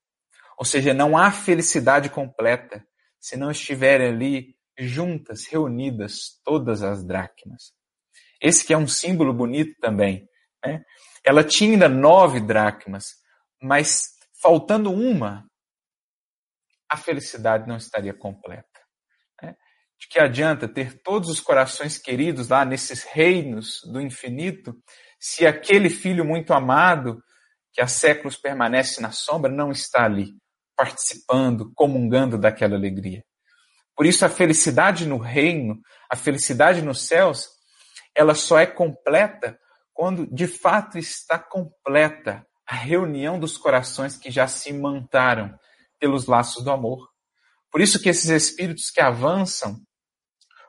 Ou 0.57 0.65
seja, 0.65 0.95
não 0.95 1.15
há 1.15 1.31
felicidade 1.31 2.09
completa 2.09 2.83
se 3.21 3.37
não 3.37 3.51
estiverem 3.51 4.09
ali 4.09 4.57
juntas, 4.79 5.47
reunidas, 5.47 6.41
todas 6.43 6.83
as 6.83 7.05
dracmas. 7.05 7.75
Esse 8.41 8.65
que 8.65 8.73
é 8.73 8.79
um 8.79 8.89
símbolo 8.89 9.35
bonito 9.35 9.79
também. 9.79 10.27
Né? 10.65 10.83
Ela 11.23 11.45
tinha 11.45 11.73
ainda 11.73 11.87
nove 11.87 12.41
dracmas, 12.41 13.09
mas 13.61 14.15
faltando 14.41 14.91
uma, 14.91 15.47
a 16.89 16.97
felicidade 16.97 17.69
não 17.69 17.77
estaria 17.77 18.15
completa. 18.15 18.72
De 20.03 20.09
que 20.09 20.19
adianta 20.19 20.67
ter 20.67 21.01
todos 21.01 21.29
os 21.29 21.39
corações 21.39 21.97
queridos 21.97 22.49
lá 22.49 22.65
nesses 22.65 23.05
reinos 23.05 23.81
do 23.85 24.01
infinito, 24.01 24.75
se 25.21 25.47
aquele 25.47 25.89
filho 25.89 26.25
muito 26.25 26.53
amado, 26.53 27.23
que 27.73 27.81
há 27.81 27.87
séculos 27.87 28.37
permanece 28.37 29.01
na 29.01 29.13
sombra, 29.13 29.49
não 29.49 29.71
está 29.71 30.05
ali, 30.05 30.35
participando, 30.77 31.71
comungando 31.77 32.37
daquela 32.37 32.75
alegria. 32.75 33.23
Por 33.97 34.05
isso, 34.05 34.27
a 34.27 34.29
felicidade 34.29 35.07
no 35.07 35.19
reino, 35.19 35.81
a 36.11 36.17
felicidade 36.17 36.83
nos 36.83 37.07
céus, 37.07 37.47
ela 38.13 38.35
só 38.35 38.59
é 38.59 38.67
completa 38.67 39.57
quando 39.95 40.27
de 40.27 40.49
fato 40.49 40.99
está 40.99 41.39
completa 41.39 42.45
a 42.67 42.75
reunião 42.75 43.39
dos 43.39 43.57
corações 43.57 44.17
que 44.17 44.33
já 44.33 44.49
se 44.49 44.71
imantaram 44.71 45.57
pelos 46.01 46.27
laços 46.27 46.65
do 46.65 46.73
amor. 46.73 47.09
Por 47.71 47.81
isso 47.81 48.03
que 48.03 48.09
esses 48.09 48.31
espíritos 48.31 48.91
que 48.91 49.01
avançam 49.01 49.81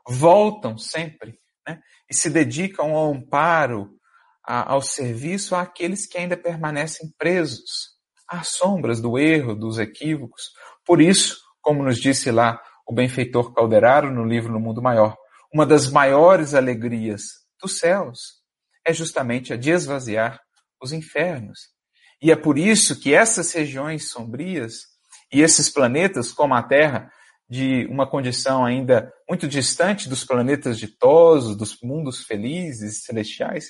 voltam 0.08 0.78
sempre 0.78 1.40
né, 1.68 1.80
e 2.10 2.14
se 2.14 2.30
dedicam 2.30 2.96
ao 2.96 3.14
amparo, 3.14 3.98
a, 4.46 4.74
ao 4.74 4.82
serviço 4.82 5.56
àqueles 5.56 6.06
que 6.06 6.18
ainda 6.18 6.36
permanecem 6.36 7.12
presos 7.18 7.94
às 8.28 8.50
sombras 8.50 9.02
do 9.02 9.18
erro, 9.18 9.56
dos 9.56 9.80
equívocos. 9.80 10.52
Por 10.86 11.02
isso, 11.02 11.38
como 11.62 11.84
nos 11.84 11.98
disse 11.98 12.32
lá 12.32 12.62
o 12.86 12.94
benfeitor 12.94 13.54
Calderaro 13.54 14.12
no 14.12 14.26
livro 14.26 14.52
No 14.52 14.60
Mundo 14.60 14.82
Maior, 14.82 15.16
uma 15.54 15.66
das 15.66 15.90
maiores 15.90 16.54
alegrias 16.54 17.24
dos 17.62 17.80
céus 17.80 18.42
é 18.86 18.92
justamente 18.92 19.54
a 19.54 19.58
de 19.58 19.72
esvaziar 19.72 20.42
os 20.82 20.92
infernos. 20.92 21.60
E 22.22 22.32
é 22.32 22.36
por 22.36 22.58
isso 22.58 23.00
que 23.00 23.14
essas 23.14 23.52
regiões 23.54 24.10
sombrias 24.10 24.88
e 25.32 25.42
esses 25.42 25.70
planetas, 25.70 26.32
como 26.32 26.54
a 26.54 26.64
Terra, 26.64 27.12
de 27.50 27.86
uma 27.88 28.10
condição 28.10 28.66
ainda 28.66 29.12
muito 29.30 29.48
distante 29.48 30.10
dos 30.10 30.24
planetas 30.24 30.78
ditosos, 30.80 31.56
dos 31.56 31.78
mundos 31.82 32.24
felizes 32.24 32.98
e 32.98 33.02
celestiais, 33.02 33.68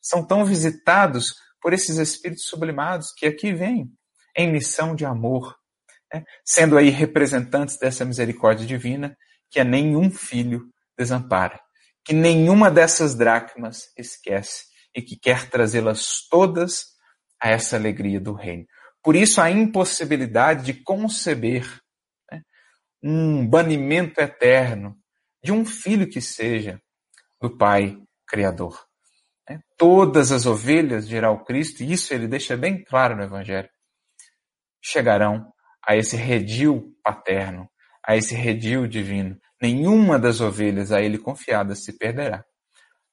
são 0.00 0.24
tão 0.24 0.44
visitados 0.44 1.34
por 1.60 1.72
esses 1.72 1.96
espíritos 1.96 2.44
sublimados 2.44 3.12
que 3.16 3.26
aqui 3.26 3.52
vêm 3.52 3.90
em 4.36 4.52
missão 4.52 4.94
de 4.94 5.04
amor, 5.04 5.56
né? 6.12 6.24
sendo 6.44 6.76
aí 6.76 6.90
representantes 6.90 7.78
dessa 7.78 8.04
misericórdia 8.04 8.66
divina 8.66 9.16
que 9.50 9.58
a 9.58 9.64
nenhum 9.64 10.10
filho 10.10 10.68
desampara, 10.96 11.60
que 12.04 12.12
nenhuma 12.12 12.70
dessas 12.70 13.14
dracmas 13.14 13.84
esquece 13.96 14.64
e 14.94 15.00
que 15.00 15.16
quer 15.16 15.48
trazê-las 15.48 16.26
todas 16.28 16.86
a 17.40 17.50
essa 17.50 17.76
alegria 17.76 18.20
do 18.20 18.32
reino. 18.32 18.66
Por 19.02 19.16
isso, 19.16 19.40
a 19.40 19.50
impossibilidade 19.50 20.64
de 20.64 20.74
conceber 20.82 21.80
um 23.06 23.46
banimento 23.46 24.18
eterno 24.18 24.96
de 25.42 25.52
um 25.52 25.62
filho 25.62 26.08
que 26.08 26.22
seja 26.22 26.80
do 27.38 27.54
Pai 27.54 27.98
Criador. 28.26 28.82
Né? 29.46 29.60
Todas 29.76 30.32
as 30.32 30.46
ovelhas, 30.46 31.06
dirá 31.06 31.30
o 31.30 31.44
Cristo, 31.44 31.82
e 31.82 31.92
isso 31.92 32.14
ele 32.14 32.26
deixa 32.26 32.56
bem 32.56 32.82
claro 32.82 33.14
no 33.14 33.22
Evangelho, 33.22 33.68
chegarão 34.82 35.52
a 35.86 35.94
esse 35.94 36.16
redil 36.16 36.96
paterno, 37.02 37.68
a 38.02 38.16
esse 38.16 38.34
redil 38.34 38.86
divino. 38.86 39.38
Nenhuma 39.60 40.18
das 40.18 40.40
ovelhas 40.40 40.90
a 40.90 41.02
ele 41.02 41.18
confiadas 41.18 41.84
se 41.84 41.98
perderá. 41.98 42.42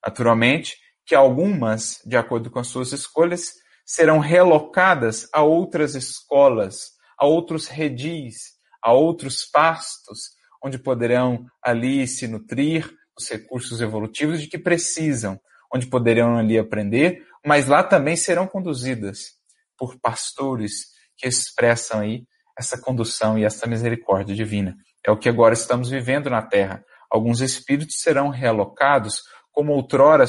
Naturalmente 0.06 0.78
que 1.06 1.14
algumas, 1.14 2.00
de 2.06 2.16
acordo 2.16 2.50
com 2.50 2.60
as 2.60 2.68
suas 2.68 2.94
escolhas, 2.94 3.52
serão 3.86 4.20
relocadas 4.20 5.28
a 5.34 5.42
outras 5.42 5.96
escolas, 5.96 6.92
a 7.20 7.26
outros 7.26 7.68
redis, 7.68 8.61
a 8.82 8.94
outros 8.94 9.46
pastos, 9.46 10.32
onde 10.64 10.78
poderão 10.78 11.46
ali 11.64 12.08
se 12.08 12.28
nutrir 12.28 12.92
dos 13.18 13.30
recursos 13.30 13.82
evolutivos 13.82 14.42
de 14.42 14.48
que 14.48 14.58
precisam, 14.58 15.40
onde 15.74 15.88
poderão 15.88 16.38
ali 16.38 16.58
aprender, 16.58 17.26
mas 17.46 17.68
lá 17.68 17.84
também 17.84 18.16
serão 18.16 18.48
conduzidas 18.48 19.34
por 19.78 20.00
pastores 20.00 20.88
que 21.18 21.28
expressam 21.28 22.02
aí 22.02 22.26
essa 22.58 22.80
condução 22.80 23.38
e 23.38 23.44
essa 23.44 23.68
misericórdia 23.68 24.36
divina. 24.36 24.76
É 25.06 25.12
o 25.12 25.18
que 25.18 25.30
agora 25.30 25.54
estamos 25.54 25.90
vivendo 25.90 26.30
na 26.30 26.42
Terra. 26.42 26.84
Alguns 27.10 27.42
espíritos 27.42 28.00
serão 28.00 28.30
realocados, 28.30 29.22
como 29.52 29.74
outrora 29.74 30.26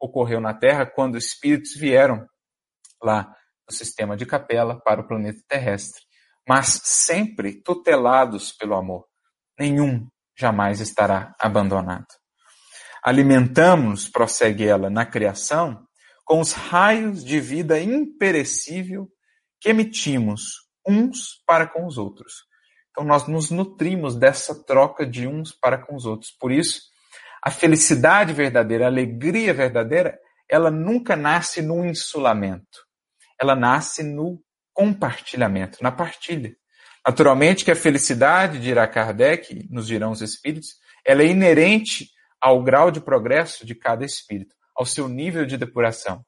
ocorreu 0.00 0.40
na 0.40 0.54
Terra, 0.54 0.86
quando 0.86 1.18
espíritos 1.18 1.74
vieram 1.74 2.26
lá 3.02 3.34
no 3.68 3.74
sistema 3.74 4.16
de 4.16 4.26
capela 4.26 4.80
para 4.80 5.00
o 5.00 5.06
planeta 5.06 5.40
terrestre, 5.48 6.02
mas 6.48 6.80
sempre 6.84 7.62
tutelados 7.62 8.52
pelo 8.52 8.74
amor. 8.74 9.06
Nenhum 9.58 10.06
jamais 10.36 10.80
estará 10.80 11.34
abandonado. 11.38 12.06
Alimentamos, 13.02 14.08
prossegue 14.08 14.66
ela, 14.66 14.88
na 14.88 15.04
criação, 15.04 15.84
com 16.24 16.40
os 16.40 16.52
raios 16.52 17.24
de 17.24 17.40
vida 17.40 17.80
imperecível 17.80 19.08
que 19.60 19.70
emitimos 19.70 20.42
uns 20.86 21.42
para 21.46 21.66
com 21.66 21.86
os 21.86 21.98
outros. 21.98 22.44
Então 22.90 23.04
nós 23.04 23.26
nos 23.26 23.50
nutrimos 23.50 24.14
dessa 24.14 24.64
troca 24.64 25.06
de 25.06 25.26
uns 25.26 25.52
para 25.52 25.78
com 25.78 25.96
os 25.96 26.04
outros. 26.04 26.30
Por 26.38 26.52
isso, 26.52 26.82
a 27.42 27.50
felicidade 27.50 28.32
verdadeira, 28.32 28.84
a 28.84 28.88
alegria 28.88 29.52
verdadeira, 29.52 30.18
ela 30.48 30.70
nunca 30.70 31.16
nasce 31.16 31.62
no 31.62 31.84
insulamento. 31.84 32.86
Ela 33.40 33.56
nasce 33.56 34.02
no 34.02 34.40
compartilhamento, 34.72 35.78
na 35.82 35.92
partilha. 35.92 36.54
Naturalmente 37.06 37.64
que 37.64 37.70
a 37.70 37.76
felicidade, 37.76 38.60
dirá 38.60 38.86
Kardec, 38.86 39.66
nos 39.70 39.86
dirão 39.86 40.12
os 40.12 40.22
espíritos, 40.22 40.76
ela 41.04 41.22
é 41.22 41.26
inerente 41.26 42.10
ao 42.40 42.62
grau 42.62 42.90
de 42.90 43.00
progresso 43.00 43.66
de 43.66 43.74
cada 43.74 44.04
espírito, 44.04 44.54
ao 44.74 44.86
seu 44.86 45.08
nível 45.08 45.44
de 45.44 45.56
depuração. 45.56 46.24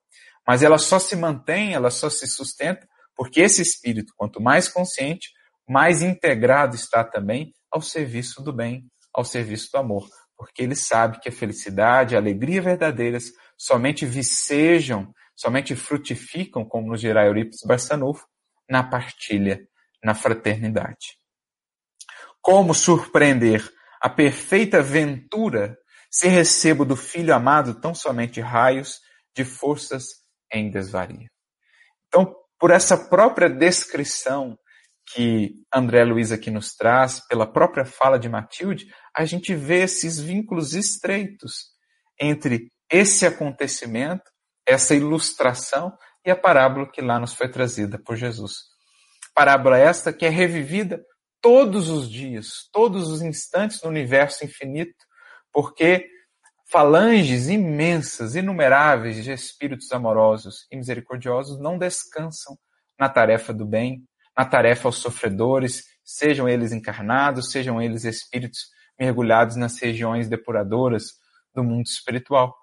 Mas 0.47 0.63
ela 0.63 0.79
só 0.79 0.99
se 0.99 1.17
mantém, 1.17 1.75
ela 1.75 1.91
só 1.91 2.11
se 2.11 2.27
sustenta, 2.27 2.87
porque 3.17 3.41
esse 3.41 3.63
espírito, 3.63 4.13
quanto 4.17 4.41
mais 4.41 4.69
consciente, 4.69 5.31
mais 5.69 6.03
integrado 6.03 6.77
está 6.77 7.03
também 7.03 7.53
ao 7.71 7.81
serviço 7.81 8.43
do 8.43 8.53
bem, 8.53 8.85
ao 9.13 9.25
serviço 9.25 9.71
do 9.73 9.79
amor. 9.79 10.09
Porque 10.37 10.63
ele 10.63 10.75
sabe 10.75 11.21
que 11.21 11.29
a 11.29 11.33
felicidade, 11.33 12.15
a 12.15 12.19
alegria 12.19 12.61
verdadeiras 12.61 13.33
somente 13.57 14.05
vicejam, 14.05 15.13
somente 15.35 15.75
frutificam, 15.75 16.65
como 16.65 16.89
nos 16.89 17.01
dirá 17.01 17.25
Eurípides 17.27 17.63
Barçanufo, 17.65 18.27
na 18.69 18.83
partilha, 18.83 19.67
na 20.03 20.15
fraternidade. 20.15 21.19
Como 22.41 22.75
surpreender 22.75 23.69
a 24.01 24.11
perfeita 24.11 24.83
ventura 24.83 25.79
se 26.11 26.29
recebo 26.29 26.85
do 26.85 26.95
Filho 26.95 27.35
amado 27.35 27.81
tão 27.81 27.95
somente 27.95 28.41
raios 28.41 29.01
de 29.35 29.45
forças 29.45 30.05
em 30.53 30.71
desvario. 30.71 31.29
Então, 32.07 32.37
por 32.59 32.71
essa 32.71 32.97
própria 32.97 33.49
descrição 33.49 34.57
que 35.12 35.55
André 35.75 36.05
Luiz 36.05 36.33
aqui 36.33 36.51
nos 36.51 36.75
traz, 36.75 37.21
pela 37.27 37.51
própria 37.51 37.85
fala 37.85 38.19
de 38.19 38.29
Matilde, 38.29 38.87
a 39.17 39.25
gente 39.25 39.55
vê 39.55 39.83
esses 39.83 40.21
vínculos 40.21 40.75
estreitos 40.75 41.73
entre 42.21 42.69
esse 42.91 43.27
acontecimento, 43.27 44.23
essa 44.67 44.95
ilustração 44.95 45.97
e 46.25 46.31
a 46.31 46.37
parábola 46.37 46.91
que 46.91 47.03
lá 47.03 47.18
nos 47.18 47.35
foi 47.35 47.49
trazida 47.49 47.99
por 47.99 48.16
Jesus. 48.16 48.75
Parábola 49.35 49.79
esta 49.79 50.12
que 50.12 50.25
é 50.25 50.29
revivida 50.29 51.05
todos 51.41 51.89
os 51.89 52.09
dias, 52.09 52.68
todos 52.72 53.11
os 53.11 53.20
instantes 53.20 53.83
no 53.83 53.91
universo 53.91 54.45
infinito, 54.45 55.05
porque 55.53 56.09
falanges 56.70 57.49
imensas, 57.49 58.35
inumeráveis 58.35 59.22
de 59.22 59.31
espíritos 59.31 59.93
amorosos 59.93 60.66
e 60.70 60.77
misericordiosos 60.77 61.61
não 61.61 61.77
descansam 61.77 62.57
na 62.99 63.09
tarefa 63.09 63.53
do 63.53 63.66
bem, 63.66 64.03
na 64.37 64.45
tarefa 64.45 64.89
aos 64.89 64.97
sofredores, 64.97 65.85
sejam 66.03 66.49
eles 66.49 66.72
encarnados, 66.72 67.51
sejam 67.51 67.81
eles 67.81 68.05
espíritos 68.05 68.70
mergulhados 68.99 69.57
nas 69.57 69.79
regiões 69.79 70.29
depuradoras 70.29 71.05
do 71.55 71.62
mundo 71.62 71.87
espiritual. 71.87 72.57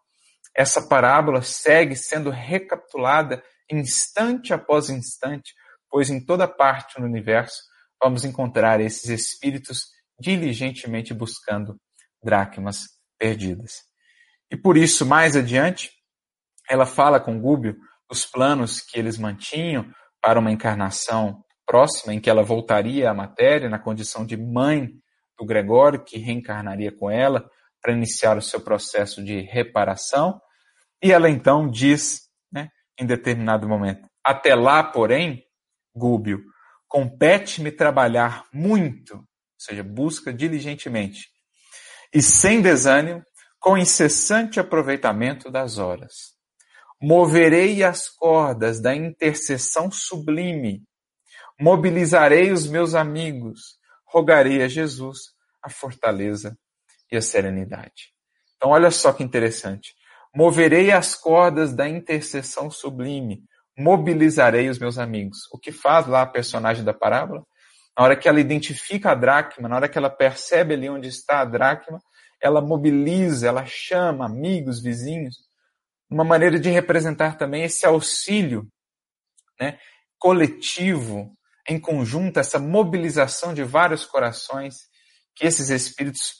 Essa 0.55 0.81
parábola 0.87 1.41
segue 1.41 1.95
sendo 1.95 2.29
recapitulada 2.29 3.43
instante 3.71 4.53
após 4.53 4.89
instante, 4.89 5.53
pois 5.89 6.09
em 6.09 6.23
toda 6.23 6.47
parte 6.47 6.99
no 6.99 7.05
universo 7.05 7.61
vamos 8.01 8.23
encontrar 8.23 8.79
esses 8.79 9.09
espíritos 9.09 9.85
diligentemente 10.19 11.13
buscando 11.13 11.75
dracmas 12.23 12.85
perdidas. 13.17 13.83
E 14.49 14.57
por 14.57 14.77
isso, 14.77 15.05
mais 15.05 15.35
adiante, 15.35 15.91
ela 16.69 16.85
fala 16.85 17.19
com 17.19 17.39
Gúbio 17.39 17.77
os 18.09 18.25
planos 18.25 18.81
que 18.81 18.99
eles 18.99 19.17
mantinham 19.17 19.89
para 20.21 20.39
uma 20.39 20.51
encarnação 20.51 21.43
próxima, 21.65 22.13
em 22.13 22.19
que 22.19 22.29
ela 22.29 22.43
voltaria 22.43 23.09
à 23.09 23.13
matéria 23.13 23.69
na 23.69 23.79
condição 23.79 24.25
de 24.25 24.35
mãe 24.35 24.89
do 25.39 25.45
Gregório, 25.45 26.03
que 26.03 26.17
reencarnaria 26.17 26.91
com 26.91 27.09
ela 27.09 27.49
para 27.81 27.93
iniciar 27.93 28.37
o 28.37 28.41
seu 28.41 28.61
processo 28.61 29.23
de 29.23 29.41
reparação. 29.41 30.39
E 31.01 31.11
ela 31.11 31.29
então 31.29 31.69
diz, 31.69 32.29
em 33.01 33.05
determinado 33.05 33.67
momento: 33.67 34.07
Até 34.23 34.53
lá, 34.53 34.83
porém, 34.83 35.43
Gúbio, 35.93 36.43
compete-me 36.87 37.71
trabalhar 37.71 38.45
muito, 38.53 39.15
ou 39.15 39.25
seja, 39.57 39.83
busca 39.83 40.31
diligentemente, 40.31 41.27
e 42.13 42.21
sem 42.21 42.61
desânimo, 42.61 43.23
com 43.59 43.77
incessante 43.77 44.59
aproveitamento 44.59 45.51
das 45.51 45.77
horas. 45.77 46.35
Moverei 47.01 47.83
as 47.83 48.09
cordas 48.09 48.79
da 48.79 48.95
intercessão 48.95 49.91
sublime, 49.91 50.83
mobilizarei 51.59 52.51
os 52.51 52.67
meus 52.67 52.93
amigos, 52.93 53.79
rogarei 54.05 54.61
a 54.61 54.67
Jesus 54.67 55.19
a 55.63 55.69
fortaleza 55.69 56.57
e 57.11 57.17
a 57.17 57.21
serenidade. 57.21 58.13
Então, 58.55 58.71
olha 58.71 58.91
só 58.91 59.13
que 59.13 59.23
interessante. 59.23 59.95
Moverei 60.33 60.91
as 60.91 61.13
cordas 61.13 61.73
da 61.73 61.89
intercessão 61.89 62.71
sublime, 62.71 63.43
mobilizarei 63.77 64.69
os 64.69 64.79
meus 64.79 64.97
amigos. 64.97 65.39
O 65.51 65.57
que 65.57 65.71
faz 65.71 66.07
lá 66.07 66.21
a 66.21 66.27
personagem 66.27 66.83
da 66.83 66.93
parábola? 66.93 67.45
Na 67.97 68.05
hora 68.05 68.15
que 68.15 68.29
ela 68.29 68.39
identifica 68.39 69.11
a 69.11 69.15
dracma, 69.15 69.67
na 69.67 69.75
hora 69.75 69.89
que 69.89 69.97
ela 69.97 70.09
percebe 70.09 70.73
ali 70.73 70.89
onde 70.89 71.09
está 71.09 71.41
a 71.41 71.45
dracma, 71.45 71.99
ela 72.41 72.61
mobiliza, 72.61 73.47
ela 73.47 73.65
chama 73.65 74.25
amigos, 74.25 74.81
vizinhos. 74.81 75.35
Uma 76.09 76.23
maneira 76.23 76.59
de 76.59 76.69
representar 76.69 77.37
também 77.37 77.63
esse 77.63 77.85
auxílio 77.85 78.67
né, 79.59 79.77
coletivo, 80.17 81.35
em 81.67 81.79
conjunto, 81.79 82.39
essa 82.39 82.57
mobilização 82.57 83.53
de 83.53 83.63
vários 83.63 84.05
corações 84.05 84.75
que 85.35 85.45
esses 85.45 85.69
espíritos 85.69 86.33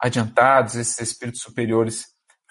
adiantados, 0.00 0.76
esses 0.76 0.98
espíritos 1.00 1.42
superiores 1.42 2.06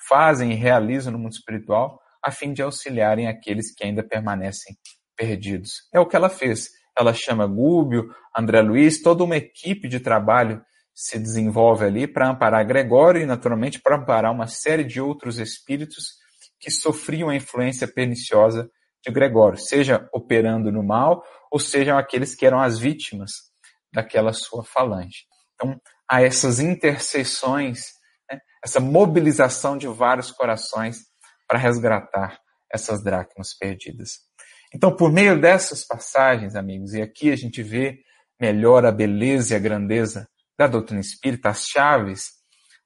fazem 0.08 0.52
e 0.52 0.56
realizam 0.56 1.12
no 1.12 1.20
mundo 1.20 1.34
espiritual 1.34 2.00
a 2.24 2.32
fim 2.32 2.54
de 2.54 2.62
auxiliarem 2.62 3.28
aqueles 3.28 3.74
que 3.74 3.84
ainda 3.84 4.04
permanecem 4.04 4.76
perdidos. 5.16 5.88
É 5.94 6.00
o 6.00 6.06
que 6.06 6.16
ela 6.16 6.30
fez. 6.30 6.70
Ela 6.98 7.14
chama 7.14 7.48
Gúbio, 7.48 8.14
André 8.36 8.62
Luiz, 8.62 9.02
toda 9.02 9.24
uma 9.24 9.38
equipe 9.38 9.88
de 9.88 10.00
trabalho 10.00 10.62
se 10.94 11.18
desenvolve 11.18 11.86
ali 11.86 12.06
para 12.08 12.30
amparar 12.30 12.66
Gregório 12.66 13.22
e, 13.22 13.26
naturalmente, 13.26 13.80
para 13.80 13.96
amparar 13.96 14.34
uma 14.34 14.48
série 14.48 14.84
de 14.84 15.00
outros 15.00 15.40
espíritos 15.40 16.18
que 16.60 16.70
sofriam 16.70 17.30
a 17.30 17.36
influência 17.36 17.88
perniciosa 17.88 18.70
de 19.02 19.12
Gregório, 19.12 19.58
seja 19.58 20.10
operando 20.14 20.72
no 20.72 20.84
mal, 20.84 21.24
ou 21.50 21.58
sejam 21.58 21.98
aqueles 21.98 22.36
que 22.36 22.46
eram 22.46 22.60
as 22.60 22.78
vítimas 22.78 23.32
daquela 23.94 24.34
sua 24.34 24.64
falange. 24.64 25.26
Então, 25.56 25.80
há 26.10 26.22
essas 26.22 26.60
intercessões, 26.60 27.94
né, 28.30 28.40
essa 28.64 28.80
mobilização 28.80 29.78
de 29.78 29.88
vários 29.88 30.32
corações 30.32 31.00
para 31.48 31.58
resgatar 31.58 32.40
essas 32.72 33.04
dracmas 33.04 33.58
perdidas. 33.58 34.20
Então, 34.74 34.96
por 34.96 35.12
meio 35.12 35.40
dessas 35.40 35.86
passagens, 35.86 36.56
amigos, 36.56 36.94
e 36.94 37.02
aqui 37.02 37.32
a 37.32 37.36
gente 37.36 37.64
vê 37.64 38.00
melhor 38.40 38.86
a 38.86 38.92
beleza 38.92 39.54
e 39.54 39.58
a 39.58 39.60
grandeza 39.60 40.28
da 40.58 40.68
doutrina 40.68 41.02
espírita, 41.02 41.50
as 41.50 41.66
chaves 41.66 42.30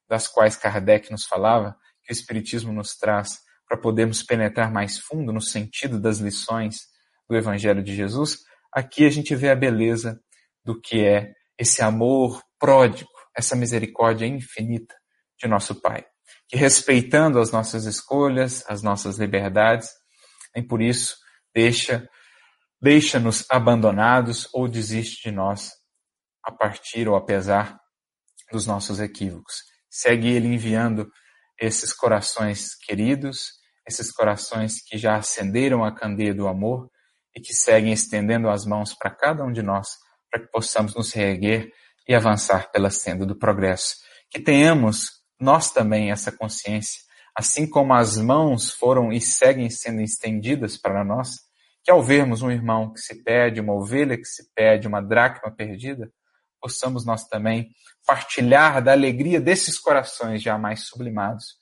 das 0.08 0.26
quais 0.26 0.56
Kardec 0.56 1.10
nos 1.10 1.24
falava, 1.24 1.76
que 2.04 2.12
o 2.12 2.14
Espiritismo 2.14 2.72
nos 2.72 2.96
traz 2.96 3.40
para 3.66 3.80
podermos 3.80 4.22
penetrar 4.22 4.70
mais 4.70 4.98
fundo 4.98 5.32
no 5.32 5.40
sentido 5.40 5.98
das 5.98 6.18
lições 6.18 6.76
do 7.28 7.36
Evangelho 7.36 7.82
de 7.82 7.94
Jesus, 7.94 8.38
aqui 8.72 9.06
a 9.06 9.10
gente 9.10 9.34
vê 9.34 9.50
a 9.50 9.56
beleza 9.56 10.20
do 10.64 10.78
que 10.78 11.04
é 11.04 11.32
esse 11.58 11.82
amor 11.82 12.42
pródigo, 12.58 13.08
essa 13.36 13.56
misericórdia 13.56 14.26
infinita 14.26 14.94
de 15.40 15.48
nosso 15.48 15.80
Pai 15.80 16.04
que 16.48 16.56
respeitando 16.56 17.40
as 17.40 17.50
nossas 17.50 17.84
escolhas, 17.84 18.64
as 18.68 18.82
nossas 18.82 19.18
liberdades, 19.18 19.90
nem 20.54 20.66
por 20.66 20.80
isso 20.80 21.16
deixa 21.54 22.08
deixa-nos 22.80 23.46
abandonados 23.48 24.48
ou 24.52 24.68
desiste 24.68 25.30
de 25.30 25.34
nós 25.34 25.72
a 26.44 26.52
partir 26.52 27.08
ou 27.08 27.16
apesar 27.16 27.78
dos 28.52 28.66
nossos 28.66 29.00
equívocos. 29.00 29.62
Segue 29.88 30.28
ele 30.28 30.48
enviando 30.48 31.10
esses 31.58 31.94
corações 31.94 32.74
queridos, 32.74 33.52
esses 33.88 34.12
corações 34.12 34.82
que 34.82 34.98
já 34.98 35.16
acenderam 35.16 35.82
a 35.82 35.94
candeia 35.94 36.34
do 36.34 36.46
amor 36.46 36.90
e 37.34 37.40
que 37.40 37.54
seguem 37.54 37.92
estendendo 37.92 38.50
as 38.50 38.66
mãos 38.66 38.92
para 38.94 39.10
cada 39.10 39.42
um 39.42 39.50
de 39.50 39.62
nós, 39.62 39.88
para 40.30 40.42
que 40.42 40.50
possamos 40.50 40.94
nos 40.94 41.12
reerguer 41.12 41.70
e 42.06 42.14
avançar 42.14 42.70
pela 42.70 42.90
senda 42.90 43.24
do 43.24 43.38
progresso. 43.38 43.96
Que 44.30 44.40
tenhamos 44.40 45.23
nós 45.44 45.70
também 45.70 46.10
essa 46.10 46.32
consciência, 46.32 47.02
assim 47.36 47.68
como 47.68 47.92
as 47.92 48.16
mãos 48.16 48.70
foram 48.70 49.12
e 49.12 49.20
seguem 49.20 49.68
sendo 49.68 50.00
estendidas 50.00 50.76
para 50.76 51.04
nós, 51.04 51.36
que 51.84 51.90
ao 51.90 52.02
vermos 52.02 52.40
um 52.40 52.50
irmão 52.50 52.92
que 52.92 53.00
se 53.00 53.22
perde, 53.22 53.60
uma 53.60 53.74
ovelha 53.74 54.16
que 54.16 54.24
se 54.24 54.50
perde, 54.54 54.88
uma 54.88 55.02
dracma 55.02 55.54
perdida, 55.54 56.10
possamos 56.60 57.04
nós 57.04 57.28
também 57.28 57.70
partilhar 58.06 58.82
da 58.82 58.92
alegria 58.92 59.38
desses 59.38 59.78
corações 59.78 60.42
jamais 60.42 60.86
sublimados, 60.86 61.56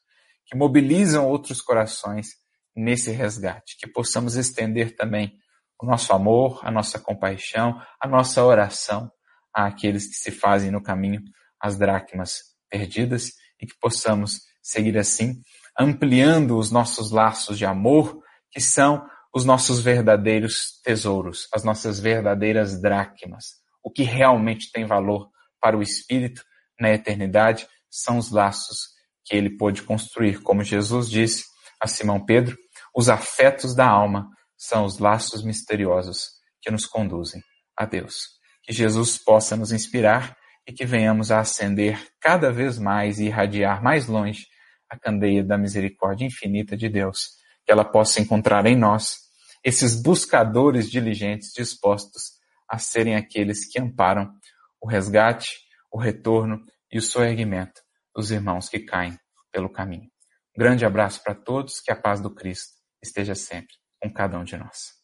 que 0.47 0.57
mobilizam 0.57 1.27
outros 1.27 1.61
corações 1.61 2.29
nesse 2.75 3.11
resgate, 3.11 3.77
que 3.79 3.87
possamos 3.89 4.37
estender 4.37 4.95
também 4.95 5.37
o 5.81 5.87
nosso 5.87 6.13
amor, 6.13 6.61
a 6.63 6.71
nossa 6.71 7.01
compaixão, 7.01 7.83
a 8.01 8.07
nossa 8.07 8.45
oração 8.45 9.11
àqueles 9.53 10.07
que 10.07 10.15
se 10.15 10.31
fazem 10.31 10.71
no 10.71 10.81
caminho 10.81 11.21
as 11.61 11.77
dracmas 11.77 12.53
perdidas 12.71 13.42
e 13.63 13.67
que 13.67 13.79
possamos 13.81 14.41
seguir 14.61 14.99
assim, 14.99 15.41
ampliando 15.79 16.59
os 16.59 16.71
nossos 16.71 17.13
laços 17.13 17.57
de 17.57 17.65
amor, 17.65 18.21
que 18.51 18.61
são 18.61 19.07
os 19.35 19.45
nossos 19.45 19.81
verdadeiros 19.81 20.81
tesouros, 20.85 21.49
as 21.55 21.65
nossas 21.65 21.99
verdadeiras 21.99 22.81
dracmas. 22.81 23.45
O 23.83 23.91
que 23.91 24.03
realmente 24.03 24.71
tem 24.71 24.85
valor 24.85 25.31
para 25.61 25.77
o 25.77 25.83
espírito 25.83 26.43
na 26.79 26.91
eternidade 26.91 27.67
são 27.91 28.19
os 28.19 28.31
laços 28.31 28.89
que 29.25 29.37
ele 29.37 29.57
pôde 29.57 29.83
construir. 29.83 30.43
Como 30.43 30.65
Jesus 30.65 31.09
disse 31.09 31.45
a 31.81 31.87
Simão 31.87 32.25
Pedro, 32.25 32.57
os 32.95 33.09
afetos 33.09 33.75
da 33.75 33.89
alma 33.89 34.29
são 34.57 34.85
os 34.85 34.99
laços 34.99 35.43
misteriosos 35.43 36.31
que 36.61 36.71
nos 36.71 36.87
conduzem 36.87 37.43
a 37.77 37.87
Deus. 37.87 38.29
Que 38.63 38.73
Jesus 38.73 39.19
possa 39.19 39.57
nos 39.57 39.73
inspirar 39.73 40.37
e 40.67 40.73
que 40.73 40.85
venhamos 40.85 41.31
a 41.31 41.41
acender 41.41 42.09
cada 42.21 42.53
vez 42.53 42.79
mais 42.79 43.19
e 43.19 43.27
irradiar 43.27 43.83
mais 43.83 44.07
longe 44.07 44.47
a 44.89 44.99
candeia 44.99 45.43
da 45.43 45.57
misericórdia 45.57 46.27
infinita 46.27 46.77
de 46.77 46.89
Deus, 46.89 47.31
que 47.65 47.73
ela 47.73 47.85
possa 47.85 48.21
encontrar 48.21 48.67
em 48.67 48.77
nós 48.77 49.17
esses 49.65 50.01
buscadores 50.01 50.91
diligentes 50.91 51.53
dispostos 51.53 52.33
a 52.69 52.79
serem 52.79 53.17
aqueles 53.17 53.67
que 53.67 53.81
amparam 53.81 54.33
o 54.81 54.89
resgate, 54.89 55.49
o 55.91 55.99
retorno 55.99 56.65
e 56.91 56.99
o 56.99 57.03
soerguimento 57.03 57.81
dos 58.15 58.31
irmãos 58.31 58.69
que 58.69 58.81
caem 58.81 59.17
pelo 59.51 59.71
caminho. 59.71 60.11
Um 60.57 60.59
grande 60.59 60.85
abraço 60.85 61.23
para 61.23 61.35
todos, 61.35 61.81
que 61.81 61.91
a 61.91 61.97
paz 61.97 62.21
do 62.21 62.35
Cristo 62.35 62.73
esteja 63.03 63.35
sempre 63.35 63.75
com 64.01 64.13
cada 64.13 64.39
um 64.39 64.45
de 64.45 64.57
nós. 64.57 65.02